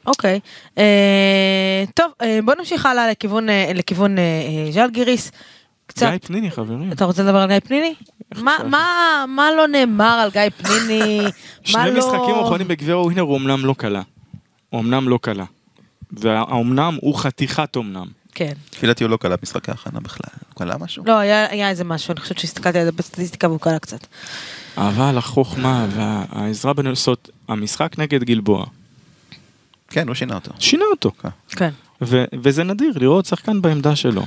אוקיי. 0.06 0.40
אה, 0.78 1.84
טוב, 1.94 2.12
אה, 2.22 2.38
בוא 2.44 2.54
נמשיך 2.58 2.86
הלאה 2.86 3.08
לכיוון, 3.08 3.48
אה, 3.48 3.54
אה, 3.54 4.66
אה, 4.66 4.72
ז'לגיריס. 4.72 5.32
קצת, 5.94 6.10
גיא 6.10 6.18
פניני 6.22 6.50
חברים. 6.50 6.92
אתה 6.92 7.04
רוצה 7.04 7.22
לדבר 7.22 7.38
על 7.38 7.48
גיא 7.48 7.60
פניני? 7.60 7.94
מה, 8.36 8.56
מה, 8.70 9.24
מה 9.28 9.48
לא 9.56 9.68
נאמר 9.68 10.04
על 10.04 10.30
גיא 10.30 10.42
פניני? 10.56 11.18
מה 11.22 11.30
שני 11.64 11.90
לא... 11.90 11.98
משחקים 11.98 12.34
אחרונים 12.42 12.68
בגביע 12.68 12.96
ווינר 12.96 13.22
הוא 13.22 13.36
אמנם 13.36 13.64
לא 13.66 13.74
קלה. 13.78 14.02
הוא 14.70 14.80
אמנם 14.80 15.08
לא 15.08 15.18
קלה. 15.22 15.44
והאומנם 16.12 16.98
הוא 17.00 17.14
חתיכת 17.18 17.76
אומנם. 17.76 18.06
כן. 18.34 18.52
לפי 18.72 18.86
דעתי 18.86 19.04
הוא 19.04 19.10
לא 19.10 19.16
קלע 19.16 19.36
משחקי 19.42 19.70
הכנה 19.70 20.00
בכלל. 20.00 20.30
הוא 20.48 20.54
קלע 20.58 20.76
משהו? 20.76 21.04
לא, 21.06 21.18
היה, 21.18 21.50
היה 21.50 21.70
איזה 21.70 21.84
משהו, 21.84 22.12
אני 22.12 22.20
חושבת 22.20 22.38
שהסתכלתי 22.38 22.78
על 22.78 22.84
זה 22.84 22.92
בסטטיסטיקה 22.92 23.48
והוא 23.48 23.60
קלה 23.60 23.78
קצת. 23.78 24.06
אבל 24.76 25.18
החוכמה 25.18 25.86
והעזרה 25.90 26.72
בנוסות, 26.72 27.30
המשחק 27.48 27.98
נגד 27.98 28.24
גלבוע, 28.24 28.66
כן, 29.88 30.08
הוא 30.08 30.14
שינה 30.14 30.34
אותו. 30.34 30.50
שינה 30.58 30.84
אותו. 30.90 31.10
כן. 31.48 31.70
ו- 32.02 32.24
וזה 32.32 32.64
נדיר 32.64 32.92
לראות 32.96 33.26
שחקן 33.26 33.62
בעמדה 33.62 33.96
שלו. 33.96 34.22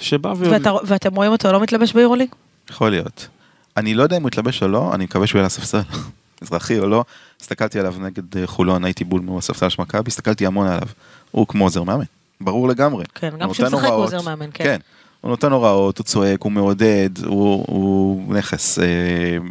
שבא 0.00 0.28
ו... 0.36 0.50
ואתה, 0.50 0.72
ואתם 0.84 1.14
רואים 1.14 1.32
אותו 1.32 1.52
לא 1.52 1.60
מתלבש 1.60 1.92
ביורוליג? 1.92 2.28
יכול 2.70 2.90
להיות. 2.90 3.28
אני 3.76 3.94
לא 3.94 4.02
יודע 4.02 4.16
אם 4.16 4.22
הוא 4.22 4.28
יתלבש 4.28 4.62
או 4.62 4.68
לא, 4.68 4.94
אני 4.94 5.04
מקווה 5.04 5.26
שהוא 5.26 5.38
יהיה 5.38 5.42
על 5.42 5.46
הספסל. 5.46 5.80
מזרחי 6.42 6.78
או 6.78 6.88
לא. 6.88 7.04
הסתכלתי 7.40 7.80
עליו 7.80 7.94
נגד 8.00 8.36
אה, 8.36 8.46
חולון, 8.46 8.84
הייתי 8.84 9.04
בול 9.04 9.20
מול 9.20 9.38
הספסל 9.38 9.68
של 9.68 9.82
מכבי, 9.82 10.08
הסתכלתי 10.08 10.46
המון 10.46 10.66
עליו. 10.66 10.88
הוא 11.30 11.46
כמו 11.46 11.64
עוזר 11.64 11.82
מאמן, 11.82 12.04
ברור 12.40 12.68
לגמרי. 12.68 13.04
כן, 13.14 13.30
גם 13.38 13.50
כשהוא 13.50 13.66
משחק 13.66 13.88
הוא. 13.88 14.04
עוזר 14.04 14.22
מאמן, 14.22 14.50
כן. 14.54 14.64
כן. 14.64 14.78
הוא 15.20 15.30
נותן 15.30 15.52
הוראות, 15.52 15.98
הוא 15.98 16.04
צועק, 16.04 16.42
הוא 16.42 16.52
מעודד, 16.52 17.10
הוא, 17.24 17.64
הוא 17.68 18.34
נכס. 18.34 18.78
אה, 18.78 18.84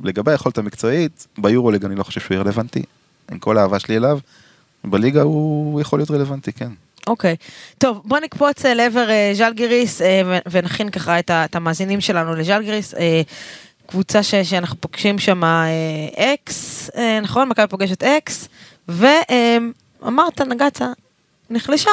לגבי 0.04 0.32
היכולת 0.32 0.58
המקצועית, 0.58 1.28
ביורוליג 1.38 1.86
אני 1.86 1.96
לא 1.96 2.04
חושב 2.04 2.22
שהוא 2.22 2.36
יהיה 2.36 2.44
רלוונטי. 2.44 2.84
עם 3.32 3.40
כל 3.40 3.58
האהבה 3.58 3.80
שלי 3.80 3.98
אליו, 3.98 4.20
בליגה 4.84 5.22
הוא 5.22 5.82
יכול 5.82 6.00
להיות 6.00 6.12
רלוונטי, 6.12 6.54
כן. 6.54 6.72
אוקיי. 7.08 7.36
טוב, 7.78 8.02
בוא 8.06 8.20
נקפוץ 8.20 8.66
אה, 8.66 8.74
לעבר 8.74 9.10
אה, 9.10 9.32
ז'לגיריס 9.34 10.02
אה, 10.02 10.40
ונכין 10.52 10.90
ככה 10.90 11.20
את, 11.20 11.32
את 11.32 11.56
המאזינים 11.56 12.02
שלנו 12.02 12.36
לז'לגיריס. 12.36 12.94
קבוצה 13.86 14.24
ש, 14.24 14.36
שאנחנו 14.36 14.82
פוגשים 14.82 15.20
שם 15.20 15.42
אקס, 16.16 16.90
נכון? 17.22 17.50
מכבי 17.50 17.68
פוגשת 17.68 18.04
אקס, 18.04 18.48
ואמרת, 18.88 20.42
נגעת, 20.42 20.82
נחלשה 21.50 21.92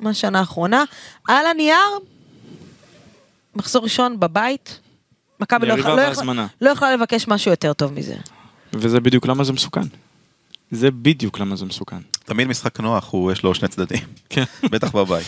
מהשנה 0.00 0.38
האחרונה. 0.38 0.84
על 1.28 1.46
הנייר, 1.46 1.76
מחזור 3.56 3.82
ראשון 3.82 4.20
בבית, 4.20 4.80
מכבי 5.40 5.66
לא 5.66 5.74
לא 5.76 6.02
לא 6.60 6.70
יכלה 6.70 6.94
לבקש 6.96 7.28
משהו 7.28 7.50
יותר 7.50 7.72
טוב 7.72 7.92
מזה. 7.92 8.14
וזה 8.72 9.00
בדיוק 9.00 9.26
למה 9.26 9.44
זה 9.44 9.52
מסוכן. 9.52 9.80
זה 10.74 10.90
בדיוק 10.90 11.38
למה 11.40 11.56
זה 11.56 11.64
מסוכן. 11.64 11.96
תמיד 12.24 12.48
משחק 12.48 12.80
נוח, 12.80 13.08
הוא, 13.12 13.32
יש 13.32 13.42
לו 13.42 13.54
שני 13.54 13.68
צדדים. 13.68 14.02
כן. 14.30 14.44
בטח 14.72 14.92
בבית. 14.96 15.26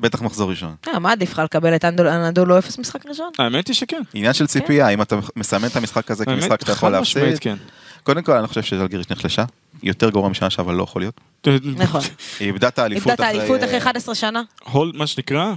בטח 0.00 0.22
מחזור 0.22 0.50
ראשון. 0.50 0.74
אה, 0.88 0.98
מה 0.98 1.12
עדיף 1.12 1.32
לך 1.32 1.38
לקבל 1.38 1.76
את 1.76 1.84
אנדול- 1.84 2.06
אנדולו 2.08 2.58
אפס 2.58 2.78
משחק 2.78 3.06
ראשון? 3.06 3.30
האמת 3.38 3.68
היא 3.68 3.74
שכן. 3.74 4.02
עניין 4.14 4.32
של 4.32 4.46
ציפייה, 4.46 4.88
אם 4.88 5.02
אתה 5.02 5.16
מסמן 5.36 5.66
את 5.68 5.76
המשחק 5.76 6.10
הזה 6.10 6.24
כמשחק 6.24 6.60
שאתה 6.60 6.72
יכול 6.72 6.88
להפסיד. 6.90 7.38
כן. 7.40 7.56
קודם 8.02 8.22
כל, 8.22 8.32
אני 8.32 8.46
חושב 8.46 8.62
שזלגיריש 8.62 9.10
נחלשה. 9.10 9.44
יותר 9.82 10.10
גרוע 10.10 10.28
משנה 10.28 10.50
שעברה 10.50 10.74
לא 10.74 10.82
יכול 10.82 11.02
להיות. 11.02 11.20
נכון. 11.76 12.00
היא 12.40 12.46
איבדה 12.46 12.68
את 12.68 12.78
האליפות 12.78 13.10
איבדה 13.10 13.30
את 13.30 13.36
האליפות 13.36 13.64
אחרי 13.64 13.78
11 13.78 14.14
שנה? 14.14 14.42
הולד, 14.72 14.96
מה 14.96 15.06
שנקרא, 15.06 15.54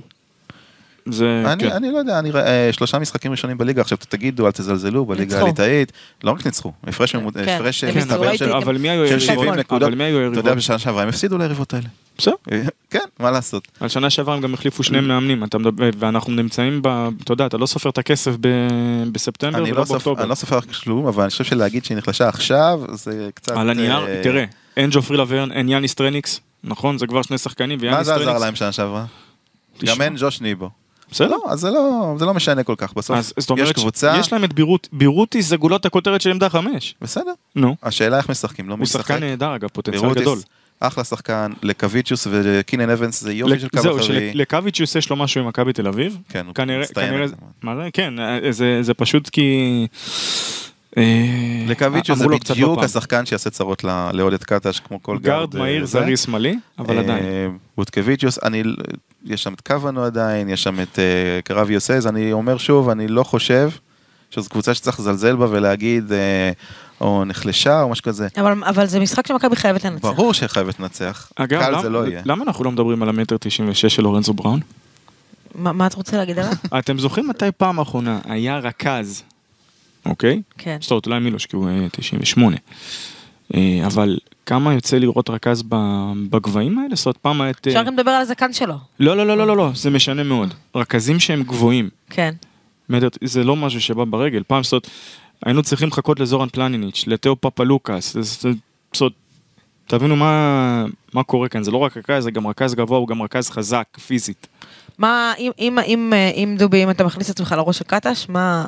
זה, 1.06 1.44
אני, 1.46 1.64
כן. 1.64 1.72
אני 1.72 1.92
לא 1.92 1.98
יודע, 1.98 2.20
אני, 2.20 2.32
רואה, 2.32 2.48
אה, 2.68 2.74
שלושה 2.74 3.00
משחקים 3.00 3.32
ראשונים 3.32 3.58
בליגה, 3.58 3.82
עכשיו 3.82 3.98
תגידו, 4.10 4.46
אל 4.46 4.52
תזלזלו, 4.52 5.06
בליגה. 5.06 5.42
הליטאית, 5.42 5.92
לא 6.24 6.32
רק 6.32 6.46
ניצחו, 6.46 6.72
הפרש 6.88 7.12
כן, 7.16 7.92
כן, 7.94 7.98
מסתבר 8.00 8.36
של 8.36 8.50
גם- 8.50 8.56
אבל 8.56 8.78
מי 8.78 8.90
היו 8.90 9.08
של 9.08 9.14
היריבות? 9.14 9.46
70 9.46 9.54
נקודות. 9.54 9.88
אבל 9.88 9.96
מי 9.98 10.04
היו 10.04 10.18
אתה 10.18 10.26
יודע, 10.26 10.38
היריבות? 10.40 10.58
בשנה 10.58 10.80
שעברה 10.80 11.04
הם 11.04 11.10
הפסידו 11.10 11.38
ליריבות 11.38 11.74
האלה. 11.74 11.88
בסדר. 12.18 12.34
כן, 12.90 13.00
מה 13.20 13.32
לעשות. 13.32 13.68
על 13.80 13.90
שנה 13.90 14.10
שעברה 14.10 14.36
הם 14.36 14.42
גם 14.42 14.54
החליפו 14.54 14.84
שני 14.84 15.00
מאמנים, 15.00 15.44
אתה 15.44 15.58
מדבר, 15.58 15.90
ואנחנו 16.00 16.34
נמצאים 16.34 16.82
ב... 16.84 17.10
אתה 17.24 17.34
יודע, 17.34 17.46
אתה 17.46 17.58
לא 17.58 17.66
סופר 17.66 17.90
את 17.90 17.98
הכסף 17.98 18.32
ב... 18.42 18.48
בספטמבר 19.12 19.64
ולא 19.64 19.70
לא, 19.70 19.86
סופר, 19.86 19.94
באוקטובר. 19.94 20.22
אני 20.22 20.30
לא 20.30 20.36
סופר 20.36 20.62
כלום, 20.62 21.08
אבל 21.08 21.24
אני 21.24 21.30
חושב 21.30 21.44
שלהגיד 21.44 21.86
שהיא 21.86 21.98
נחלשה 21.98 22.28
עכשיו, 22.28 22.82
זה 22.94 23.30
קצת... 23.34 23.52
על 23.52 23.70
הנייר, 23.70 24.08
אה, 24.08 24.20
תראה, 24.24 24.46
אין 24.78 24.90
ג'ופרי 24.94 25.18
לברן, 25.18 25.52
אין 25.52 25.70
יאניס 25.70 25.94
טרניקס, 25.94 26.40
נכון? 26.64 26.98
זה 26.98 27.08
כבר 27.08 27.22
שני 27.22 27.38
שחקנים, 27.38 27.80
מה 27.80 27.84
ויאניס 27.84 28.06
זה 28.06 28.16
עזר 28.16 28.24
טרניקס... 28.24 28.42
להם 28.42 28.56
שנה 28.56 28.72
שעברה? 28.72 29.06
גם 29.86 30.02
אין 30.02 30.16
ג'וש 30.18 30.42
ניבו. 30.42 30.70
בסדר. 31.12 31.30
לא, 31.30 31.44
אז 31.50 31.60
זה 31.60 31.70
לא, 31.70 32.16
זה 32.20 32.26
לא 32.26 32.34
משנה 32.34 32.64
כל 32.64 32.76
כך, 32.78 32.94
בסוף 32.94 33.18
אז 33.18 33.34
יש 33.38 33.50
אומרת, 33.50 33.76
קבוצה, 33.76 34.16
יש 34.20 34.34
להם 34.34 34.44
את 34.44 34.54
בירוט, 34.54 34.88
בירוטיס 34.92 35.48
זה 35.48 35.58
גולות 35.58 35.86
הכותרת 35.86 36.22
של 36.22 36.32
עמדה 36.32 36.50
חמש. 36.50 36.96
בסדר, 37.02 37.32
נו. 37.56 37.76
השאלה 37.84 38.18
איך 38.18 38.30
משחקים, 38.30 38.70
לא 38.70 38.74
הוא 38.74 38.82
משחק. 38.82 39.02
שחקן 39.02 39.20
נהדר 39.20 39.56
אגב, 39.56 39.70
פוטנציאל 39.70 40.02
בירוטיס, 40.02 40.22
גדול. 40.22 40.40
אחלה 40.80 41.04
שחקן, 41.04 41.52
לקוויצ'וס 41.64 42.28
וקינן 42.32 42.90
אבנס 42.90 43.22
זה 43.22 43.34
יופי 43.34 43.60
של 43.60 43.68
קו 43.70 43.82
זהו, 43.82 44.00
אחרי. 44.00 44.32
שלקוויץ' 44.34 44.80
יש 44.96 45.10
לו 45.10 45.16
משהו 45.16 45.42
עם 45.42 45.48
מכבי 45.48 45.74
תל 45.74 45.88
אביב. 45.88 46.18
כן, 46.30 46.46
הוא 46.46 46.54
מצטיין 46.82 47.10
כנראה. 47.10 47.26
מה 47.62 47.76
זה? 47.76 47.90
כן, 47.94 48.20
אה, 48.20 48.52
זה 48.52 48.78
זה 48.82 48.94
פשוט 48.94 49.30
כי... 49.30 49.88
אה, 50.98 51.04
לקוויצ'וס 51.68 52.20
זה 52.20 52.26
קצת 52.40 52.52
בדיוק 52.52 52.72
בפעם. 52.72 52.86
השחקן 52.86 53.26
שיעשה 53.26 53.50
צרות 53.50 53.84
לעודד 54.14 54.44
קטש 54.44 54.80
כמו 54.80 55.04
כל 55.04 55.18
גארד 55.18 55.56
אה, 55.56 55.62
מהיר, 55.62 55.86
זה. 55.86 55.92
זריז, 55.92 56.20
שמאלי, 56.20 56.56
אבל 56.80 56.96
אה, 56.98 57.04
עדיין. 57.04 57.24
בוטקוויצ'וס, 57.78 58.40
אני, 58.44 58.64
יש 59.26 59.44
שם 59.44 59.54
את 59.54 59.62
קוונו 59.62 60.04
עדיין, 60.04 60.50
יש 60.50 60.64
שם 60.64 60.80
את 60.80 61.00
קרב 61.44 61.70
יוסז, 61.72 62.08
אני 62.08 62.32
אומר 62.34 62.58
שוב, 62.58 62.90
אני 62.90 63.08
לא 63.08 63.24
חושב 63.24 63.70
שזו 64.30 64.50
קבוצה 64.50 64.74
שצריך 64.74 65.00
לזלזל 65.00 65.36
בה 65.36 65.46
ולהגיד 65.50 66.12
או 67.02 67.26
נחלשה 67.26 67.82
או 67.82 67.90
משהו 67.90 68.04
כזה. 68.04 68.28
אבל, 68.38 68.64
אבל 68.64 68.86
זה 68.86 69.00
משחק 69.00 69.28
שמכבי 69.28 69.56
חייבת 69.56 69.86
לנצח. 69.86 70.08
ברור 70.08 70.34
שחייבת 70.34 70.80
לנצח, 70.80 71.32
אגב, 71.36 71.60
קל 71.60 71.70
למה- 71.72 71.82
זה 71.82 71.90
לא 71.90 72.08
יהיה. 72.08 72.22
למה 72.26 72.44
אנחנו 72.44 72.64
לא 72.64 72.72
מדברים 72.72 73.04
על 73.04 73.10
המטר 73.10 73.38
96 73.40 73.86
של 73.96 74.04
לורנזו 74.04 74.34
בראון? 74.34 74.60
מה, 75.56 75.72
מה 75.74 75.88
את 75.88 75.94
רוצה 75.94 76.18
להגיד 76.18 76.40
עליו? 76.40 76.52
אתם 76.80 77.00
זוכרים 77.00 77.28
מתי 77.28 77.46
פעם 77.58 77.80
אחרונה 77.80 78.20
היה 78.26 78.58
רכז, 78.60 79.24
אוקיי? 80.06 80.42
כן. 80.58 80.78
זאת 80.82 80.92
אומרת, 80.92 81.06
אולי 81.06 81.20
מילוש, 81.20 81.46
כי 81.46 81.56
הוא 81.56 81.70
אה, 81.70 81.88
98. 81.92 82.58
אה, 83.56 83.80
אבל 83.86 84.18
כמה 84.46 84.74
יוצא 84.74 84.98
לראות 84.98 85.30
רכז 85.30 85.64
בגבהים 86.30 86.80
האלה? 86.80 86.96
זאת 86.96 87.06
אומרת, 87.06 87.18
פעם 87.18 87.42
את... 87.42 87.68
אה, 87.68 87.72
אפשר 87.72 87.84
גם 87.84 87.94
לדבר 87.94 88.12
על 88.12 88.22
הזקן 88.22 88.54
שלו. 88.54 88.76
לא, 89.00 89.18
לא, 89.18 89.28
לא, 89.28 89.38
לא, 89.38 89.48
לא, 89.48 89.58
לא, 89.58 89.72
זה 89.76 89.90
משנה 89.90 90.24
מאוד. 90.24 90.54
רכזים 90.76 91.20
שהם 91.20 91.44
גבוהים, 91.44 91.90
כן. 92.10 92.34
זה 93.24 93.44
לא 93.44 93.56
משהו 93.56 93.82
שבא 93.82 94.04
ברגל. 94.04 94.44
פעם, 94.48 94.64
זאת 94.64 94.72
אומרת, 94.72 94.88
היינו 95.46 95.64
צריכים 95.64 95.88
לחכות 95.88 96.20
לזורן 96.20 96.50
פלניניץ', 96.50 97.04
לתאו 97.08 97.42
פפלוקס, 97.42 98.18
זאת 98.22 99.02
אומרת, 99.02 99.14
תבינו 99.88 100.16
מה, 100.16 100.86
מה 101.14 101.24
קורה 101.24 101.50
כאן, 101.50 101.64
זה 101.64 101.72
לא 101.72 101.78
רק 101.78 101.98
רכז, 101.98 102.24
זה 102.24 102.32
גם 102.32 102.48
רכז 102.48 102.76
גבוה, 102.76 102.98
הוא 102.98 103.08
גם 103.08 103.22
רכז 103.22 103.50
חזק, 103.50 103.86
פיזית. 104.08 104.48
מה, 104.98 105.34
אם, 105.40 105.52
אם, 105.60 105.80
אם, 105.86 106.14
אה, 106.14 106.30
אם 106.30 106.56
דובי, 106.60 106.84
אם 106.84 106.90
אתה 106.90 107.04
מכניס 107.04 107.30
את 107.30 107.36
עצמך 107.36 107.56
לראש 107.58 107.78
של 107.78 107.84
קטש, 107.84 108.30
מה, 108.30 108.66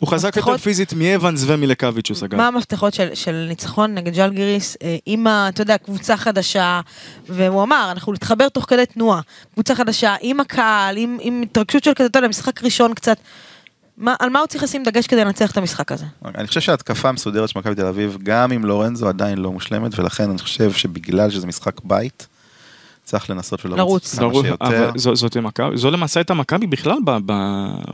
הוא 0.00 0.08
חזק 0.08 0.36
יותר 0.36 0.56
פיזית 0.56 0.92
מאבנס 0.92 1.44
ומלקוויצ'וס 1.46 2.22
אגב. 2.22 2.36
מה 2.38 2.46
המפתחות 2.48 2.94
של, 2.94 3.08
של 3.14 3.46
ניצחון 3.48 3.94
נגד 3.94 4.14
ג'לגיריס 4.14 4.76
אה, 4.82 4.96
עם, 5.06 5.26
ה- 5.26 5.48
אתה 5.48 5.62
יודע, 5.62 5.78
קבוצה 5.78 6.16
חדשה, 6.16 6.80
והוא 7.28 7.62
אמר, 7.62 7.88
אנחנו 7.92 8.12
נתחבר 8.12 8.48
תוך 8.48 8.64
כדי 8.68 8.86
תנועה. 8.86 9.20
קבוצה 9.54 9.74
חדשה, 9.74 10.14
עם 10.20 10.40
הקהל, 10.40 10.96
עם, 10.96 11.18
עם 11.20 11.42
התרגשות 11.42 11.84
של 11.84 11.92
כזה, 11.96 12.06
אתה 12.06 12.18
יודע, 12.18 12.28
משחק 12.28 12.64
ראשון 12.64 12.94
קצת. 12.94 13.16
מה, 13.96 14.14
על 14.18 14.30
מה 14.30 14.38
הוא 14.38 14.46
צריך 14.46 14.62
לשים 14.64 14.82
דגש 14.82 15.06
כדי 15.06 15.24
לנצח 15.24 15.50
את 15.50 15.56
המשחק 15.56 15.92
הזה? 15.92 16.04
אני 16.34 16.46
חושב 16.46 16.60
שההתקפה 16.60 17.08
המסודרת 17.08 17.48
של 17.48 17.58
מכבי 17.58 17.74
תל 17.74 17.86
אביב, 17.86 18.18
גם 18.22 18.52
עם 18.52 18.64
לורנזו 18.64 19.08
עדיין 19.08 19.38
לא 19.38 19.52
מושלמת, 19.52 19.98
ולכן 19.98 20.30
אני 20.30 20.38
חושב 20.38 20.72
שבגלל 20.72 21.30
שזה 21.30 21.46
משחק 21.46 21.80
בית, 21.84 22.26
צריך 23.10 23.30
לנסות 23.30 23.64
ולרוץ 23.66 23.78
לרוץ. 23.78 24.18
כמה 24.18 24.28
ברור, 24.28 24.42
שיותר. 24.42 24.66
אבל 24.66 24.90
זו, 24.96 25.16
זאת 25.16 25.36
מכבי, 25.36 25.76
זו 25.76 25.90
למעשה 25.90 26.20
הייתה 26.20 26.34
מכבי 26.34 26.66
בכלל, 26.66 26.98
ב, 27.04 27.10
ב, 27.26 27.32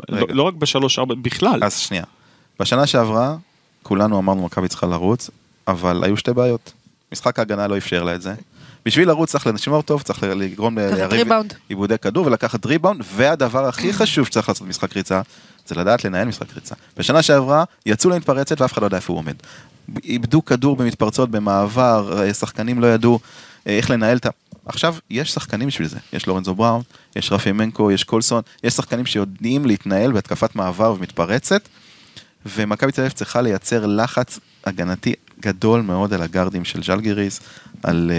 לא. 0.08 0.26
לא 0.28 0.42
רק 0.42 0.54
בשלוש 0.54 0.98
ארבע, 0.98 1.14
בכלל. 1.22 1.64
אז 1.64 1.78
שנייה. 1.78 2.04
בשנה 2.60 2.86
שעברה, 2.86 3.36
כולנו 3.82 4.18
אמרנו 4.18 4.44
מכבי 4.44 4.68
צריכה 4.68 4.86
לרוץ, 4.86 5.30
אבל 5.68 6.04
היו 6.04 6.16
שתי 6.16 6.32
בעיות. 6.32 6.72
משחק 7.12 7.38
ההגנה 7.38 7.66
לא 7.66 7.76
אפשר 7.76 8.02
לה 8.02 8.14
את 8.14 8.22
זה. 8.22 8.34
בשביל 8.86 9.08
לרוץ 9.08 9.30
צריך 9.30 9.46
לשמור 9.46 9.82
טוב, 9.82 10.02
צריך 10.02 10.22
לגרום 10.22 10.78
ליריב. 10.78 11.28
עיבודי 11.68 11.98
כדור 11.98 12.26
ולקחת 12.26 12.66
ריבאונד, 12.66 13.02
והדבר 13.14 13.68
הכי 13.68 13.92
חשוב 13.92 14.26
שצריך 14.26 14.48
לעשות 14.48 14.66
במשחק 14.66 14.96
ריצה, 14.96 15.20
זה 15.66 15.74
לדעת 15.74 16.04
לנהל 16.04 16.28
משחק 16.28 16.54
ריצה. 16.54 16.74
בשנה 16.96 17.22
שעברה, 17.22 17.64
יצאו 17.86 18.10
למתפרצת 18.10 18.60
ואף 18.60 18.72
אחד 18.72 18.82
לא 18.82 18.86
יודע 18.86 18.96
איפה 18.96 19.12
הוא 19.12 19.18
עומד. 19.18 19.34
איבדו 20.04 20.44
כדור 20.44 20.76
במתפרצות, 20.76 21.30
במעבר, 21.30 22.22
אה, 22.22 22.34
שחקנים 22.34 22.80
לא 22.80 22.86
ידעו 22.86 23.20
אה, 23.66 23.76
איך 23.76 23.90
לנהל 23.90 24.16
את 24.16 24.26
ה... 24.26 24.30
עכשיו, 24.66 24.96
יש 25.10 25.30
שחקנים 25.30 25.68
בשביל 25.68 25.88
זה. 25.88 25.98
יש 26.12 26.26
לורנזו 26.26 26.54
בראון, 26.54 26.82
יש 27.16 27.32
רפי 27.32 27.52
מנקו, 27.52 27.90
יש 27.90 28.04
קולסון, 28.04 28.42
יש 28.64 28.74
שחקנים 28.74 29.06
שיודעים 29.06 29.64
להתנהל 29.64 30.12
בהתקפת 30.12 30.56
מעבר 30.56 30.94
ומתפרצת, 30.98 31.68
ומכבי 32.46 32.92
תל 32.92 33.00
אביב 33.00 33.12
צריכה 33.12 33.42
לייצר 33.42 33.86
לחץ 33.86 34.38
הגנתי 34.64 35.14
גדול 35.40 35.80
מאוד 35.80 36.14
על 36.14 36.22
הגארדים 36.22 36.64
של 36.64 36.82
ז'לגיריס, 36.82 37.40
על 37.82 38.10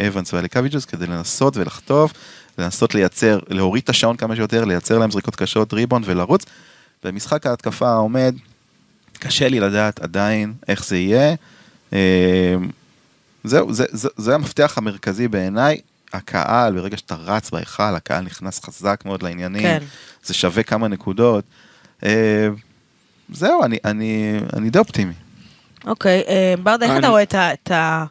אה, 0.00 0.06
אבנס 0.08 0.34
ועל 0.34 0.46
קוויג'וס, 0.46 0.84
כדי 0.84 1.06
לנסות 1.06 1.56
ולחטוף, 1.56 2.12
לנסות 2.58 2.94
לייצר, 2.94 3.38
להוריד 3.48 3.82
את 3.82 3.88
השעון 3.88 4.16
כמה 4.16 4.36
שיותר, 4.36 4.64
לייצר 4.64 4.98
להם 4.98 5.10
זריקות 5.10 5.36
קשות, 5.36 5.72
ריבון 5.72 6.02
ולרוץ. 6.04 6.44
במשחק 7.04 7.46
ההתקפה 7.46 7.88
העומד, 7.88 8.34
קשה 9.18 9.48
לי 9.48 9.60
לדעת 9.60 10.00
עדיין 10.00 10.54
איך 10.68 10.84
זה 10.84 10.96
יהיה. 10.96 11.34
אה, 11.92 12.54
זהו, 13.44 13.72
זה, 13.72 13.84
זה, 13.90 14.08
זה 14.16 14.34
המפתח 14.34 14.74
המרכזי 14.76 15.28
בעיניי. 15.28 15.76
הקהל, 16.16 16.74
ברגע 16.74 16.96
שאתה 16.96 17.14
רץ 17.14 17.50
בהיכל, 17.50 17.82
הקהל 17.96 18.24
נכנס 18.24 18.64
חזק 18.64 19.02
מאוד 19.04 19.22
לעניינים, 19.22 19.62
כן. 19.62 19.78
זה 20.24 20.34
שווה 20.34 20.62
כמה 20.62 20.88
נקודות. 20.88 21.44
אה, 22.04 22.48
זהו, 23.32 23.64
אני, 23.64 23.78
אני, 23.84 24.38
אני 24.56 24.70
די 24.70 24.78
אופטימי. 24.78 25.12
אוקיי, 25.86 26.22
אה, 26.28 26.54
ברדה, 26.62 26.84
איך 26.86 26.92
אני- 26.92 27.00
אתה 27.00 27.08
רואה 27.08 27.22
את 27.22 27.34
ה... 27.34 27.52
את 27.52 27.70
ה... 27.70 28.04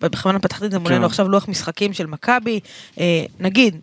בכוונה 0.00 0.38
פתחתי 0.38 0.66
את 0.66 0.70
זה 0.70 0.78
מולנו 0.78 0.98
כן. 1.00 1.04
עכשיו 1.04 1.28
לוח 1.28 1.48
משחקים 1.48 1.92
של 1.92 2.06
מכבי, 2.06 2.60
אה, 3.00 3.24
נגיד, 3.40 3.76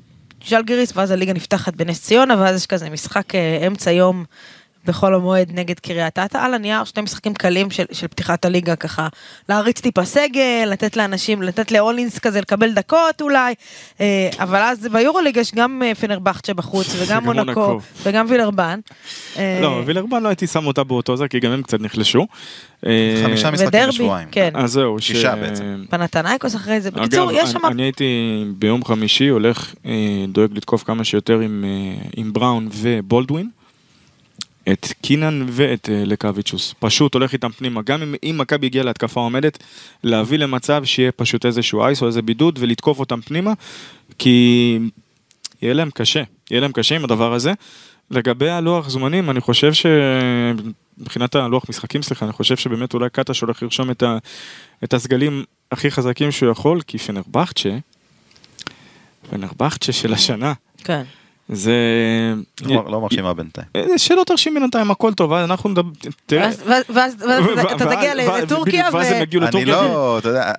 ז'לגיריס 0.47 0.91
ואז 0.97 1.11
הליגה 1.11 1.33
נפתחת 1.33 1.73
בנס 1.73 2.01
ציונה 2.01 2.35
ואז 2.41 2.55
יש 2.55 2.65
כזה 2.65 2.89
משחק 2.89 3.35
אה, 3.35 3.67
אמצע 3.67 3.91
יום 3.91 4.25
בחול 4.87 5.15
המועד 5.15 5.51
נגד 5.53 5.79
קריית 5.79 6.19
אתא, 6.19 6.37
על 6.37 6.53
הנייר 6.53 6.83
שני 6.83 7.03
משחקים 7.03 7.33
קלים 7.33 7.71
של, 7.71 7.83
של 7.91 8.07
פתיחת 8.07 8.45
הליגה 8.45 8.75
ככה, 8.75 9.07
להריץ 9.49 9.81
טיפה 9.81 10.05
סגל, 10.05 10.67
לתת 10.67 10.97
לאנשים, 10.97 11.41
לתת 11.41 11.71
לאולינס 11.71 12.19
כזה 12.19 12.41
לקבל 12.41 12.73
דקות 12.73 13.21
אולי, 13.21 13.53
אה, 14.01 14.29
אבל 14.39 14.59
אז 14.59 14.87
ביורוליג 14.91 15.37
יש 15.37 15.55
גם 15.55 15.81
אה, 15.85 15.95
פנרבכצ'ה 15.95 16.53
בחוץ 16.53 16.87
וגם 16.99 17.23
מונקו. 17.23 17.79
וגם 18.03 18.25
וילרבן. 18.29 18.79
אה, 19.37 19.59
לא, 19.61 19.81
וילרבן 19.85 20.23
לא 20.23 20.27
הייתי 20.27 20.47
שם 20.47 20.67
אותה 20.67 20.83
באותו 20.83 21.17
זה, 21.17 21.27
כי 21.27 21.39
גם 21.39 21.51
הם 21.51 21.61
קצת 21.61 21.81
נחלשו. 21.81 22.27
חמישה 23.23 23.51
משחקים 23.51 23.79
בשבועיים. 23.87 24.27
כן. 24.31 24.49
אז 24.53 24.71
זהו, 24.71 24.99
ש... 24.99 25.07
שישה 25.07 25.35
בעצם. 25.35 25.83
פנתנייקוס 25.89 26.55
אחרי 26.55 26.81
זה, 26.81 26.91
בקיצור, 26.91 27.31
יש 27.31 27.49
שם... 27.51 27.65
אני 27.65 27.83
הייתי 27.83 28.43
ביום 28.57 28.85
חמישי 28.85 29.27
הולך, 29.27 29.75
דואג 30.27 30.49
לתקוף 30.53 30.83
כמה 30.83 31.03
שיותר 31.03 31.39
עם, 31.39 31.65
עם 32.17 32.33
בראון 32.33 32.69
ובולדווין. 32.71 33.49
את 34.71 34.93
קינן 35.01 35.45
ואת 35.49 35.89
אה, 35.89 36.03
לקוויצ'וס. 36.05 36.75
פשוט 36.79 37.13
הולך 37.13 37.33
איתם 37.33 37.51
פנימה. 37.51 37.81
גם 37.81 38.01
אם, 38.01 38.15
אם 38.23 38.35
מכבי 38.37 38.65
הגיעה 38.67 38.85
להתקפה 38.85 39.19
עומדת, 39.19 39.63
להביא 40.03 40.37
למצב 40.37 40.85
שיהיה 40.85 41.11
פשוט 41.11 41.45
איזשהו 41.45 41.83
אייס 41.83 42.01
או 42.01 42.07
איזה 42.07 42.21
בידוד 42.21 42.59
ולתקוף 42.61 42.99
אותם 42.99 43.21
פנימה, 43.21 43.53
כי 44.17 44.79
יהיה 45.61 45.73
להם 45.73 45.89
קשה. 45.93 46.23
יהיה 46.51 46.61
להם 46.61 46.71
קשה 46.71 46.95
עם 46.95 47.03
הדבר 47.03 47.33
הזה. 47.33 47.53
לגבי 48.11 48.49
הלוח 48.49 48.89
זמנים, 48.89 49.29
אני 49.29 49.41
חושב 49.41 49.73
ש... 49.73 49.85
מבחינת 50.97 51.35
הלוח 51.35 51.69
משחקים, 51.69 52.01
סליחה, 52.01 52.25
אני 52.25 52.33
חושב 52.33 52.57
שבאמת 52.57 52.93
אולי 52.93 53.09
קטש 53.09 53.41
הולך 53.41 53.63
לרשום 53.63 53.91
את, 53.91 54.03
ה... 54.03 54.17
את 54.83 54.93
הסגלים 54.93 55.43
הכי 55.71 55.91
חזקים 55.91 56.31
שהוא 56.31 56.51
יכול, 56.51 56.81
כי 56.81 56.97
פנרבכצ'ה, 56.97 57.77
פנרבכצ'ה 59.29 59.91
של 59.91 60.13
השנה, 60.13 60.53
כן. 60.83 61.03
זה... 61.49 61.73
לא, 62.65 62.85
לא 62.91 63.01
מרשימה 63.01 63.33
בינתיים. 63.33 63.67
אה, 63.75 63.97
שלא 63.97 64.23
תרשים 64.25 64.53
בינתיים, 64.53 64.91
הכל 64.91 65.13
טוב, 65.13 65.33
אז 65.33 65.45
אנחנו 65.49 65.69
נדבר... 65.69 65.89
תראה... 66.25 66.49
ואז- 66.89 67.15
אתה 67.75 67.95
תגיע 67.95 68.15
לטורקיה 68.15 68.89
ואז 68.93 69.11
הם 69.11 69.21
יגיעו 69.21 69.43
אני. 69.43 69.65
לא, 69.65 70.17
אתה 70.19 70.29
יודע, 70.29 70.51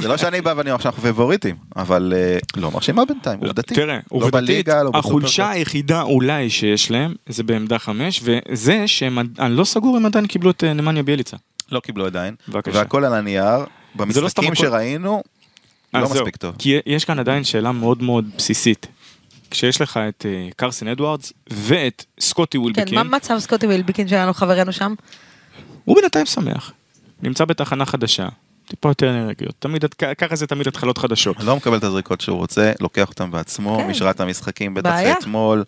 זה 0.00 0.08
לא 0.08 0.16
שאני 0.16 0.40
בא 0.40 0.54
ואני 0.56 0.70
אומר 0.70 0.82
שאנחנו 0.82 1.02
פבוריטים, 1.02 1.56
אבל 1.76 2.12
אה, 2.16 2.38
לא 2.56 2.70
מרשימה 2.70 3.04
בינתיים, 3.04 3.38
עובדתית. 3.40 3.78
תראה, 3.78 3.94
לא 3.94 4.00
עובדתית, 4.08 4.68
לא 4.68 4.90
החולשה. 4.94 5.50
היחידה 5.50 6.02
אולי 6.02 6.50
שיש 6.50 6.90
להם, 6.90 7.14
זה 7.28 7.42
בעמדה 7.42 7.78
חמש, 7.78 8.20
וזה 8.24 8.82
שהם, 8.86 9.18
אני 9.38 9.56
לא 9.56 9.64
סגור 9.64 9.98
אם 9.98 10.06
עדיין 10.06 10.26
קיבלו 10.26 10.50
את 10.50 10.64
אה, 10.64 10.72
נמניה 10.72 11.02
ביאליצה. 11.02 11.36
לא 11.72 11.80
קיבלו 11.80 12.06
עדיין, 12.06 12.34
בבקשה. 12.48 12.78
והכל 12.78 13.04
על 13.04 13.14
הנייר, 13.14 13.58
זה 14.08 14.20
לא 14.20 14.26
במשחקים. 14.26 14.54
שראינו, 14.54 15.22
לא 15.94 16.08
מספיק 16.10 16.36
טוב. 16.36 16.54
כי 16.58 16.76
יש 16.86 17.04
כאן 17.04 17.18
עדיין 17.18 17.44
שאלה 17.44 17.72
מאוד 17.72 18.02
מאוד 18.02 18.24
בסיסית. 18.36 18.86
כשיש 19.50 19.80
לך 19.80 20.00
את 20.08 20.26
אה, 20.28 20.48
קרסן 20.56 20.88
אדוארדס 20.88 21.32
ואת 21.50 22.04
סקוטי 22.20 22.58
כן, 22.58 22.62
ווילבקין, 22.62 22.94
מה 22.94 23.16
מצב 23.16 23.38
סקוטי 23.38 23.66
ווילביקין 23.66 24.08
שלנו, 24.08 24.34
חברנו 24.34 24.72
שם? 24.72 24.94
הוא 25.84 25.96
בינתיים 25.96 26.26
שמח. 26.26 26.72
נמצא 27.22 27.44
בתחנה 27.44 27.86
חדשה, 27.86 28.28
טיפה 28.68 28.88
יותר 28.88 29.10
אנרגיות. 29.10 29.54
תמיד, 29.58 29.84
כ- 29.98 30.04
ככה 30.18 30.36
זה 30.36 30.46
תמיד 30.46 30.66
התחלות 30.68 30.98
חדשות. 30.98 31.36
לא 31.44 31.56
מקבל 31.56 31.76
את 31.76 31.84
הזריקות 31.84 32.20
שהוא 32.20 32.38
רוצה, 32.38 32.72
לוקח 32.80 33.08
אותם 33.08 33.30
בעצמו, 33.30 33.78
כן. 33.78 33.86
משרת 33.90 34.20
המשחקים, 34.20 34.74
בטח. 34.74 34.94
אתמול. 35.18 35.64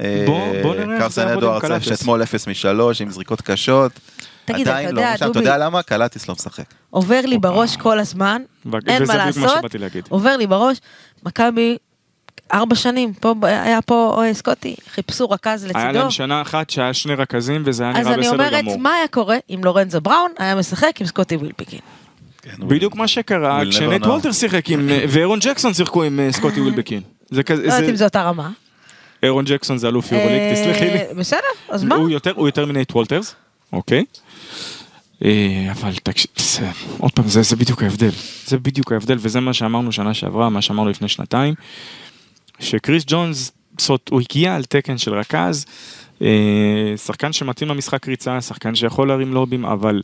אה, 0.00 0.24
בוא- 0.26 0.36
נראה 0.74 0.82
איך 0.82 0.88
זה 0.88 0.98
קרסן 0.98 1.20
יעבוד 1.20 1.32
עם 1.32 1.38
אדוארדס 1.50 1.64
קלטס. 1.68 1.84
שאתמול 1.98 2.22
0 2.22 2.48
מ-3 2.48 2.64
עם 3.02 3.10
זריקות 3.10 3.40
קשות. 3.40 3.92
תגיד, 4.44 4.60
אתה 4.68 4.70
עדיין 4.78 4.94
לא 4.94 5.00
יודע, 5.00 5.12
משם, 5.14 5.24
אתה 5.24 5.32
דובי- 5.32 5.38
יודע 5.38 5.58
למה? 5.58 5.82
קלטיס 5.82 6.28
לא 6.28 6.34
משחק. 6.34 6.64
עובר 6.90 7.20
לי 7.24 7.38
בראש 7.38 7.76
כל 7.76 7.98
הזמן, 7.98 8.42
אין 8.88 9.02
וזה 9.02 9.12
מה 9.12 9.24
בדיוק 9.24 9.36
מה 9.36 9.42
לעשות, 9.46 9.58
שבאתי 9.58 9.78
להגיד. 9.78 10.04
עובר 10.08 10.36
לי 10.36 10.46
בראש, 10.46 10.78
מכבי 11.24 11.76
ארבע 12.52 12.74
שנים, 12.74 13.12
פה 13.12 13.34
היה 13.42 13.82
פה 13.82 14.22
סקוטי, 14.32 14.76
חיפשו 14.94 15.30
רכז 15.30 15.64
היה 15.64 15.72
לצידו, 15.72 15.98
להם 15.98 16.10
שנה 16.10 16.42
אחת 16.42 16.70
שהיה 16.70 16.94
שני 16.94 17.14
רכזים 17.14 17.62
וזה 17.64 17.82
היה 17.82 17.92
אז 17.92 17.98
נראה 17.98 18.14
אני 18.14 18.20
בסדר 18.22 18.32
אומרת, 18.32 18.62
גמור. 18.64 18.78
מה 18.78 18.94
היה 18.94 19.08
קורה 19.08 19.36
אם 19.50 19.60
לורנזו 19.64 20.00
בראון 20.00 20.30
היה 20.38 20.54
משחק 20.54 21.00
עם 21.00 21.06
סקוטי 21.06 21.36
ווילביקין? 21.36 21.78
בדיוק 22.58 22.94
מה 22.96 23.08
שקרה 23.08 23.60
כשנט. 23.70 24.06
וולטר 24.06 24.32
שיחק 24.32 24.70
עם, 24.70 24.88
אה, 24.88 25.04
ואירון 25.08 25.38
ג'קסון 25.42 25.74
שיחקו 25.74 26.02
עם 26.02 26.20
אה, 26.20 26.32
סקוטי 26.32 26.60
ווילבקין. 26.60 27.00
זה 27.30 27.42
כזה, 27.42 27.62
לא 27.62 27.66
יודעת 27.66 27.84
זה- 27.84 27.90
אם 27.90 27.96
זו 27.96 28.04
אותה 28.04 28.22
רמה. 28.22 28.50
אירון 29.22 29.44
ג'קסון 29.44 29.78
זה 29.78 29.88
אלוף 29.88 30.12
יורוליג, 30.12 30.40
אה, 30.40 30.52
תסלחי 30.54 30.84
לי. 30.90 30.98
בסדר, 31.20 31.40
אז 31.68 31.84
מה? 31.84 31.94
הוא 31.94 32.08
יותר, 32.48 32.66
מנייט 32.66 32.92
וולטרס, 32.92 33.34
אוקיי? 33.72 34.04
אבל 35.70 35.92
תקשיב, 36.02 36.30
עוד 36.98 37.12
פעם, 37.12 37.28
זה, 37.28 37.42
זה 37.42 37.56
בדיוק 37.56 37.82
ההבדל. 37.82 38.10
זה 38.46 38.58
בדיוק 38.58 38.92
ההבדל, 38.92 39.16
וזה 39.20 39.40
מה 39.40 39.52
שאמרנו 39.52 39.92
שנה 39.92 40.14
שעברה, 40.14 40.48
מה 40.50 40.62
שאמרנו 40.62 40.90
לפני 40.90 41.08
שנתיים, 41.08 41.54
שקריס 42.60 43.04
ג'ונס, 43.06 43.52
זאת, 43.78 44.08
הוא 44.08 44.20
הגיע 44.20 44.54
על 44.54 44.64
תקן 44.64 44.98
של 44.98 45.14
רכז, 45.14 45.66
אה, 46.22 46.94
שחקן 46.96 47.32
שמתאים 47.32 47.70
למשחק 47.70 48.08
ריצה, 48.08 48.40
שחקן 48.40 48.74
שיכול 48.74 49.08
להרים 49.08 49.34
לובים, 49.34 49.64
אבל 49.64 50.02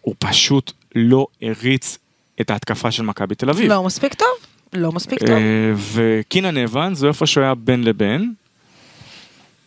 הוא 0.00 0.14
פשוט 0.18 0.72
לא 0.94 1.26
הריץ 1.42 1.98
את 2.40 2.50
ההתקפה 2.50 2.90
של 2.90 3.02
מכבי 3.02 3.34
תל 3.34 3.50
אביב. 3.50 3.72
לא 3.72 3.82
מספיק 3.82 4.14
טוב? 4.14 4.28
לא 4.72 4.92
מספיק 4.92 5.18
טוב. 5.18 5.30
אה, 5.30 5.72
וקינן 5.92 6.56
אבנס 6.56 6.98
זה 6.98 7.08
איפה 7.08 7.26
שהוא 7.26 7.44
היה 7.44 7.54
בין 7.54 7.84
לבין. 7.84 8.32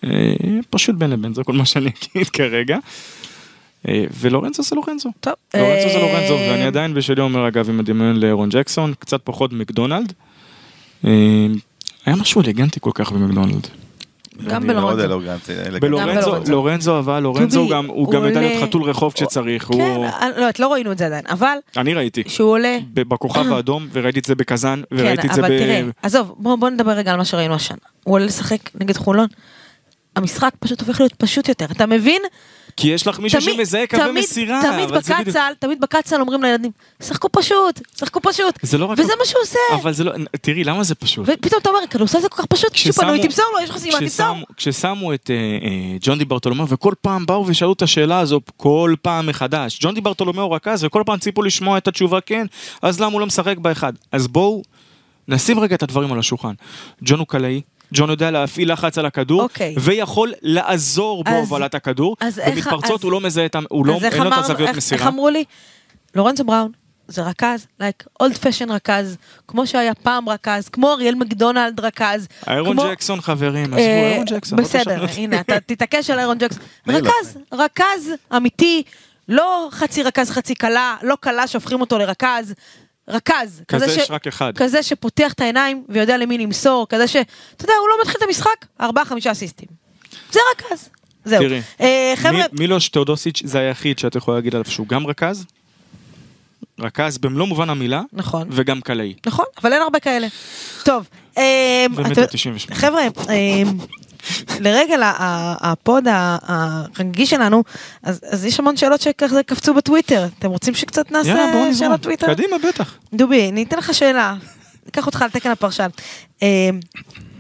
אה, 0.04 0.10
פשוט 0.70 0.96
בין 0.96 1.10
לבין, 1.10 1.34
זה 1.34 1.44
כל 1.44 1.54
מה 1.54 1.66
שאני 1.66 1.90
אגיד 2.16 2.30
כרגע. 2.30 2.78
ולורנזו 4.20 4.64
זה 4.64 4.76
לורנזו. 4.76 5.10
טוב. 5.20 5.34
לורנזו 5.54 5.90
זה 5.90 6.00
לורנזו, 6.00 6.34
ואני 6.34 6.64
עדיין 6.64 6.94
בשלי 6.94 7.22
אומר 7.22 7.48
אגב 7.48 7.70
עם 7.70 7.80
הדמיון 7.80 8.16
לאירון 8.16 8.50
ג'קסון, 8.50 8.94
קצת 9.00 9.22
פחות 9.24 9.54
מקדונלד. 9.54 10.14
אה, 12.08 12.14
היה 12.14 12.22
משהו 12.22 12.42
אלגנטי 12.42 12.80
כל 12.80 12.92
כך 12.94 13.12
במקדונלד. 13.12 13.68
גם 14.48 14.68
בלורנזו. 14.68 15.08
בלורנזו, 15.08 15.82
בלורנזו. 15.82 16.52
לורנזו 16.52 17.00
אבל, 17.00 17.20
לורנזו 17.20 17.68
גם, 17.70 17.86
הוא 17.86 18.12
גם 18.12 18.24
יודע 18.24 18.42
להיות 18.42 18.64
חתול 18.64 18.84
רחוב 18.84 19.14
כשצריך. 19.14 19.64
כן, 19.64 19.82
אני 20.22 20.30
לא 20.32 20.36
יודעת, 20.36 20.60
לא 20.60 20.74
ראינו 20.74 20.92
את 20.92 20.98
זה 20.98 21.06
עדיין, 21.06 21.24
אבל 21.30 21.58
אני 21.78 21.94
ראיתי. 21.94 22.24
שהוא 22.28 22.52
עולה, 22.52 22.78
בכוכב 22.94 23.52
האדום, 23.54 23.88
וראיתי 23.92 24.20
את 24.20 24.26
זה 24.26 24.36
בקזאן, 24.36 24.82
וראיתי 24.92 25.22
כן, 25.22 25.30
את 25.30 25.34
זה 25.34 25.42
ב... 25.42 25.46
אבל 25.46 25.58
תראה, 25.58 25.82
עזוב, 26.02 26.36
בוא 26.38 26.56
בוא 26.56 26.70
נדבר 26.70 26.92
רגע 26.92 27.12
על 27.12 27.18
מה 27.18 27.26
שראינו 27.26 27.54
השנה. 27.54 27.78
הוא 28.04 28.16
עולה 28.16 28.26
לשחק 28.26 28.70
נגד 28.82 28.98
חולון, 28.98 29.28
המשחק 30.16 30.52
פשוט 30.60 30.82
הופך 30.82 31.00
להיות 31.00 31.14
פשוט 31.14 31.50
יותר, 31.50 31.66
אתה 31.72 31.86
מבין? 31.86 32.22
כי 32.78 32.88
יש 32.88 33.08
לך 33.08 33.20
מישהו 33.20 33.42
תמיד- 33.42 33.56
שמזהה 33.56 33.88
קווי 33.88 34.12
מסירה. 34.12 34.62
תמיד 34.72 34.90
בקצ"ל, 34.92 35.54
תמיד 35.60 35.82
בקצ"ל 35.82 36.22
אומרים 36.22 36.44
לילדים, 36.44 36.72
שחקו 37.04 37.28
פשוט, 37.32 37.82
שחקו 38.00 38.20
פשוט. 38.22 38.60
זה 38.62 38.78
לא 38.78 38.86
רק... 38.86 39.00
וזה 39.00 39.14
מה 39.20 39.26
שהוא 39.26 39.42
עושה. 39.42 39.60
אבל 39.82 39.94
זה 39.94 40.04
לא... 40.04 40.12
תראי, 40.42 40.64
למה 40.64 40.84
זה 40.84 40.96
פשוט? 40.96 41.26
ופתאום 41.30 41.62
אתה 41.62 41.70
אומר, 41.70 41.80
כדורסל 41.90 42.20
זה 42.20 42.30
כל 42.30 42.38
כך 42.42 42.46
פשוט, 42.46 42.72
מישהו 42.72 42.92
כששמו- 42.94 43.02
פנוי, 43.04 43.22
תמסור 43.22 43.46
לו, 43.58 43.64
יש 43.64 43.70
לך 43.70 43.78
סימן, 43.78 44.00
תמסור. 44.00 44.26
כששמו- 44.36 44.46
כששמו 44.58 45.14
את 45.14 45.30
אה, 45.32 45.36
אה, 45.36 45.98
ג'ון 46.02 46.18
די 46.18 46.26
ברטולומיאו, 46.26 46.68
וכל 46.70 46.94
פעם 47.02 47.26
באו 47.26 47.46
ושאלו 47.48 47.74
את 47.74 47.82
השאלה 47.82 48.20
הזו 48.20 48.40
כל 48.58 48.96
פעם 49.02 49.28
מחדש. 49.28 49.78
ג'ון 49.82 49.94
די 49.96 50.02
ברטולומיאו 50.02 50.52
רכז, 50.52 50.84
וכל 50.84 51.04
פעם 51.06 51.20
ציפו 51.20 51.42
לשמוע 51.44 51.78
את 51.78 51.88
התשובה 51.88 52.22
כן, 52.22 52.46
אז 52.82 53.00
למה 53.00 53.12
הוא 53.12 53.20
לא 53.20 53.26
משחק 53.26 53.58
באחד? 53.58 53.94
אז 54.12 54.28
בואו 54.28 54.62
נשים 55.28 55.60
רגע 55.60 55.76
את 55.76 55.84
הדברים 55.84 56.14
על 56.14 56.20
השולחן. 56.20 56.54
ג'ון 57.04 57.20
הוא 57.20 57.28
קלעי. 57.28 57.62
ג'ון 57.94 58.10
יודע 58.10 58.32
להפעיל 58.32 58.74
לחץ 58.74 58.98
על 58.98 59.06
הכדור, 59.06 59.42
אוקיי. 59.42 59.76
ויכול 59.80 60.34
לעזור 60.42 61.24
אז- 61.26 61.34
בהובלת 61.34 61.76
הכדור, 61.76 62.16
אז 62.20 62.40
במתפרצות 62.48 63.00
אז- 63.00 63.04
הוא 63.04 63.12
לא 63.12 63.22
מזהה 63.22 63.46
את. 63.46 63.56
הוא 63.70 63.86
לא, 63.86 64.00
אין 64.12 64.24
לו 64.24 64.28
את 64.28 64.38
הזוויות 64.38 64.76
מסירה. 64.76 65.00
איך 65.02 65.08
אמרו 65.08 65.30
לי? 65.30 65.44
לורנזו 66.16 66.44
בראון 66.44 66.72
זה 67.08 67.22
רכז, 67.22 67.68
like 67.80 68.04
old 68.20 68.38
fashion 68.38 68.72
רכז, 68.72 69.18
כמו 69.48 69.68
שהיה 69.68 69.94
פעם 69.94 70.30
רכז, 70.30 70.70
כמו 70.70 70.92
אריאל 70.94 71.16
מקדונלד 71.16 71.80
רכז. 71.80 72.28
איירון 72.48 72.74
כמו- 72.78 72.90
ג'קסון 72.92 73.22
חברים, 73.22 73.66
עזבו, 73.66 73.78
אה, 73.78 74.08
איירון 74.10 74.26
ג'קסון. 74.26 74.60
לא 74.60 74.66
בסדר, 74.66 75.02
אותי. 75.02 75.22
הנה, 75.22 75.40
אתה 75.40 75.60
תתעקש 75.68 76.10
על 76.10 76.18
איירון 76.18 76.38
ג'קסון. 76.38 76.62
לא. 76.88 76.94
רכז, 76.98 77.38
רכז 77.54 78.12
אמיתי, 78.38 78.84
לא 79.30 79.68
חצי 79.72 80.04
רכז 80.04 80.30
חצי 80.30 80.56
קלה, 80.56 80.96
לא 81.04 81.18
קלה 81.22 81.48
שהופכים 81.48 81.82
אותו 81.82 81.98
לרכז. 81.98 82.54
רכז, 83.08 83.62
כזה 83.68 83.90
ש- 83.90 83.98
יש 83.98 84.12
רק 84.12 84.28
אחד. 84.28 84.54
כזה 84.58 84.84
שפותח 84.84 85.34
את 85.34 85.42
העיניים 85.42 85.84
ויודע 85.90 86.18
למי 86.18 86.38
למסור, 86.38 86.86
כזה 86.90 87.08
ש... 87.08 87.16
אתה 87.56 87.64
יודע, 87.66 87.74
הוא 87.82 87.88
לא 87.90 87.96
מתחיל 88.02 88.16
את 88.18 88.28
המשחק, 88.28 88.50
ארבעה 88.82 89.06
חמישה 89.06 89.32
אסיסטים. 89.32 89.68
זה 90.32 90.40
רכז. 90.56 90.90
זהו. 91.26 91.40
תראי, 91.44 91.62
אה, 91.82 92.14
חבר'ה, 92.16 92.32
מי- 92.32 92.60
מילוש 92.60 92.90
תאודוסיץ' 92.90 93.42
זה 93.46 93.60
היחיד 93.60 94.00
שאת 94.00 94.16
יכולה 94.16 94.38
להגיד 94.38 94.56
עליו 94.56 94.72
שהוא 94.72 94.88
גם 94.88 95.08
רכז, 95.08 95.46
רכז 96.80 97.18
במלוא 97.18 97.48
מובן 97.48 97.70
המילה, 97.70 98.02
נכון. 98.14 98.48
וגם 98.52 98.82
קלעי. 98.82 99.14
נכון, 99.26 99.46
אבל 99.62 99.74
אין 99.74 99.82
הרבה 99.82 100.00
כאלה. 100.00 100.28
טוב, 100.84 101.08
אה, 101.38 101.86
אתה- 102.12 102.28
98. 102.28 102.76
חבר'ה, 102.82 103.02
אה, 103.30 103.64
לרגל 104.60 105.04
ה- 105.04 105.14
ה- 105.18 105.72
ה 105.72 105.81
pod 105.81 106.08
ה- 106.08 106.38
הרגיש 106.98 107.30
שלנו, 107.30 107.64
אז 108.04 108.20
אז 108.30 108.46
יש 108.46 108.60
המון 108.60 108.78
שאלות 108.78 109.02
שכזה 109.02 109.44
קפצו 109.44 109.74
בטוויטר. 109.74 110.28
אתם 110.40 110.50
רוצים 110.50 110.74
שקצת 110.74 111.12
נעשה 111.12 111.34
נזרום. 111.48 111.74
שאלות 111.74 112.02
טוויטר? 112.02 112.28
קדימה, 112.28 112.56
בטח. 112.68 112.96
דובי, 113.14 113.50
אני 113.50 113.64
אתן 113.64 113.78
לך 113.78 113.94
שאלה. 113.94 114.36
אקח 114.90 115.06
אותך 115.06 115.22
על 115.22 115.30
תקן 115.30 115.52
הפרשן. 115.52 115.88
אה, 116.44 116.70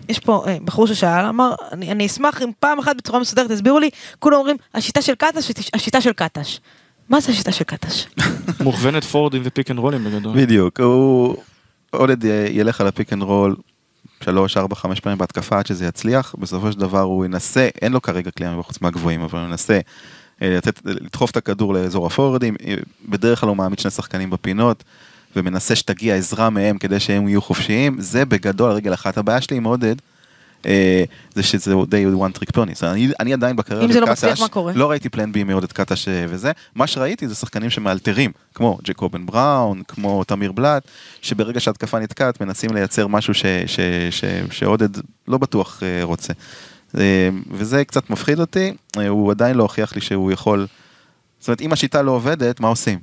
יש 0.09 0.19
פה 0.19 0.43
אה, 0.47 0.57
בחור 0.65 0.88
ששאל, 0.88 1.25
אמר, 1.25 1.53
אני, 1.71 1.91
אני 1.91 2.05
אשמח 2.05 2.41
אם 2.41 2.49
פעם 2.59 2.79
אחת 2.79 2.95
בצורה 2.95 3.19
מסודרת 3.19 3.51
תסבירו 3.51 3.79
לי, 3.79 3.89
כולם 4.19 4.38
אומרים, 4.38 4.57
השיטה 4.73 5.01
של 5.01 5.15
קטש, 5.15 5.51
השיטה 5.73 6.01
של 6.01 6.13
קטש. 6.13 6.59
מה 7.09 7.19
זה 7.19 7.32
השיטה 7.32 7.51
של 7.51 7.63
קטש? 7.63 8.05
מוכוונת 8.59 9.03
פורדים 9.03 9.41
ו 9.45 9.51
pick 9.51 9.72
and 9.72 9.80
roll 9.80 9.95
ים 9.95 10.03
בגדול. 10.03 10.38
בדיוק, 10.38 10.79
הוא 10.79 11.36
עודד 11.91 12.23
י- 12.23 12.27
ילך 12.51 12.82
על 12.82 12.88
ה 12.88 12.93
pick 12.93 13.13
and 13.13 13.24
roll 13.24 13.55
שלוש, 14.22 14.57
ארבע, 14.57 14.76
חמש 14.76 14.99
פעמים 14.99 15.17
בהתקפה 15.17 15.59
עד 15.59 15.65
שזה 15.65 15.86
יצליח, 15.86 16.36
בסופו 16.39 16.72
של 16.72 16.80
דבר 16.80 16.99
הוא 16.99 17.26
ינסה, 17.26 17.69
אין 17.82 17.91
לו 17.91 18.01
כרגע 18.01 18.32
כלי 18.32 18.47
מבחוץ 18.49 18.82
מהגבוהים, 18.82 19.22
אבל 19.22 19.39
הוא 19.39 19.47
ינסה 19.47 19.80
אה, 20.41 20.57
לתת, 20.57 20.82
לדחוף 20.86 21.32
את 21.32 21.38
הכדור 21.38 21.74
לאזור 21.74 22.07
הפורדים, 22.07 22.55
אה, 22.65 22.76
בדרך 23.09 23.39
כלל 23.39 23.49
הוא 23.49 23.57
מעמיד 23.57 23.80
שני 23.80 23.91
שחקנים 23.91 24.30
בפינות, 24.30 24.84
ומנסה 25.36 25.76
שתגיע 25.76 26.15
עזרה 26.15 26.49
מהם 26.49 26.78
כדי 26.78 26.99
שהם 26.99 27.28
יהיו 27.28 27.41
חופשיים, 27.41 28.01
זה 28.01 28.26
בגדול 28.26 28.72
רגל 28.72 28.93
אחת. 28.93 29.17
הבעיה 29.17 29.41
שלי 29.41 29.57
עם 29.57 29.63
עודד, 29.63 29.95
זה 31.36 31.43
שזה 31.43 31.76
די 31.88 32.05
one 32.05 32.38
trick 32.38 32.57
pony, 32.57 32.84
אני, 32.84 33.09
אני 33.20 33.34
עדיין 33.34 33.55
בקריירה 33.55 33.86
אם 33.86 33.91
זה 33.91 33.99
לא 33.99 34.07
מצליח, 34.07 34.39
מה 34.39 34.47
קורה? 34.47 34.74
לא 34.76 34.89
ראיתי 34.89 35.09
פלן 35.09 35.32
בי 35.32 35.43
מעודד 35.43 35.72
קטש 35.72 36.07
אה, 36.07 36.26
וזה, 36.30 36.51
מה 36.76 36.88
שראיתי 36.88 37.28
זה 37.28 37.36
שחקנים 37.36 37.70
שמאלתרים, 37.70 38.32
כמו 38.55 38.78
ג'קובן 38.84 39.26
בראון, 39.26 39.82
כמו 39.88 40.24
תמיר 40.24 40.51
בלאט, 40.51 40.84
שברגע 41.22 41.59
שההתקפה 41.59 41.99
נתקעת 41.99 42.41
מנסים 42.41 42.74
לייצר 42.74 43.07
משהו 43.07 43.34
ש, 43.34 43.45
ש, 43.66 43.80
ש, 44.12 44.24
שעודד 44.51 44.89
לא 45.28 45.38
בטוח 45.38 45.84
אה, 45.84 46.03
רוצה. 46.03 46.34
אה, 46.97 47.30
וזה 47.51 47.86
קצת 47.86 48.09
מפחיד 48.09 48.39
אותי, 48.39 48.74
אה, 48.97 49.07
הוא 49.07 49.32
עדיין 49.32 49.57
לא 49.57 49.64
הוכיח 49.64 49.95
לי 49.95 50.01
שהוא 50.01 50.32
יכול, 50.32 50.68
זאת 51.39 51.47
אומרת 51.47 51.62
אם 51.62 51.74
השיטה 51.74 52.01
לא 52.01 52.12
עובדת, 52.12 52.59
מה 52.59 52.68
עושים? 52.68 52.99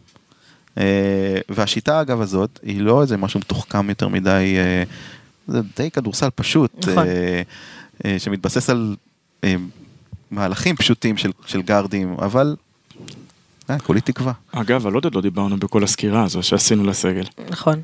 אה, 0.78 1.38
והשיטה 1.48 2.00
אגב 2.00 2.20
הזאת, 2.20 2.60
היא 2.62 2.80
לא 2.80 3.02
איזה 3.02 3.16
משהו 3.16 3.40
מתוחכם 3.40 3.88
יותר 3.88 4.08
מדי, 4.08 4.56
אה, 4.58 4.82
זה 5.48 5.60
די 5.76 5.90
כדורסל 5.90 6.28
פשוט, 6.34 6.88
נכון. 6.88 7.06
אה, 7.06 7.42
אה, 8.04 8.18
שמתבסס 8.18 8.70
על 8.70 8.96
אה, 9.44 9.54
מהלכים 10.30 10.76
פשוטים 10.76 11.16
של, 11.16 11.30
של 11.46 11.62
גארדים, 11.62 12.12
אבל 12.18 12.56
אה, 13.70 13.78
כולי 13.78 14.00
תקווה. 14.00 14.32
אגב, 14.52 14.86
על 14.86 14.94
עודד 14.94 15.14
לא 15.14 15.20
דיברנו 15.20 15.56
בכל 15.56 15.84
הסקירה 15.84 16.24
הזו 16.24 16.42
שעשינו 16.42 16.84
לסגל. 16.84 17.24
נכון. 17.50 17.80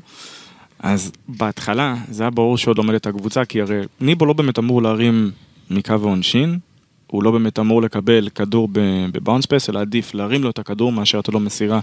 אז 0.79 1.11
בהתחלה 1.27 1.95
זה 2.09 2.23
היה 2.23 2.29
ברור 2.29 2.57
שעוד 2.57 2.77
עומדת 2.77 3.07
הקבוצה, 3.07 3.45
כי 3.45 3.61
הרי 3.61 3.81
ניבו 4.01 4.25
לא 4.25 4.33
באמת 4.33 4.59
אמור 4.59 4.81
להרים 4.81 5.31
מקו 5.69 5.93
העונשין, 5.93 6.59
הוא 7.07 7.23
לא 7.23 7.31
באמת 7.31 7.59
אמור 7.59 7.81
לקבל 7.81 8.29
כדור 8.29 8.69
בבאונס 9.11 9.45
פס, 9.45 9.69
אלא 9.69 9.79
עדיף 9.79 10.13
להרים 10.13 10.43
לו 10.43 10.49
את 10.49 10.59
הכדור 10.59 10.91
מאשר 10.91 11.19
אתה 11.19 11.31
לא 11.31 11.39
מסירה 11.39 11.79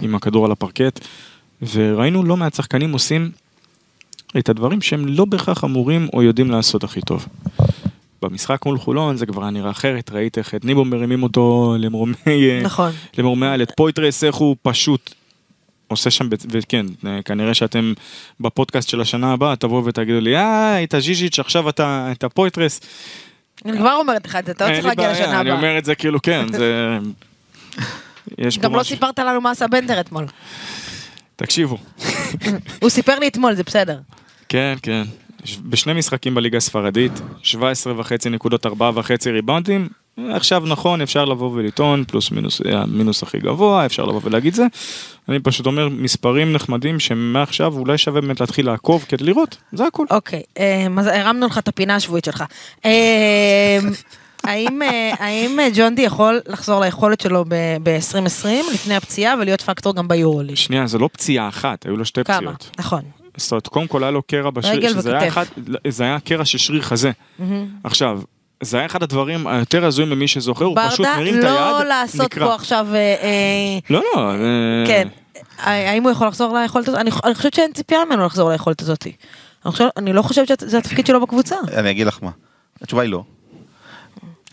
עם 0.00 0.14
הכדור 0.14 0.44
על 0.44 0.52
הפרקט. 0.52 1.00
וראינו 1.72 2.22
לא 2.22 2.36
מעט 2.36 2.54
שחקנים 2.54 2.92
עושים 2.92 3.30
את 4.38 4.48
הדברים 4.48 4.82
שהם 4.82 5.06
לא 5.06 5.24
בהכרח 5.24 5.64
אמורים 5.64 6.08
או 6.12 6.22
יודעים 6.22 6.50
לעשות 6.50 6.84
הכי 6.84 7.00
טוב. 7.00 7.26
במשחק 8.22 8.66
מול 8.66 8.78
חולון 8.78 9.16
זה 9.16 9.26
כבר 9.26 9.42
היה 9.42 9.50
נראה 9.50 9.70
אחרת, 9.70 10.10
ראית 10.10 10.38
איך 10.38 10.54
את 10.54 10.64
ניבו 10.64 10.84
מרימים 10.84 11.22
אותו 11.22 11.74
למרומי, 11.78 12.14
נכון. 12.62 12.92
למרומי 13.18 13.46
על, 13.46 13.62
את 13.62 13.72
פויטרס 13.76 14.24
איך 14.24 14.34
הוא 14.34 14.56
פשוט 14.62 15.14
עושה 15.88 16.10
שם, 16.10 16.28
וכן, 16.50 16.86
אה, 17.06 17.20
כנראה 17.24 17.54
שאתם 17.54 17.92
בפודקאסט 18.40 18.88
של 18.88 19.00
השנה 19.00 19.32
הבאה, 19.32 19.56
תבואו 19.56 19.84
ותגידו 19.84 20.20
לי, 20.20 20.36
אה, 20.36 20.82
אתה 20.82 21.00
ז'יז'יץ', 21.00 21.38
עכשיו 21.38 21.68
אתה, 21.68 22.08
אתה 22.12 22.28
פויטרס. 22.28 22.80
אני 23.64 23.78
כבר 23.78 23.92
אומרת 23.92 24.26
לך 24.26 24.36
את 24.36 24.46
זה, 24.46 24.52
אתה 24.52 24.68
לא 24.68 24.74
צריך 24.74 24.86
להגיע 24.86 25.12
לשנה 25.12 25.40
אני 25.40 25.50
הבאה. 25.50 25.52
אומר 25.52 25.78
את 25.78 25.84
זה 25.84 25.94
כאילו, 25.94 26.22
כן, 26.22 26.52
זה... 26.52 26.98
יש 28.38 28.58
פה 28.58 28.62
גם 28.62 28.74
לא. 28.74 28.82
סיפרת 28.82 29.18
לנו 29.18 29.40
מה 29.40 29.50
עשה 29.50 29.66
בנדר 29.66 30.00
אתמול. 30.00 30.26
תקשיבו, 31.36 31.78
הוא 32.80 32.90
סיפר 32.90 33.18
לי 33.18 33.28
אתמול, 33.28 33.54
זה 33.54 33.62
בסדר. 33.62 33.98
כן, 34.50 34.74
כן. 34.82 35.02
בשני 35.62 35.92
משחקים 35.92 36.34
בליגה 36.34 36.56
הספרדית, 36.56 37.12
17 37.42 37.94
וחצי 37.96 38.30
נקודות, 38.30 38.66
4 38.66 38.90
וחצי 38.94 39.30
ריבאונדים. 39.30 39.88
עכשיו 40.30 40.62
נכון, 40.66 41.00
אפשר 41.00 41.24
לבוא 41.24 41.50
ולטעון, 41.54 42.04
פלוס 42.04 42.30
מינוס, 42.30 42.60
אה, 42.66 42.82
המינוס 42.82 43.22
הכי 43.22 43.38
גבוה, 43.38 43.86
אפשר 43.86 44.04
לבוא 44.04 44.20
ולהגיד 44.24 44.54
זה. 44.54 44.66
אני 45.28 45.38
פשוט 45.40 45.66
אומר 45.66 45.88
מספרים 45.88 46.52
נחמדים 46.52 47.00
שמעכשיו 47.00 47.72
אולי 47.72 47.98
שווה 47.98 48.20
באמת 48.20 48.40
להתחיל 48.40 48.66
לעקוב 48.66 49.04
כדי 49.08 49.24
לראות, 49.24 49.56
זה 49.72 49.86
הכל. 49.86 50.06
אוקיי, 50.10 50.42
אה, 50.58 50.86
אז 50.98 51.06
הרמנו 51.06 51.46
לך 51.46 51.58
את 51.58 51.68
הפינה 51.68 51.94
השבועית 51.94 52.24
שלך. 52.24 52.44
אה, 52.84 53.78
האם, 54.44 54.82
האם 55.18 55.60
אה, 55.60 55.68
ג'ון 55.74 55.94
די 55.94 56.02
יכול 56.02 56.40
לחזור 56.48 56.80
ליכולת 56.80 57.20
שלו 57.20 57.44
ב-2020 57.82 58.72
לפני 58.74 58.96
הפציעה 58.96 59.34
ולהיות 59.40 59.60
פקטור 59.60 59.94
גם 59.94 60.08
ביורוליג? 60.08 60.56
שנייה, 60.56 60.86
זה 60.86 60.98
לא 60.98 61.08
פציעה 61.12 61.48
אחת, 61.48 61.86
היו 61.86 61.96
לו 61.96 62.04
שתי 62.04 62.24
כמה? 62.24 62.36
פציעות. 62.36 62.70
נכון. 62.78 63.19
זאת 63.36 63.52
אומרת, 63.52 63.66
קודם 63.68 63.86
כל 63.86 64.02
היה 64.04 64.10
לו 64.10 64.22
קרע 64.22 64.50
בשריר, 64.50 64.76
רגל 64.76 64.88
שזה 64.88 65.18
היה. 65.18 65.28
אחד, 65.28 65.44
זה 65.88 66.04
היה 66.04 66.20
קרע 66.20 66.44
של 66.44 66.58
שריר 66.58 66.82
חזה. 66.82 67.10
עכשיו, 67.84 68.20
זה 68.62 68.76
היה 68.76 68.86
אחד 68.86 69.02
הדברים 69.02 69.46
היותר 69.46 69.84
הזויים 69.84 70.10
למי 70.10 70.28
שזוכר, 70.28 70.64
הוא 70.64 70.76
פשוט 70.88 71.06
ברדה, 71.06 71.18
מרים 71.18 71.38
את 71.38 71.44
היד, 71.44 71.52
לא 71.54 71.84
לעשות 71.84 72.20
נקרע. 72.20 72.46
פה 72.46 72.54
עכשיו... 72.54 72.86
אה, 72.94 72.98
אה, 73.22 73.78
לא, 73.90 74.02
לא, 74.16 74.30
אה, 74.30 74.36
כן. 74.86 75.08
האם 75.58 76.02
הוא 76.02 76.10
יכול 76.10 76.26
לחזור 76.28 76.58
ליכולת 76.58 76.88
הזאת? 76.88 77.00
אני 77.00 77.10
אני 77.24 77.34
חושבת 77.34 77.54
שאין 77.54 77.72
ציפייה 77.72 78.04
ממנו 78.04 78.26
לחזור 78.26 78.50
ליכולת 78.50 78.82
הזאת. 78.82 79.06
אני 79.64 79.72
חושב- 79.72 79.88
אני 79.96 80.12
לא 80.12 80.22
חושבת 80.22 80.48
שזה 80.60 80.78
התפקיד 80.78 81.06
שלו 81.06 81.20
בקבוצה. 81.20 81.56
אני 81.76 81.90
אגיד 81.90 82.06
לך 82.06 82.18
מה. 82.22 82.30
התשובה 82.82 83.02
היא 83.02 83.10
לא. 83.10 83.22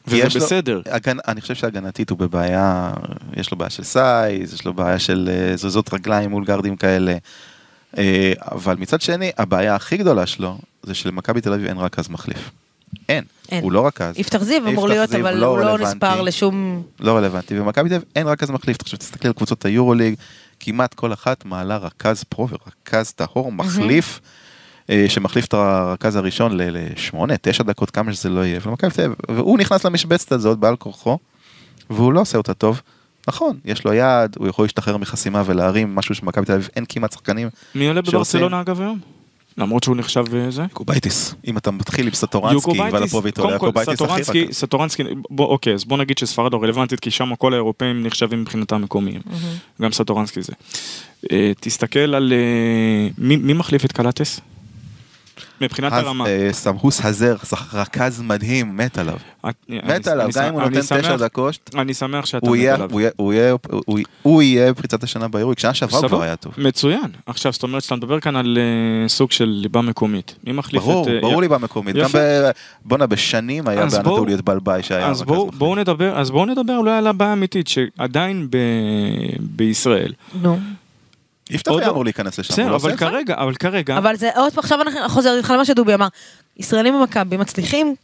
וזה 0.07 0.17
יש 0.17 0.35
לו- 0.35 0.41
בסדר. 0.41 0.81
הגנ... 0.91 1.17
אני 1.27 1.41
חושב 1.41 1.55
שהגנתית 1.55 2.09
הוא 2.09 2.17
בבעיה, 2.17 2.91
יש 3.37 3.51
לו 3.51 3.57
בעיה 3.57 3.69
של 3.69 3.83
סייז, 3.83 4.53
יש 4.53 4.65
לו 4.65 4.73
בעיה 4.73 4.99
של 4.99 5.29
אה, 5.31 5.57
זוזות 5.57 5.93
רגליים 5.93 6.29
מול 6.29 6.45
גרדים 6.45 6.75
כאלה. 6.75 7.15
אה, 7.97 8.33
אבל 8.39 8.75
מצד 8.79 9.01
שני, 9.01 9.31
הבעיה 9.37 9.75
הכי 9.75 9.97
גדולה 9.97 10.25
שלו, 10.25 10.57
זה 10.83 10.93
שלמכבי 10.93 11.41
תל 11.41 11.53
אביב 11.53 11.65
אין 11.67 11.77
רכז 11.77 12.09
מחליף. 12.09 12.51
אין. 13.09 13.23
אין. 13.51 13.63
הוא 13.63 13.71
לא 13.71 13.87
רכז. 13.87 14.17
יפתח 14.17 14.43
זיו 14.43 14.67
אמור 14.67 14.87
להיות, 14.87 15.13
אבל 15.15 15.33
לא 15.35 15.45
הוא 15.45 15.59
לא. 15.59 15.77
נספר 15.77 16.21
לשום... 16.21 16.83
לא 16.99 17.17
רלוונטי. 17.17 17.59
במכבי 17.59 17.89
תל 17.89 17.95
אביב 17.95 18.07
אין 18.15 18.27
רכז 18.27 18.51
מחליף. 18.51 18.77
עכשיו 18.81 18.99
תסתכל 18.99 19.27
על 19.27 19.33
קבוצות 19.33 19.65
היורוליג, 19.65 20.15
כמעט 20.59 20.93
כל 20.93 21.13
אחת 21.13 21.45
מעלה 21.45 21.77
רכז 21.77 22.23
פרו 22.23 22.47
ורכז 22.49 23.11
טהור 23.11 23.51
מחליף. 23.51 24.19
אה, 24.89 25.05
שמחליף 25.09 25.45
את 25.45 25.53
הרכז 25.53 26.15
הראשון 26.15 26.51
לשמונה, 26.55 27.33
תשע 27.41 27.63
דקות, 27.63 27.91
כמה 27.91 28.13
שזה 28.13 28.29
לא 28.29 28.45
יהיה, 28.45 28.59
ומכבי 28.63 28.91
תל 28.91 29.01
אביב, 29.01 29.15
והוא 29.29 29.57
נכנס 29.57 29.85
למשבצת 29.85 30.31
הזאת 30.31 30.57
בעל 30.57 30.75
כורחו, 30.75 31.17
והוא 31.89 32.13
לא 32.13 32.21
עושה 32.21 32.37
אותה 32.37 32.53
טוב. 32.53 32.81
נכון, 33.27 33.59
יש 33.65 33.85
לו 33.85 33.93
יד, 33.93 34.35
הוא 34.37 34.47
יכול 34.47 34.65
להשתחרר 34.65 34.97
מחסימה 34.97 35.43
ולהרים, 35.45 35.95
משהו 35.95 36.15
שמכבי 36.15 36.45
תל 36.45 36.53
אביב 36.53 36.69
אין 36.75 36.85
כמעט 36.89 37.11
שחקנים. 37.11 37.49
מי 37.75 37.87
עולה 37.87 38.01
בברצלונה 38.01 38.61
אגב 38.61 38.81
היום? 38.81 38.99
למרות 39.57 39.83
שהוא 39.83 39.95
נחשב 39.95 40.23
אה, 40.35 40.51
זה? 40.51 40.65
קובייטיס. 40.73 41.35
אם 41.47 41.57
אתה 41.57 41.71
מתחיל 41.71 42.05
עם 42.07 42.13
סטורנסקי 42.13 42.81
ולפוביטו, 42.91 43.41
קודם 43.41 43.59
כל 43.59 43.65
קובייטיס 43.65 44.01
הכי 44.01 44.47
סטורנסקי, 44.51 45.03
בוא, 45.29 45.47
אוקיי, 45.47 45.73
אז 45.73 45.85
בוא 45.85 45.97
נגיד 45.97 46.17
שספרד 46.17 46.53
לא 46.53 46.63
רלוונטית, 46.63 46.99
כי 46.99 47.11
שם 47.11 47.35
כל 47.35 47.53
האירופאים 47.53 48.03
נחשבים 48.03 48.41
מבחינתם 48.41 48.81
מקומיים. 48.81 49.21
גם 49.81 49.91
סטורנסקי 49.91 50.41
זה. 50.41 50.53
אה, 51.31 51.51
תסתכל 51.59 51.99
על... 51.99 52.33
אה, 52.33 53.09
מי 53.17 53.35
מי 53.35 53.53
מחליף 53.53 53.85
את 53.85 53.91
קלטס? 53.91 54.39
מבחינת 55.61 55.93
הרמה. 55.93 56.25
אה, 56.27 56.49
סמהוס 56.51 57.05
הזר, 57.05 57.35
רכז 57.73 58.21
מדהים, 58.21 58.77
מת 58.77 58.97
עליו. 58.97 59.15
את- 59.49 59.55
מת 59.69 60.07
עליו, 60.07 60.29
גם 60.35 60.43
אם 60.45 60.53
הוא 60.53 60.61
אני 60.61 60.69
נותן 60.77 61.01
תשע 61.01 61.15
דקות, 61.15 61.69
אני 61.75 61.93
שמח 61.93 62.25
שאתה 62.25 62.37
מת 62.51 62.59
עליו. 62.73 62.89
הוא 64.21 64.41
יהיה- 64.43 64.73
פריצת 64.73 65.03
השנה 65.03 65.27
ביורוליג, 65.27 65.59
שנה 65.59 65.73
שעברה 65.73 65.99
הוא 65.99 66.07
כבר 66.07 66.21
היה 66.21 66.35
טוב. 66.35 66.53
מצוין. 66.57 67.01
עכשיו, 67.25 67.51
זאת 67.53 67.63
אומרת 67.63 67.83
שאתה 67.83 67.95
מדבר 67.95 68.19
כאן 68.19 68.35
על 68.35 68.57
אה, 68.57 69.09
סוג 69.09 69.31
של 69.31 69.45
ליבה 69.45 69.81
מקומית. 69.81 70.35
מי 70.43 70.51
מחליף 70.53 70.81
את... 70.83 70.87
ברור, 70.87 71.09
אה, 71.09 71.21
ברור 71.21 71.41
לי 71.41 71.47
במקומית. 71.47 71.95
גם 71.95 72.05
יפה. 72.05 72.17
ב... 72.17 72.49
בואנה, 72.85 73.07
בשנים 73.07 73.67
היה 73.67 73.81
אז 73.83 73.93
בואו- 73.97 74.03
באנטוליות 74.03 74.41
בלבאי 74.41 74.83
שהיה 74.83 75.07
אז 75.07 75.21
רכז 75.21 75.31
בואו 75.57 75.75
נדבר, 75.75 76.19
אז 76.19 76.31
בואו 76.31 76.45
נדבר 76.45 76.77
אולי 76.77 76.91
על 76.91 77.07
הבעיה 77.07 77.29
האמיתית, 77.31 77.67
שעדיין 77.67 78.47
ב, 78.49 78.57
בישראל. 79.39 80.13
נו. 80.41 80.59
יפתח 81.49 81.71
עוד 81.71 81.79
היה 81.79 81.87
לא- 81.87 81.91
אמור 81.93 82.03
להיכנס 82.03 82.39
לשם. 82.39 82.53
בסדר, 82.53 82.67
לא 82.71 82.75
אבל. 82.75 82.97
כרגע, 82.97 83.35
אבל 83.37 83.55
כרגע, 83.55 83.97
אבל 83.97 84.15
זה 84.15 84.29
עוד 84.35 84.53
פעם, 84.53 84.59
עכשיו 84.63 84.81
אנחנו 84.81 85.09
חוזרים 85.09 85.37
איתך 85.37 85.49
למה 85.51 85.65
שדובי 85.65 85.93
אמר. 85.93 86.07
ישראלים 86.57 86.93
במכבי 86.99 87.37
מצליחים 87.37 87.95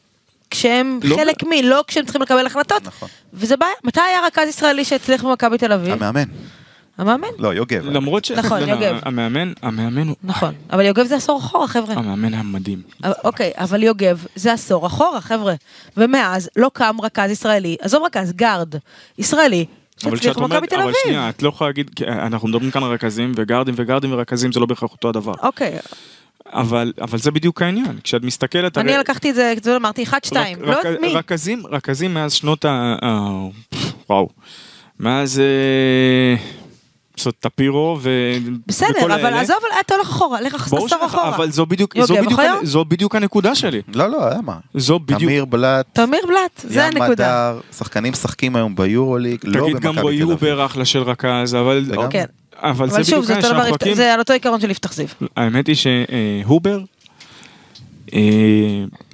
כשהם 0.49 0.99
לא 1.03 1.15
חלק 1.15 1.43
מי, 1.43 1.63
לא 1.63 1.83
כשהם 1.87 2.03
צריכים 2.03 2.21
לקבל 2.21 2.45
החלטות. 2.45 2.83
נכון. 2.85 3.09
וזה 3.33 3.57
בעיה. 3.57 3.71
מתי 3.83 3.99
היה 4.01 4.27
רכז 4.27 4.47
ישראלי 4.49 4.85
שהצליח 4.85 5.23
במכבי 5.23 5.57
תל 5.57 5.71
אביב? 5.73 5.93
המאמן. 5.93 6.23
המאמן. 6.97 7.27
לא, 7.39 7.53
יוגב. 7.53 7.85
למרות 7.85 8.25
ש... 8.25 8.31
נכון, 8.31 8.69
יוגב. 8.69 8.95
המאמן, 9.05 9.53
המאמן 9.61 10.07
הוא... 10.07 10.15
נכון. 10.23 10.53
אבל 10.71 10.85
יוגב 10.85 11.05
זה 11.05 11.15
עשור 11.15 11.39
אחורה, 11.39 11.67
חבר'ה. 11.67 11.93
המאמן 11.95 12.33
היה 12.33 12.43
מדהים. 12.43 12.81
אבל- 13.03 13.13
אוקיי, 13.23 13.51
אבל 13.57 13.83
יוגב 13.83 14.25
זה 14.35 14.53
עשור 14.53 14.87
אחורה, 14.87 15.21
חבר'ה. 15.21 15.53
ומאז 15.97 16.49
לא 16.55 16.71
קם 16.73 16.95
רכז 17.03 17.31
ישראלי, 17.31 17.75
עזוב 17.81 18.03
רכז, 18.03 18.31
גארד, 18.33 18.75
ישראלי, 19.17 19.65
אבל 20.05 20.17
כשאת 20.17 20.35
אומרת, 20.35 20.73
אבל. 20.73 20.91
שנייה, 21.03 21.29
את 21.29 21.41
לא 21.43 21.49
יכולה 21.49 21.69
להגיד, 21.69 21.91
אנחנו 22.07 22.47
מדברים 22.47 22.71
כאן 22.71 22.83
על 22.83 22.91
רכזים 22.91 23.31
וגארדים 23.35 23.73
וגארדים 23.77 24.13
ורכזים 24.13 24.51
זה 24.51 24.59
לא 24.59 24.65
בהכרח 24.65 24.91
אותו 24.91 25.09
הדבר. 25.09 25.33
אוקיי, 25.43 25.77
אבל, 26.45 26.93
אבל 27.01 27.17
זה 27.19 27.31
בדיוק 27.31 27.61
העניין, 27.61 27.99
כשאת 28.03 28.23
מסתכלת... 28.23 28.77
אני 28.77 28.91
הרי- 28.91 28.99
לקחתי 28.99 29.29
את 29.29 29.35
זה, 29.35 29.53
זה 29.63 29.75
אמרתי 29.75 30.03
1-2, 30.03 30.11
רק- 30.13 30.33
לא 30.61 30.71
יודעת 30.71 31.01
מי. 31.01 31.07
רכזים, 31.15 31.67
רכזים 31.67 32.13
מאז 32.13 32.33
שנות 32.33 32.65
ה... 32.65 32.95
ה- 33.01 33.47
וואו. 34.09 34.29
מאז... 34.99 35.41
אה, 37.27 37.31
טפירו 37.39 37.97
ו... 38.01 38.09
וכל 38.43 38.51
בסדר, 38.67 39.05
אבל. 39.05 39.33
עזוב, 39.33 39.55
אתה 39.79 39.95
הולך 39.95 40.07
אחורה, 40.09 40.41
לך 40.41 40.67
ברור 40.69 40.85
עשור 40.85 40.99
שלך, 40.99 41.01
אחורה. 41.13 41.35
אבל 41.35 41.51
זו 41.51 41.65
בדיוק, 41.65 41.97
זו 42.01 42.13
בדיוק, 42.15 42.31
אוחיון? 42.31 42.57
הנ- 42.61 42.65
זו 42.65 42.85
בדיוק 42.85 43.15
הנקודה 43.15 43.55
שלי. 43.55 43.81
לא, 43.93 44.07
לא, 44.07 44.27
היה 44.27 44.41
מה. 44.41 44.57
זו 44.73 44.99
בדיוק, 44.99 45.21
תמיר 45.21 45.45
בלאט, 45.45 45.85
תמיר 45.93 46.21
בלאט, 46.27 46.61
זה 46.63 46.79
ים 46.79 46.85
הנקודה. 46.85 47.51
מדר, 47.51 47.59
שחקנים 47.77 48.11
משחקים 48.13 48.55
היום 48.55 48.75
ביורוליג, 48.75 49.39
לא 49.43 49.61
תגיד 49.63 49.75
במכבי 49.75 49.87
גם 49.87 49.93
תל 49.93 49.99
אביב. 50.07 50.29
אובר 50.29 50.65
אחלה 50.65 50.85
של 50.85 50.99
רכז, 51.03 51.55
אבל... 51.55 51.85
לגמרי. 51.89 52.07
כן. 52.09 52.25
אבל 52.57 52.89
זה 52.89 52.95
אבל 52.95 53.03
שוב, 53.03 53.25
בדיוק 53.25 53.41
זה 53.41 53.53
מחכים. 53.53 53.93
זה 53.95 54.13
על 54.13 54.19
אותו 54.19 54.33
עיקרון 54.33 54.59
של 54.61 54.71
יפתח 54.71 54.93
זיו. 54.93 55.07
האמת 55.37 55.67
היא 55.67 55.75
שהובר, 55.75 56.77
אה, 56.77 56.83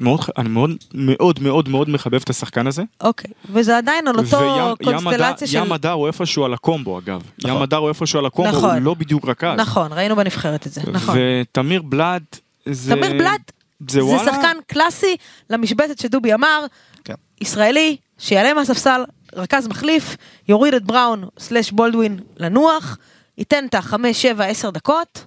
מאוד, 0.02 0.20
אני 0.38 0.50
מאוד 0.50 0.72
מאוד 0.93 1.39
מאוד 1.39 1.70
מאוד 1.70 1.89
מחבב 1.89 2.20
את 2.24 2.30
השחקן 2.30 2.68
הזה. 2.68 2.84
אוקיי, 3.02 3.32
וזה 3.52 3.78
עדיין 3.78 4.08
על 4.08 4.16
אותו 4.20 4.38
וים- 4.38 4.58
ים 4.70 4.76
קונסטלציה 5.02 5.28
הדר- 5.30 5.45
של... 5.45 5.58
ים 5.58 5.72
הדר 5.72 5.91
הוא 5.91 6.08
איפשהו 6.08 6.45
על 6.45 6.54
הקומבו 6.54 7.00
אגב. 7.00 7.22
נכון. 7.39 7.52
ים 7.56 7.62
הדר 7.62 7.78
הוא 7.78 7.89
איפשהו 7.89 8.20
על 8.20 8.26
הקומבו, 8.26 8.58
נכון. 8.58 8.70
הוא 8.76 8.82
לא 8.82 8.93
בדיוק 8.93 9.26
רכז. 9.28 9.54
נכון, 9.58 9.93
ראינו 9.93 10.16
בנבחרת 10.16 10.68
את 10.68 10.72
זה, 10.72 10.82
נכון. 10.91 11.16
ותמיר 11.20 11.82
בלאט, 11.82 12.39
זה... 12.66 12.95
תמיר 12.95 13.12
בלאט 13.14 13.52
זה 13.89 14.02
זה. 14.02 14.18
שחקן 14.26 14.58
קלאסי 14.68 15.16
למשבצת 15.50 16.00
שדובי 16.00 16.34
אמר, 16.34 16.66
כן. 17.04 17.14
ישראלי, 17.41 17.95
שיעלה 18.18 18.54
מהספסל, 18.54 19.02
רכז 19.36 19.68
מחליף, 19.68 20.16
יוריד 20.50 20.74
את 20.74 20.84
בראון 20.84 21.24
סלאש 21.39 21.72
בולדווין 21.72 22.20
לנוח, 22.38 22.97
ייתן 23.38 23.66
את 23.70 23.76
החמש, 23.76 24.22
שבע, 24.22 24.45
עשר 24.45 24.70
דקות. 24.70 25.26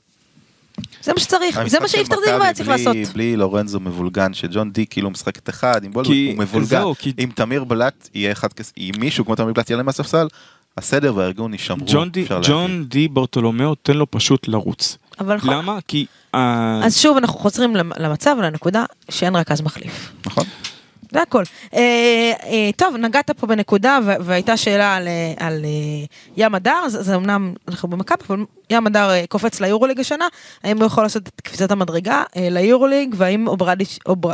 זה 1.02 1.12
מה 1.12 1.20
שצריך, 1.20 1.60
זה 1.66 1.80
מה 1.80 1.86
זיו 1.88 2.00
מכבי 2.02 2.20
היה 2.44 2.54
צריך 2.54 2.68
בלי- 2.68 2.84
לעשות. 2.84 3.14
בלי 3.14 3.36
לורנזו 3.36 3.80
מבולגן, 3.80 4.34
שג'ון 4.34 4.70
די 4.70 4.86
כאילו 4.86 5.10
משחק 5.10 5.36
את 5.38 5.48
אחד, 5.48 5.84
עם 5.84 5.92
בולדווין 5.92 6.18
כי- 6.18 6.32
הוא 6.32 6.38
מבולגן. 6.42 6.66
זהו, 6.68 6.94
כי- 6.98 7.12
אם 7.18 7.28
תמיר 7.34 7.64
בלאט 7.64 8.08
יהיה 8.14 8.32
אחד 8.32 8.52
כזה, 8.52 8.72
אם 8.78 8.90
מישהו 8.98 9.24
כמו 9.24 9.34
תמיר 9.34 9.52
בלאט 9.52 9.70
יעלה 9.70 9.82
מהספסל, 9.82 10.26
הסדר 10.78 11.12
והארגון 11.16 11.52
יישמרו. 11.52 11.86
ג'ון 11.92 12.10
די- 12.10 12.26
ג'ון. 12.42 12.84
די 12.84 13.08
ברטולומיאו 13.08 13.74
תן 13.74 13.96
לו 13.96 14.10
פשוט 14.10 14.48
לרוץ. 14.48 14.98
אבל 15.20 15.36
נכון. 15.36 15.50
למה? 15.54 15.78
כי... 15.88 16.06
אה, 16.34 16.80
אז 16.84 16.98
שוב 16.98 17.16
אנחנו 17.16 17.38
חוזרים 17.38 17.76
למ- 17.76 17.92
למצב, 17.98 18.36
לנקודה 18.42 18.84
שאין 19.10 19.36
רכז 19.36 19.60
מחליף. 19.60 20.12
נכון. 20.26 20.44
זה 21.12 21.22
הכל. 21.22 21.42
אה, 21.74 21.78
אה, 22.44 22.70
טוב, 22.76 22.96
נגעת 22.96 23.30
פה 23.30 23.46
בנקודה 23.46 23.98
ו- 24.06 24.12
והייתה 24.20 24.56
שאלה 24.56 24.96
על, 24.96 25.08
אה, 25.08 25.34
על 25.46 25.64
אה, 25.64 26.04
ים 26.36 26.54
הדר, 26.54 26.88
זה, 26.88 27.02
זה 27.02 27.16
אמנם 27.16 27.52
אנחנו 27.68 27.88
במכבי, 27.88 28.24
אבל 28.28 28.38
ים 28.70 28.86
הדר 28.86 29.10
אה, 29.10 29.24
קופץ 29.28 29.60
ליורוליג 29.60 30.00
השנה, 30.00 30.26
האם 30.64 30.76
הוא 30.78 30.86
יכול 30.86 31.02
לעשות 31.04 31.28
את 31.28 31.40
קפיצת 31.40 31.70
המדרגה 31.70 32.22
אה, 32.36 32.48
ליורוליג, 32.50 33.14
והאם 33.18 33.46
אוברדיץ'- 33.48 33.98
אובר- 34.06 34.32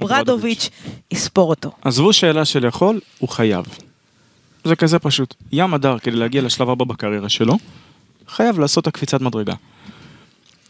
אוברדוביץ' 0.00 0.70
יספור 1.10 1.50
אותו. 1.50 1.70
עזבו 1.82 2.12
שאלה 2.12 2.44
של 2.44 2.64
יכול, 2.64 3.00
הוא 3.18 3.28
חייב. 3.28 3.64
זה 4.64 4.76
כזה 4.76 4.98
פשוט. 4.98 5.34
ים 5.52 5.74
הדר, 5.74 5.98
כדי 5.98 6.16
להגיע 6.16 6.42
לשלב 6.42 6.70
הבא 6.70 6.84
בקריירה 6.84 7.28
שלו, 7.28 7.58
חייב 8.28 8.58
לעשות 8.58 8.82
את 8.82 8.88
הקפיצת 8.88 9.20
מדרגה. 9.20 9.54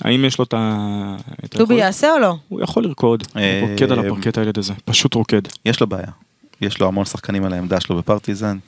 האם 0.04 0.24
יש 0.24 0.38
לו 0.38 0.44
את 0.44 0.54
ה... 0.54 1.16
דובי? 1.58 1.74
יעשה 1.74 2.12
או 2.12 2.18
לא? 2.18 2.36
הוא 2.48 2.60
יכול 2.62 2.84
לרקוד, 2.84 3.22
הוא 3.34 3.42
אה, 3.42 3.66
רוקד 3.70 3.92
על 3.92 3.98
הפרקט 3.98 4.38
הילד 4.38 4.58
הזה, 4.58 4.72
פשוט 4.84 5.14
רוקד. 5.14 5.42
יש 5.64 5.80
לו 5.80 5.86
בעיה. 5.86 6.06
יש 6.60 6.80
לו 6.80 6.88
המון 6.88 7.04
שחקנים 7.04 7.44
על 7.44 7.52
העמדה 7.52 7.80
שלו 7.80 7.96
בפרטיזן. 7.96 8.58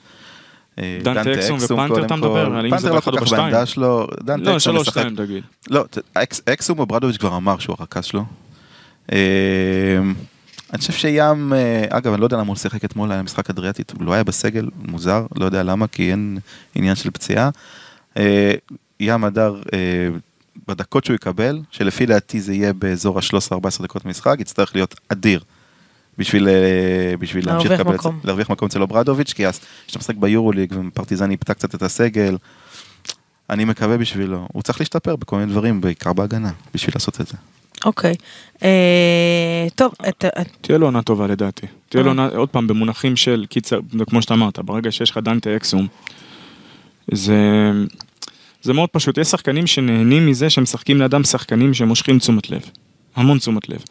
אה, 0.78 0.98
דנטה 1.02 1.34
אקסום 1.34 1.58
ופנתר, 1.60 2.04
אתה 2.04 2.08
כל. 2.08 2.14
מדבר 2.16 2.46
על 2.46 2.66
אם 2.66 2.70
זה 2.70 2.76
פנתר 2.76 2.88
לא 2.88 2.94
באחד 2.94 3.10
כל 3.10 3.16
או 3.16 3.20
כך 3.20 3.22
בשתיים? 3.22 3.42
בעמדה 3.42 3.66
שלו, 3.66 4.06
דנטה 4.22 4.50
לא, 4.50 4.56
אקסום 4.56 4.58
שלוש, 4.74 4.88
משחק- 4.88 5.00
שתיים 5.00 5.16
תגיד. 5.16 5.44
לא, 5.70 5.84
אקסום 6.52 6.78
אוברדוביץ' 6.78 7.16
כבר 7.16 7.36
אמר 7.36 7.58
שהוא 7.58 7.76
הרכז 7.78 8.04
שלו. 8.04 8.24
אה, 9.12 9.18
אני 10.72 10.78
חושב 10.78 10.92
שים, 10.92 11.52
אגב, 11.90 12.12
אני 12.12 12.20
לא 12.20 12.26
יודע 12.26 12.36
למה 12.36 12.46
הוא 12.48 12.56
שיחק 12.56 12.84
אתמול, 12.84 13.12
היה 13.12 13.22
משחק 13.22 13.50
אדריאטית, 13.50 13.92
הוא 13.98 14.04
לא 14.04 14.12
היה 14.12 14.24
בסגל, 14.24 14.68
מוזר, 14.88 15.26
לא 15.36 15.44
יודע 15.44 15.62
למה, 15.62 15.86
כי 15.86 16.10
אין 16.10 16.38
עניין 16.74 16.94
של 16.94 17.10
פציעה. 17.10 17.50
ים 19.00 19.24
הדר, 19.24 19.54
בדקות 20.68 21.04
שהוא 21.04 21.14
יקבל, 21.14 21.60
שלפי 21.70 22.06
דעתי 22.06 22.40
זה 22.40 22.54
יהיה 22.54 22.72
באזור 22.72 23.18
ה-13-14 23.18 23.82
דקות 23.82 24.04
משחק, 24.04 24.36
יצטרך 24.40 24.74
להיות 24.74 24.94
אדיר. 25.08 25.40
בשביל, 26.18 26.48
אה, 26.48 27.16
בשביל 27.18 27.46
להמשיך 27.46 27.70
לקבל 27.70 27.94
את 27.94 28.00
זה-. 28.00 28.08
להרוויח 28.24 28.50
מקום 28.50 28.68
אצל 28.68 28.82
אוברדוביץ', 28.82 29.32
כי 29.32 29.46
אז 29.46 29.60
כשאתה 29.86 29.98
משחק 29.98 30.16
ביורוליג 30.16 30.74
ופרטיזן 30.88 31.30
איבדה 31.30 31.54
קצת 31.54 31.74
את 31.74 31.82
הסגל, 31.82 32.36
אני 33.50 33.64
מקווה 33.64 33.98
בשבילו, 33.98 34.48
הוא 34.52 34.62
צריך 34.62 34.80
להשתפר 34.80 35.16
בכל 35.16 35.36
מיני 35.36 35.52
דברים, 35.52 35.80
בעיקר 35.80 36.12
בהגנה, 36.12 36.50
בשביל 36.74 36.92
לעשות 36.94 37.20
את 37.20 37.26
זה. 37.26 37.34
אוקיי. 37.84 38.14
אה, 38.62 39.66
טוב, 39.74 39.92
תהיה 40.60 40.78
לו 40.78 40.86
עונה 40.86 41.02
טובה 41.02 41.26
לדעתי. 41.26 41.66
תהיה 41.88 42.02
לו 42.02 42.10
אה. 42.10 42.10
עונה, 42.10 42.36
עוד 42.36 42.48
פעם, 42.48 42.66
במונחים 42.66 43.16
של 43.16 43.46
קיצר, 43.48 43.80
כמו 44.10 44.22
שאתה 44.22 44.34
אמרת, 44.34 44.58
ברגע 44.58 44.92
שיש 44.92 45.10
לך 45.10 45.18
דנטה 45.18 45.56
אקסום, 45.56 45.86
זה, 47.12 47.70
זה 48.64 48.72
מאוד 48.72 48.88
פשוט. 48.88 49.18
יש 49.18 49.28
שחקנים 49.28 49.66
שנהנים 49.66 50.26
מזה 50.26 50.50
שהם 50.50 50.62
משחקים 50.62 51.00
לידם 51.00 51.24
שחקנים 51.24 51.74
שמושכים 51.74 52.18
תשומת 52.18 52.50
לב. 52.50 52.62
המון 53.16 53.38
תשומת 53.38 53.68
לב. 53.68 53.84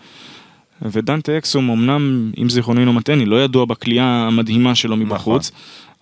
ודנטה 0.82 1.38
אקסום 1.38 1.70
אמנם, 1.70 2.32
אם 2.42 2.50
זיכרוני 2.50 2.80
אינו 2.80 2.94
מטעני, 2.94 3.26
לא 3.26 3.44
ידוע 3.44 3.66
בכלייה 3.66 4.06
המדהימה 4.06 4.76
שלו 4.76 4.98
מבחוץ, 4.98 5.52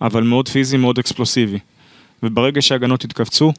אבל 0.00 0.22
מאוד 0.22 0.48
פיזי, 0.48 0.76
מאוד 0.76 0.98
אקספלוסיבי. 0.98 1.58
וברגע 2.22 2.62
שההגנות 2.62 3.04
יתכווצו, 3.04 3.52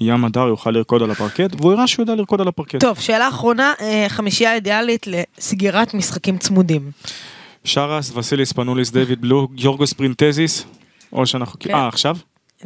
ים 0.00 0.24
הדר 0.24 0.46
יוכל 0.46 0.70
לרקוד 0.70 1.02
על 1.02 1.10
הפרקט, 1.10 1.54
והוא 1.60 1.72
הראה 1.72 1.86
שהוא 1.86 2.02
יודע 2.02 2.14
לרקוד 2.14 2.40
על 2.40 2.48
הפרקט. 2.48 2.80
טוב, 2.80 3.00
שאלה 3.00 3.28
אחרונה, 3.28 3.72
אה, 3.80 4.06
חמישייה 4.08 4.54
אידיאלית 4.54 5.06
לסגירת 5.06 5.94
משחקים 5.94 6.38
צמודים. 6.38 6.90
שרס, 7.64 8.12
וסיליס 8.16 8.52
פנוליס, 8.52 8.90
דיוויד 8.90 9.20
בלו, 9.20 9.48
יורגוס 9.56 9.92
פרינטזיס, 9.92 10.66
או 11.12 11.26
שאנחנו... 11.26 11.58
כן. 11.60 11.74
אה, 11.74 11.88
עכשיו? 11.88 12.16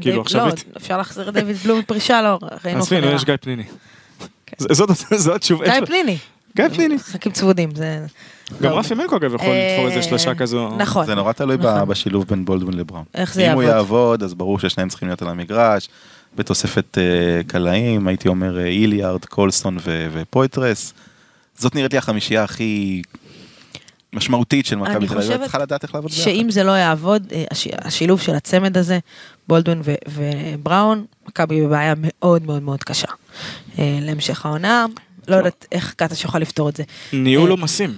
כאילו 0.00 0.20
עכשיו... 0.22 0.46
לא, 0.46 0.52
אפשר 0.76 0.98
להחזיר 0.98 1.28
את 1.28 1.34
דיוויד 1.34 1.56
בלום 1.56 1.78
מפרישה, 1.78 2.22
לא, 2.22 2.38
ראינו 2.64 2.80
עזבי, 2.80 2.96
יש. 2.96 3.24
גיא 3.24 3.34
פניני. 3.40 3.64
ז- 4.58 4.72
זאת 5.16 5.36
התשובה. 5.36 5.64
גיא 5.64 5.86
פניני. 5.86 6.16
גיא 6.56 6.68
פניני. 6.68 6.94
משחקים 6.94 7.32
צמודים, 7.32 7.74
זה... 7.74 8.06
גם 8.62 8.70
לא. 8.70 8.78
רפי 8.78 8.94
מלקו 8.94 9.16
אגב 9.16 9.34
יכול 9.34 9.46
אה, 9.48 9.72
לתפור 9.76 9.88
איזה 9.88 10.02
שלושה 10.02 10.34
כזו. 10.34 10.68
נכון. 10.76 11.06
זה 11.06 11.14
נורא 11.14 11.32
תלוי 11.32 11.56
נכון. 11.56 11.88
בשילוב 11.88 12.24
בין 12.28 12.44
בולדווין 12.44 12.76
לבראון. 12.76 13.04
איך 13.14 13.34
זה 13.34 13.46
אם 13.46 13.52
הוא 13.54 13.62
יעבוד? 13.62 13.76
יעבוד, 13.76 14.22
אז 14.22 14.34
ברור 14.34 14.58
ששניהם 14.58 14.88
צריכים 14.88 15.08
להיות 15.08 15.22
על 15.22 15.28
המגרש, 15.28 15.88
בתוספת 16.36 16.98
אה, 16.98 17.02
קלעים, 17.46 18.08
הייתי 18.08 18.28
אומר 18.28 18.58
אה, 18.58 18.64
איליארד, 18.66 19.24
קולסטון 19.24 19.76
ו- 19.80 20.08
ופויטרס. 20.12 20.92
זאת 21.58 21.74
נראית 21.74 21.92
לי 21.92 21.98
החמישייה 21.98 22.42
הכי 22.44 23.02
משמעותית 24.12 24.66
של 24.66 24.76
מכבי 24.76 24.94
אני 24.96 25.06
תל 25.06 25.12
אביב, 25.14 25.26
חושבת 25.26 25.42
צריכה 25.42 25.58
לדעת 25.58 25.82
איך 25.82 25.94
לעבוד 25.94 26.10
ביחד. 26.10 26.24
שאם 26.24 26.46
זה 26.50 26.64
לא 26.64 26.72
יעבוד, 26.72 27.26
אה, 27.32 27.44
הש- 27.50 27.66
השילוב 27.78 28.20
של 28.20 28.34
הצמד 28.34 28.76
הזה, 28.76 28.98
בולדווין 29.48 29.80
ו- 29.84 29.94
ובראון, 30.08 31.04
מכבי 31.28 31.60
בבעיה 31.66 31.94
מאוד 31.96 32.46
מאוד 32.46 32.62
מאוד 32.62 32.82
קשה. 32.84 33.08
אה, 33.78 33.98
להמשך 34.02 34.46
העונה, 34.46 34.86
לא 35.28 35.36
יודעת 35.36 35.66
איך 35.72 35.94
קטש 35.96 36.24
יוכל 36.24 36.38
לפתור 36.38 36.68
את 36.68 36.76
זה. 36.76 36.82
ניהול 37.12 37.46
אה, 37.46 37.50
עומסים. 37.50 37.94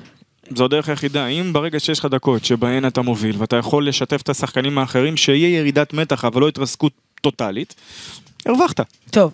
זו 0.56 0.64
הדרך 0.64 0.88
היחידה, 0.88 1.26
אם 1.26 1.52
ברגע 1.52 1.80
שיש 1.80 1.98
לך 1.98 2.04
דקות 2.04 2.44
שבהן 2.44 2.86
אתה 2.86 3.02
מוביל 3.02 3.36
ואתה 3.38 3.56
יכול 3.56 3.88
לשתף 3.88 4.22
את 4.22 4.28
השחקנים 4.28 4.78
האחרים, 4.78 5.16
שיהיה 5.16 5.58
ירידת 5.58 5.92
מתח 5.92 6.24
אבל 6.24 6.40
לא 6.40 6.48
התרסקות 6.48 6.92
טוטאלית, 7.20 7.74
הרווחת. 8.46 8.80
טוב, 9.10 9.32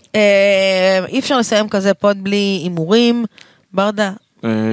אי 1.09 1.19
אפשר 1.19 1.39
לסיים 1.39 1.69
כזה 1.69 1.95
pod 1.95 2.25
בלי 2.25 2.61
הימורים. 2.63 3.25
ברדה, 3.73 4.13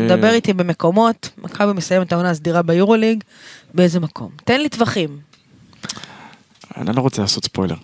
דבר 0.09 0.29
איתי 0.29 0.53
במקומות, 0.53 1.29
מכבי 1.37 1.73
מסיימת 1.73 2.07
את 2.07 2.13
העונה 2.13 2.29
הסדירה 2.29 2.61
ביורוליג, 2.61 3.23
באיזה 3.73 3.99
מקום? 3.99 4.29
תן 4.45 4.61
לי 4.61 4.69
טווחים. 4.69 5.17
אני 6.77 6.95
לא 6.95 7.01
רוצה 7.01 7.21
לעשות 7.21 7.45
ספוילר. 7.45 7.75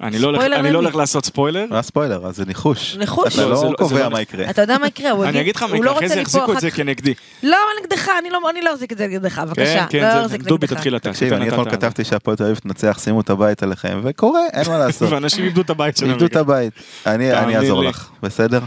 אני 0.00 0.18
לא 0.18 0.26
הולך- 0.28 0.42
אני 0.42 0.70
לא? 0.70 0.78
הולך 0.78 0.94
לעשות 0.94 1.24
ספוילר. 1.24 1.66
מה 1.70 1.82
ספוילר? 1.82 2.26
אז 2.26 2.36
זה 2.36 2.44
ניחוש. 2.44 2.96
ניחוש. 2.96 3.34
אתה 3.34 3.46
לא, 3.46 3.70
לא 3.70 3.76
קובע 3.78 4.02
לא- 4.02 4.10
מה 4.10 4.20
יקרה. 4.20 4.50
אתה 4.50 4.62
יודע 4.62 4.78
מה 4.78 4.86
יקרה? 4.86 5.10
הוא 5.10 5.24
אני 5.24 5.40
אגיד 5.40 5.56
לך 5.56 5.62
מה 5.62 5.68
יקרה, 5.76 5.80
לא 5.86 5.92
אחרי 5.92 6.02
רוצה 6.06 6.14
זה 6.14 6.20
יחזיקו 6.20 6.52
את 6.52 6.60
זה. 6.60 6.70
כנגדי. 6.70 7.14
לא, 7.42 7.56
נגדך, 7.82 8.08
אני 8.18 8.30
לא 8.30 8.40
אני 8.50 8.62
לא 8.62 8.74
אחזיק 8.74 8.92
את 8.92 8.98
זה 8.98 9.06
נגדך, 9.06 9.38
בבקשה. 9.38 9.86
כן, 9.90 9.98
לא 9.98 10.22
כן, 10.22 10.28
זה- 10.28 10.38
דובי. 10.38 10.66
תתחיל 10.66 10.96
אתה. 10.96 11.10
תקשיב, 11.12 11.32
אני 11.32 11.48
אתמול 11.48 11.70
כתבתי 11.70 12.04
שהפועל 12.04 12.36
תל 12.36 12.44
אביב 12.44 12.56
תנצח, 12.58 12.98
שימו 13.04 13.20
את 13.20 13.30
הבית 13.30 13.62
עליכם, 13.62 14.00
וקורה, 14.04 14.40
אין 14.52 14.68
מה 14.68 14.78
לעשות. 14.78 15.10
ואנשים 15.12 15.44
איבדו 15.44 15.60
את 15.60 15.70
הבית 15.70 15.96
שלהם. 15.96 16.10
איבדו 16.10 16.26
את 16.26 16.36
הבית. 16.36 16.72
אני 17.06 17.56
אעזור. 17.56 17.84
לך, 17.84 18.08
בסדר? 18.22 18.60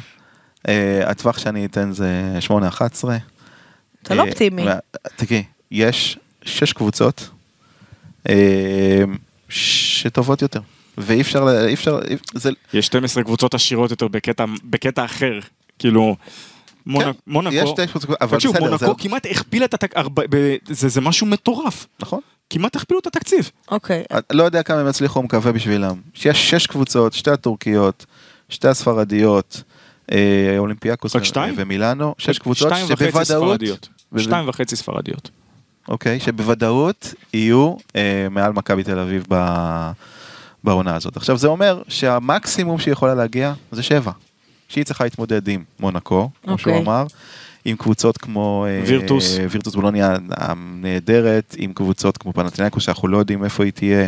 אה, 0.67 1.09
הטווח 1.09 1.37
שאני 1.37 1.65
אתן 1.65 1.91
זה 1.91 2.39
8-11. 2.47 2.51
אתה 4.03 4.15
לא 4.15 4.21
אה, 4.21 4.27
אופטימי. 4.27 4.65
תראי, 5.15 5.43
יש 5.71 6.17
שש 6.41 6.73
קבוצות 6.73 7.29
אה, 8.29 9.03
שטובות 9.49 10.41
יותר. 10.41 10.59
ואי 10.97 11.21
אפשר, 11.21 11.65
אי 11.67 11.73
אפשר, 11.73 11.99
זה, 12.33 12.49
יש 12.73 12.85
12 12.85 13.23
קבוצות 13.23 13.53
עשירות 13.53 13.91
יותר 13.91 14.07
בקטע, 14.07 14.45
בקטע 14.63 15.05
אחר. 15.05 15.39
כאילו, 15.79 16.15
מונ... 16.85 17.03
כן, 17.05 17.11
מונקו, 17.27 17.55
יש 17.55 17.69
שתי 17.69 17.87
קבוצות, 17.87 18.09
אבל 18.21 18.37
בסדר, 18.37 18.51
זה, 18.51 18.59
מונקו 18.59 18.97
כמעט 18.97 19.25
הכפילה 19.25 19.65
את 19.65 19.73
התקציב, 19.73 20.05
זה, 20.69 20.89
זה 20.89 21.01
משהו 21.01 21.27
מטורף, 21.27 21.87
נכון? 21.99 22.19
כמעט 22.49 22.75
הכפילו 22.75 22.99
את 22.99 23.07
התקציב. 23.07 23.51
אוקיי. 23.71 24.03
לא 24.31 24.43
יודע 24.43 24.63
כמה 24.63 24.79
הם 24.79 24.87
יצליחו, 24.87 25.23
מקווה 25.23 25.51
בשבילם. 25.51 25.95
שיש 26.13 26.49
שש 26.49 26.67
קבוצות, 26.67 27.13
שתי 27.13 27.31
הטורקיות, 27.31 28.05
שתי 28.49 28.67
הספרדיות, 28.67 29.63
אולימפיאקוס 30.57 31.15
ו- 31.15 31.25
שתיים? 31.25 31.53
ומילאנו, 31.57 32.15
שש 32.17 32.39
קבוצות 32.39 32.71
שבוודאות, 32.87 33.89
שתיים 34.17 34.49
וחצי 34.49 34.75
ספרדיות. 34.75 35.29
אוקיי, 35.87 36.19
שבוודאות 36.19 37.13
יהיו 37.33 37.75
אה, 37.95 38.27
מעל 38.31 38.53
מכבי 38.53 38.83
תל 38.83 38.99
אביב 38.99 39.25
בעונה 40.63 40.95
הזאת. 40.95 41.17
עכשיו 41.17 41.37
זה 41.37 41.47
אומר 41.47 41.81
שהמקסימום 41.87 42.79
שהיא 42.79 42.91
יכולה 42.91 43.15
להגיע 43.15 43.53
זה 43.71 43.83
שבע. 43.83 44.11
שהיא 44.69 44.85
צריכה 44.85 45.03
להתמודד 45.03 45.47
עם 45.47 45.63
מונקו, 45.79 46.29
כמו 46.43 46.57
שהוא 46.57 46.73
אוקיי. 46.73 46.85
אמר, 46.85 47.05
עם 47.65 47.75
קבוצות 47.75 48.17
כמו 48.17 48.65
אה, 48.67 48.83
וירטוס. 48.87 49.37
וירטוס 49.49 49.75
בולוניה 49.75 50.17
הנהדרת, 50.29 51.55
עם 51.57 51.73
קבוצות 51.73 52.17
כמו 52.17 52.33
פנטינקוס 52.33 52.83
שאנחנו 52.83 53.07
לא 53.07 53.17
יודעים 53.17 53.43
איפה 53.43 53.63
היא 53.63 53.71
תהיה. 53.71 54.07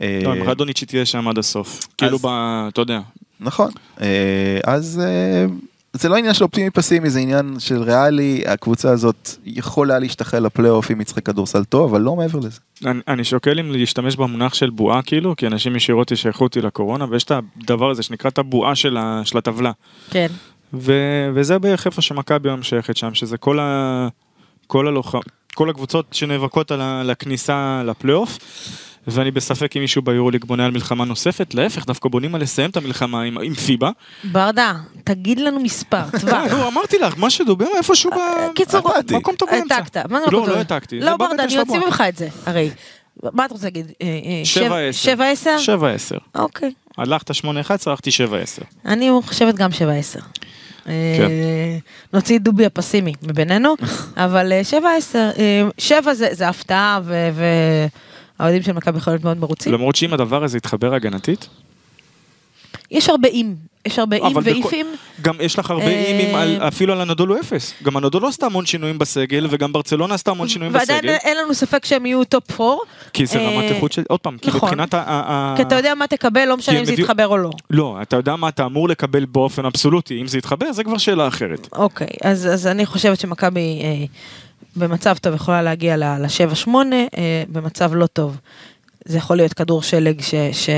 אה, 0.00 0.20
לא, 0.24 0.34
אם 0.34 0.42
רדוניץ' 0.42 0.84
תהיה 0.84 1.06
שם 1.06 1.28
עד 1.28 1.38
הסוף. 1.38 1.86
כאילו, 1.98 2.18
ב... 2.18 2.26
אתה 2.68 2.80
יודע, 2.80 3.00
נכון, 3.42 3.70
אה, 4.00 4.60
אז 4.64 5.00
אה, 5.04 5.46
זה 5.92 6.08
לא 6.08 6.16
עניין 6.16 6.34
של 6.34 6.44
אופטימי 6.44 6.70
פסימי, 6.70 7.10
זה 7.10 7.18
עניין 7.18 7.54
של 7.58 7.82
ריאלי, 7.82 8.42
הקבוצה 8.46 8.90
הזאת 8.90 9.30
יכולה 9.44 9.98
להשתחרר 9.98 10.40
לפלייאוף 10.40 10.90
אם 10.90 10.98
היא 10.98 11.06
צריכה 11.06 11.20
כדורסל 11.20 11.64
טוב, 11.64 11.90
אבל 11.90 12.00
לא 12.00 12.16
מעבר 12.16 12.38
לזה. 12.38 12.60
אני, 12.84 13.00
אני 13.08 13.24
שוקל 13.24 13.60
אם 13.60 13.72
להשתמש 13.72 14.16
במונח 14.16 14.54
של 14.54 14.70
בועה 14.70 15.02
כאילו, 15.02 15.36
כי 15.36 15.46
אנשים 15.46 15.76
ישירות 15.76 16.10
ישייכו 16.10 16.44
אותי 16.44 16.60
לקורונה, 16.60 17.06
ויש 17.10 17.24
את 17.24 17.32
הדבר 17.56 17.90
הזה 17.90 18.02
שנקרא 18.02 18.30
את 18.30 18.38
הבועה 18.38 18.74
של, 18.74 18.96
ה, 18.96 19.22
של 19.24 19.38
הטבלה. 19.38 19.72
כן. 20.10 20.26
ו, 20.74 20.92
וזה 21.34 21.58
בערך 21.58 21.86
איפה 21.86 22.02
שמכבי 22.02 22.48
היום 22.48 22.62
שייכת 22.62 22.96
שם, 22.96 23.14
שזה 23.14 23.36
כל, 23.36 23.58
ה, 23.60 24.08
כל, 24.66 24.88
הלוח, 24.88 25.14
כל 25.54 25.70
הקבוצות 25.70 26.06
שנאבקות 26.12 26.70
על, 26.70 26.80
ה, 26.80 27.02
לכניסה 27.02 27.82
לפלייאוף. 27.86 28.38
ואני 29.06 29.30
בספק 29.30 29.76
אם 29.76 29.82
מישהו 29.82 30.02
ביורוליג 30.02 30.44
בונה 30.44 30.64
על 30.64 30.70
מלחמה 30.70 31.04
נוספת, 31.04 31.54
להפך, 31.54 31.86
דווקא 31.86 32.08
בונים 32.08 32.34
על 32.34 32.40
לסיים 32.42 32.70
את 32.70 32.76
המלחמה 32.76 33.22
עם, 33.22 33.38
עם 33.38 33.54
פיבה. 33.54 33.90
ברדה, 34.24 34.72
תגיד 35.04 35.40
לנו 35.40 35.60
מספר, 35.60 36.02
טווח. 36.20 36.52
נו, 36.52 36.68
אמרתי 36.68 36.98
לך, 36.98 37.14
מה 37.18 37.30
שדובר 37.30 37.66
איפשהו 37.76 38.10
ב... 38.10 38.14
קיצור. 38.54 38.80
מקום 39.12 39.34
טוב 39.36 39.48
באמצע. 39.50 39.74
העתקת. 39.74 39.96
מה 40.10 40.18
זה 40.20 40.26
לא, 40.26 40.38
מקום 40.38 40.40
טוב? 40.40 40.48
לא 40.48 40.56
העתקתי. 40.58 41.00
זה 41.00 41.06
לא, 41.06 41.16
בא 41.16 41.26
ברדה, 41.26 41.34
בטן 41.44 41.52
אני 41.54 41.58
אוציא. 41.60 41.78
ממך 41.86 42.02
את 42.08 42.16
זה, 42.16 42.28
הרי. 42.46 42.70
מה 43.22 43.44
אתה 43.44 43.54
רוצה 43.54 43.66
להגיד? 43.66 43.92
אה, 44.02 44.06
אה, 44.06 44.40
שבע 44.44 44.64
שבע- 44.66 44.78
עשר. 44.88 44.98
שבע 45.02 45.26
עשר? 45.28 45.58
שבע 45.58 45.90
עשר. 45.90 46.16
אוקיי. 46.34 46.72
הלכת 46.98 47.34
שמונה 47.34 47.60
אחת 47.60 47.80
עשרה, 47.80 47.92
הלכתי 47.92 48.10
שבע 48.10 48.38
עשר. 48.38 48.62
אני 48.86 49.10
חושבת 49.24 49.54
גם 49.54 49.72
שבע 49.72 49.92
עשר. 49.92 50.20
אה, 50.88 51.14
כן. 51.18 51.28
נוציא 52.12 52.36
את 52.38 52.42
דובי 52.42 52.66
הפסימי 52.66 53.12
מבינינו, 53.22 53.74
אבל 54.16 54.52
אה, 54.52 54.64
שבע 54.64 54.90
עשר, 54.98 55.30
אה, 55.38 55.62
שבע 55.78 56.14
זה 56.14 56.28
זה 56.32 56.48
הפתעה 56.48 57.00
והאוהדים 58.40 58.62
של 58.62 58.72
מכבי 58.72 58.98
יכולים 58.98 59.14
להיות 59.16 59.24
מאוד 59.24 59.36
מרוצים. 59.38 59.72
למרות 59.72 59.96
שאם 59.96 60.12
הדבר 60.14 60.44
הזה 60.44 60.56
יתחבר 60.58 60.94
הגנתית, 60.94 61.48
יש 62.90 63.08
הרבה 63.08 63.28
איים, 63.28 63.56
יש 63.86 63.98
הרבה 63.98 64.16
בכל- 64.18 64.40
ואיפים. 64.44 64.86
גם 65.22 65.34
יש 65.40 65.58
לך 65.58 65.70
הרבה 65.70 65.84
אה, 65.86 66.04
אימים 66.04 66.34
על- 66.34 66.68
אפילו 66.68 66.92
על 66.92 67.00
הנדולו 67.00 67.40
אפס. 67.40 67.74
גם 67.82 67.96
הנדולו 67.96 68.28
עשתה 68.28 68.46
המון 68.46 68.66
שינויים 68.66 68.98
בסגל, 68.98 69.46
וגם 69.50 69.72
ברצלונה 69.72 70.14
עשתה 70.14 70.30
המון 70.30 70.48
שינויים 70.48 70.74
ועדיין 70.74 70.98
בסגל. 70.98 71.16
אין 71.24 71.36
לנו 71.36 71.54
ספק 71.54 71.84
שהם 71.84 72.06
יהיו 72.06 72.24
top 72.24 72.52
four. 72.52 72.82
כי 73.12 73.26
זה 73.26 73.38
רמת 73.38 73.64
אה, 73.70 73.74
איכות 73.74 73.92
של... 73.92 74.02
עוד 74.08 74.20
פעם, 74.20 74.38
כי 74.38 74.48
נכון. 74.48 74.68
מבחינת 74.68 74.94
ה... 74.94 75.54
כי 75.56 75.62
אתה 75.62 75.74
יודע 75.74 75.94
מה 75.94 76.06
תקבל, 76.06 76.44
לא 76.44 76.56
משנה 76.56 76.80
אם 76.80 76.84
זה 76.84 76.92
יתחבר 76.92 77.26
או 77.26 77.36
לא. 77.38 77.50
לא, 77.70 77.98
אתה 78.02 78.16
יודע 78.16 78.36
מה 78.36 78.48
אתה 78.48 78.64
אמור 78.64 78.88
לקבל 78.88 79.24
באופן 79.24 79.64
אבסולוטי. 79.64 80.20
אם 80.20 80.26
זה 80.26 80.38
יתחבר, 80.38 80.72
זה 80.72 80.84
כבר 80.84 80.98
שאלה 80.98 81.28
אחרת. 81.28 81.68
אוקיי, 81.72 82.06
אז, 82.22 82.46
אז 82.46 82.66
אני 82.66 82.86
חושבת 82.86 83.20
שמכבי 83.20 83.80
אה, 83.82 84.04
במצב 84.76 85.16
טוב 85.20 85.34
יכולה 85.34 85.62
להגיע 85.62 85.96
ל-7-8, 85.96 86.68
אה, 87.16 87.42
במצב 87.48 87.94
לא 87.94 88.06
טוב 88.06 88.36
זה 89.04 89.18
יכול 89.18 89.36
להיות 89.36 89.52
כדור 89.52 89.82
שלג 89.82 90.20
ש... 90.20 90.34
ש... 90.52 90.70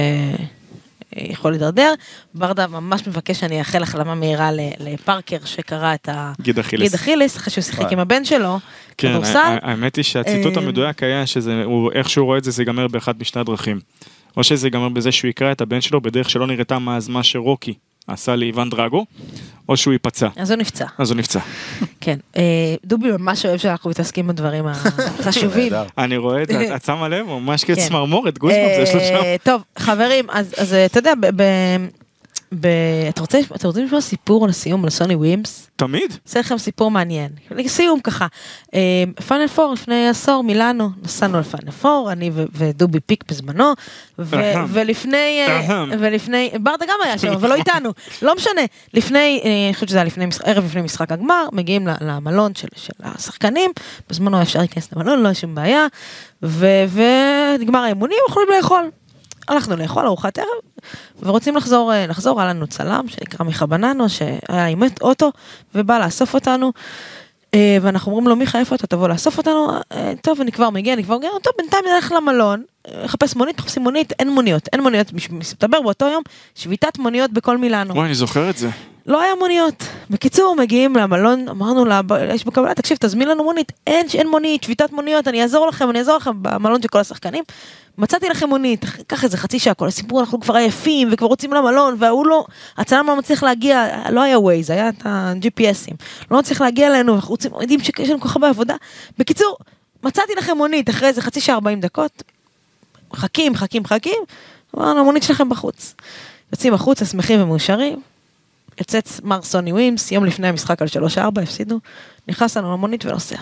יכול 1.17 1.51
להידרדר. 1.51 1.95
ברדה 2.35 2.67
ממש 2.67 3.07
מבקש 3.07 3.41
שאני 3.41 3.59
אאחל 3.59 3.83
החלמה 3.83 4.15
מהירה 4.15 4.51
לפארקר 4.81 5.37
שקרא 5.45 5.95
את 5.95 6.09
ה... 6.09 6.33
גיד 6.41 6.59
אכילס. 6.59 6.83
גיד 6.83 6.95
אכילס, 6.95 7.37
אחרי 7.37 7.51
שהוא 7.51 7.63
שיחק. 7.63 7.93
עם 7.93 7.99
הבן 7.99 8.25
שלו, 8.25 8.59
כן, 8.99 9.09
כדורסל. 9.09 9.57
האמת 9.63 9.97
היא 9.97 10.05
שהציטוט 10.05 10.57
אה, 10.57 10.63
המדויק 10.63 11.03
היה 11.03 11.27
שזה, 11.27 11.65
איך 11.95 12.11
שהוא 12.11 12.25
רואה 12.27 12.39
את 12.39 12.45
זה, 12.45 12.51
זה 12.51 12.63
ייגמר 12.63 12.89
באחת 12.89 13.21
משתי 13.21 13.39
הדרכים. 13.39 13.81
או 14.37 14.45
שזה 14.45 14.67
ייגמר 14.67 14.89
בזה 14.89 15.13
שהוא 15.13 15.29
יקרא 15.29 15.53
את 15.53 15.61
הבן 15.61 15.81
שלו 15.81 16.01
בדרך 16.01 16.31
שלא 16.31 16.47
נראתה 16.47 16.79
מאז 16.79 17.09
מה 17.09 17.23
שרוקי 17.23 17.75
עשה 18.07 18.37
לאיוון 18.37 18.71
דרגו, 18.71 19.07
או 19.69 19.77
שהוא 19.77 19.93
ייפצע. 19.93 20.29
אז 20.37 20.51
הוא 20.51 20.59
נפצע, 20.59 20.87
אז 20.99 21.11
הוא 21.11 21.19
נפצע. 21.19 21.41
כן. 22.01 22.19
אה, 22.37 22.43
דובי 22.85 23.13
ממש 23.13 23.47
אוהב 23.47 23.59
שאנחנו 23.59 23.91
מתעסקים 23.91 24.27
בדברים 24.27 24.67
החשובים. 24.67 25.73
נהדר. 25.73 25.87
אני 25.99 26.17
רואה 26.17 26.43
את 26.43 26.49
זה, 26.49 26.77
את 26.77 26.85
שמה 26.85 27.09
לב? 27.09 27.27
ממש 27.27 27.65
כאילו 27.65 27.79
כן. 27.79 27.89
צמרמורת, 27.89 28.39
גוזמאפ 28.39 28.77
זה 28.77 28.83
יש 28.83 28.95
לו 28.95 29.01
שם. 29.01 29.15
אה, 29.15 29.37
טוב, 29.43 29.63
חברים, 29.79 30.25
אז 30.31 30.75
אה, 30.75 30.87
אתה 30.87 30.99
יודע, 30.99 31.13
ב- 32.61 32.67
אתה 33.09 33.21
רוצה 33.21 33.39
אתה 33.57 33.67
רוצה 33.67 33.81
לשמוע 33.83 34.01
סיפור 34.01 34.49
לסיום 34.49 34.85
על 34.85 34.91
סוני 34.91 35.15
ווימס? 35.15 35.71
תמיד. 35.77 36.15
אעשה 36.29 36.41
לכם 36.41 36.59
סיפור 36.59 36.91
מעניין. 36.91 37.31
לסיום 37.51 38.01
ככה, 38.01 38.27
פאנל 39.29 39.47
פור 39.49 39.73
לפני 39.73 40.09
עשור 40.09 40.43
מילאנו, 40.45 40.89
נסענו 41.03 41.37
על 41.39 41.43
פאנל 41.43 41.71
פור, 41.71 42.13
אני 42.13 42.31
ו- 42.35 42.45
ודובי 42.55 43.01
פיק 43.01 43.25
בזמנו, 43.31 43.73
ו-. 44.19 44.37
ולפני, 44.69 45.45
אה. 45.49 45.85
ולפני, 45.99 46.51
ברדה 46.61 46.87
גם 46.87 46.99
היה 47.05 47.19
שם, 47.19 47.33
אבל 47.33 47.49
לא 47.49 47.55
איתנו, 47.55 47.91
לא 48.23 48.35
משנה, 48.37 48.61
לפני, 48.95 49.41
אה, 49.45 49.51
אני 49.67 49.75
חושבת 49.75 49.89
שזה 49.89 49.99
היה 49.99 50.05
לפני, 50.05 50.27
ערב 50.45 50.65
לפני 50.65 50.83
משחק 50.83 51.13
הגמר, 51.13 51.47
מגיעים 51.53 51.89
למלון 52.01 52.55
של, 52.55 52.69
של 52.77 52.93
השחקנים, 53.03 53.71
בזמנו 54.11 54.43
אפשר 54.43 54.59
להיכנס 54.59 54.89
למלון, 54.93 55.21
לא 55.23 55.29
היה 55.29 55.35
שום 55.35 55.55
בעיה, 55.55 55.87
ונגמר 56.43 57.79
האימונים, 57.79 58.19
יכולים 58.29 58.49
לאכול. 58.57 58.91
הלכנו 59.49 59.77
לאכול 59.77 60.07
ארוחת 60.07 60.39
ערב, 60.39 60.49
ורוצים 61.23 61.57
לחזור, 61.57 61.93
אה, 61.93 62.07
לחזור, 62.07 62.41
היה 62.41 62.51
לנו 62.51 62.67
צלם 62.67 63.09
שנקרא 63.09 63.47
מיכה 63.47 63.67
בננו, 63.67 64.09
שהיה 64.09 64.67
עם 64.67 64.83
אוטו, 65.03 65.33
ובא 65.75 65.99
לאסוף 65.99 66.35
אותנו. 66.35 66.73
אה, 67.55 67.77
ואנחנו 67.83 68.13
אומרים 68.13 68.29
לו, 68.29 68.37
מיכה, 68.37 68.59
איפה 68.59 68.75
אתה 68.75 68.87
תבוא 68.87 69.09
לאסוף 69.09 69.39
אותנו? 69.39 69.67
"אה, 69.93 70.13
טוב, 70.23 70.41
אני 70.41 70.53
כבר 70.53 70.71
מגיע, 70.71 70.95
אני 70.95 71.05
כבר 71.05 71.17
מגיע, 71.19 71.31
טוב, 71.43 71.53
בינתיים 71.59 71.85
נלך 71.95 72.13
למלון, 72.13 72.63
לחפש 73.05 73.37
מונית, 73.37 73.59
מחפשים 73.59 73.83
מונית, 73.83 74.13
אין 74.13 74.31
מוניות, 74.31 74.69
אין 74.73 74.81
מוניות, 74.83 75.13
מסתבר 75.31 75.81
באותו 75.83 76.07
יום, 76.07 76.23
שביתת 76.55 76.99
מוניות 76.99 77.33
בכל 77.33 77.59
מילאנו. 77.59 77.95
וואי, 77.95 78.07
אני 78.07 78.15
זוכר 78.15 78.51
את 78.51 78.57
זה. 78.57 78.69
לא 79.07 79.21
היה 79.21 79.35
מוניות. 79.35 79.83
בקיצור, 80.11 80.57
מגיעים 80.57 80.97
למלון, 80.97 81.49
אמרנו 81.49 81.85
לה, 81.85 82.03
"ב- 82.03 82.13
יש 82.35 82.45
בקבלה, 82.45 82.75
תקשיב, 82.75 82.99
תזמין 83.01 83.29
לנו 83.29 83.45
מונית. 83.45 83.73
אין, 83.87 84.07
אין 84.15 84.29
מונית, 84.29 84.63
שביתת 84.63 84.93
מוניות, 84.93 85.29
אני 85.29 85.43
אעזור 85.43 85.67
לכם, 85.67 85.91
אני 85.91 85.99
אעזור 85.99 86.17
לכם 86.17 86.31
במלון 86.43 86.83
של 86.83 86.89
כל 86.89 86.99
השחקנים. 86.99 87.45
מצאתי 87.99 88.29
לכם 88.29 88.49
מונית, 88.49 88.85
קח 89.07 89.25
איזה 89.25 89.37
חצי 89.37 89.59
שעה, 89.59 89.75
כל 89.75 89.89
הסיפור, 89.89 90.21
אנחנו 90.21 90.41
כבר 90.41 90.57
עייפים 90.57 91.09
וכבר 91.13 91.27
רוצים 91.27 91.53
למלון, 91.53 91.97
וההוא 91.99 92.27
לא, 92.27 92.45
הצלם 92.77 93.07
לא 93.07 93.17
מצליח 93.17 93.43
להגיע, 93.43 93.87
לא 94.11 94.21
היה 94.23 94.39
ווייז, 94.39 94.71
היה 94.71 94.89
את 94.89 95.07
ה-GPSים. 95.07 95.95
לא 96.31 96.39
מצליח 96.39 96.61
להגיע 96.61 96.87
אלינו, 96.87 97.15
אנחנו 97.15 97.31
רוצים, 97.31 97.51
יודעים 97.61 97.81
שיש 97.81 98.11
לנו 98.11 98.21
כל 98.21 98.29
כך 98.29 98.37
הרבה 98.37 98.49
עבודה. 98.49 98.75
בקיצור, 99.19 99.57
מצאתי 100.03 100.33
לכם 100.39 100.57
מונית 100.57 100.91
אחרי 100.91 101.09
איזה 101.09 101.23
חצי 101.23 101.41
שעה 101.41 101.55
40 101.55 101.81
דקות, 101.81 102.23
מחכים, 103.13 103.53
מחכים, 103.53 103.83
מחכים, 103.83 104.23
אמרנו, 104.77 105.01
המונית 105.01 105.23
שלכם 105.23 105.49
בחוץ. 105.49 105.95
יוצאים 106.53 106.75
החוצה, 106.75 107.05
שמחים 107.05 107.43
ומאושרים, 107.43 108.01
יוצאת 108.79 109.11
מר 109.25 109.43
סוני 109.43 109.73
ווימס, 109.73 110.13
יום 110.13 110.25
לפני 110.25 110.49
המשחק 110.49 110.83
על 110.83 110.89
3-4, 111.17 111.43
הפסידו, 111.43 111.81
נכנס 112.29 112.57
לנו 112.57 112.73
למונית 112.73 113.07
ונוסע. 113.07 113.37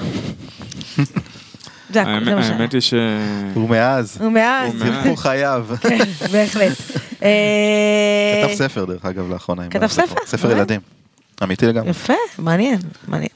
זה 1.92 2.00
הכל, 2.02 2.10
האמת 2.10 2.24
זה 2.24 2.34
מה 2.34 2.42
שהיה. 2.42 2.56
האמת 2.56 2.72
היא 2.72 2.80
ש... 2.80 2.94
ומאז, 3.56 4.18
ומאז, 4.20 4.74
ומאז. 4.74 4.96
סיפור 5.02 5.22
חייו. 5.22 5.66
כן, 5.82 5.98
בהחלט. 6.32 6.78
אה, 7.22 8.42
כתב 8.44 8.54
ספר 8.54 8.84
דרך 8.84 9.04
אגב 9.04 9.30
לאחרונה. 9.30 9.68
כתב 9.68 9.82
לא. 9.82 9.88
ספר? 9.88 10.20
ספר? 10.26 10.50
ילדים. 10.50 10.80
אמיתי 11.42 11.66
לגמרי. 11.66 11.90
יפה, 11.90 12.12
מעניין, 12.38 12.78
מעניין. 13.08 13.28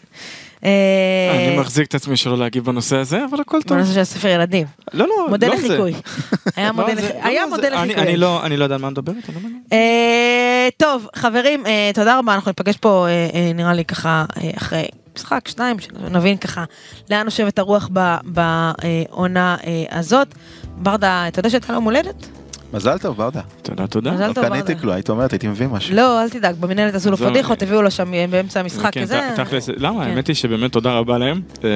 אה, 0.66 1.46
אני 1.48 1.58
מחזיק 1.58 1.88
את 1.88 1.94
עצמי 1.94 2.16
שלא 2.16 2.38
להגיב 2.38 2.64
בנושא 2.64 2.96
הזה, 2.96 3.24
אבל 3.30 3.40
הכל 3.40 3.62
טוב. 3.62 3.76
בנושא 3.78 3.94
של 3.94 4.00
הספר 4.00 4.28
ילדים. 4.28 4.66
לא, 4.94 5.06
לא, 5.08 5.28
מודל 5.28 5.48
לא. 5.48 5.54
לחיקוי. 5.54 5.92
היה 6.56 6.68
לא, 6.68 6.72
מודל 6.74 6.94
זה- 6.94 7.00
לחיקוי. 7.02 7.20
לא, 7.22 7.26
היה 7.28 7.42
לא, 7.42 7.48
מודל 7.50 7.74
אני- 7.74 7.86
לחיקוי. 7.88 8.02
אני 8.08 8.16
לא 8.16 8.42
אני 8.46 8.56
לא 8.56 8.64
יודע 8.64 8.74
על 8.74 8.80
מה 8.80 8.90
מדברת, 8.90 9.14
לא. 9.28 9.48
אה, 9.72 10.68
טוב, 10.76 11.06
חברים, 11.14 11.66
אה, 11.66 11.90
תודה 11.94 12.18
רבה, 12.18 12.34
אנחנו 12.34 12.50
ניפגש 12.50 12.76
פה, 12.76 13.06
אה, 13.08 13.28
אה, 13.34 13.52
נראה 13.54 13.72
לי 13.74 13.84
ככה, 13.84 14.24
אחרי 14.56 14.84
משחק, 15.16 15.48
שניים, 15.48 15.76
שנבין 15.78 16.36
ככה 16.36 16.64
לאן 17.10 17.24
נושבת 17.24 17.58
הרוח 17.58 17.88
בעונה 18.24 19.56
הזאת. 19.90 20.34
ברדה, 20.76 21.24
אתה 21.28 21.38
יודע 21.38 21.50
שהייתה 21.50 21.72
לו 21.72 21.80
מולדת? 21.80 22.26
מזל 22.72 22.98
טוב, 22.98 23.16
ברדה. 23.16 23.40
תודה, 23.62 23.86
תודה. 23.86 24.10
מזל 24.12 24.26
לא 24.28 24.32
טוב, 24.32 24.44
קניתי 24.48 24.66
ברדה. 24.68 24.80
כלום, 24.80 24.94
היית 24.94 25.10
אומרת, 25.10 25.32
הייתי 25.32 25.48
מביא 25.48 25.66
משהו. 25.66 25.94
לא, 25.96 26.22
אל 26.22 26.28
תדאג, 26.30 26.54
במנהלת 26.60 26.94
עשו 26.94 27.10
לו 27.10 27.16
פדיחות, 27.16 27.62
הביאו 27.62 27.82
לו 27.82 27.90
שם 27.90 28.14
אה, 28.14 28.24
באמצע 28.30 28.60
המשחק 28.60 28.92
כן, 28.92 29.02
כזה. 29.02 29.20
ת- 29.36 29.40
תכלס, 29.40 29.68
למה? 29.76 30.04
כן. 30.04 30.10
האמת 30.10 30.26
היא 30.26 30.36
שבאמת 30.36 30.72
תודה 30.72 30.92
רבה 30.92 31.18
להם. 31.18 31.40
אה, 31.64 31.70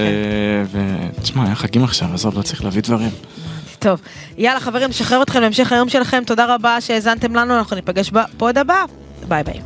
ותשמע, 1.19 1.45
היה 1.47 1.55
חגים 1.55 1.85
עכשיו, 1.85 2.09
עזוב, 2.15 2.37
לא 2.39 2.43
צריך 2.43 2.65
להביא 2.65 2.83
דברים. 2.83 3.11
טוב, 3.79 4.01
יאללה 4.39 4.61
חברים, 4.61 4.89
נשחרר 4.91 5.23
אתכם 5.23 5.41
להמשך 5.41 5.73
היום 5.73 5.89
שלכם, 5.89 6.23
תודה 6.27 6.55
רבה 6.55 6.81
שהאזנתם 6.81 7.35
לנו, 7.35 7.59
אנחנו 7.59 7.77
ניפגש 7.77 8.11
בפוד 8.11 8.59
הבא, 8.59 8.85
ביי 9.29 9.43
ביי. 9.43 9.61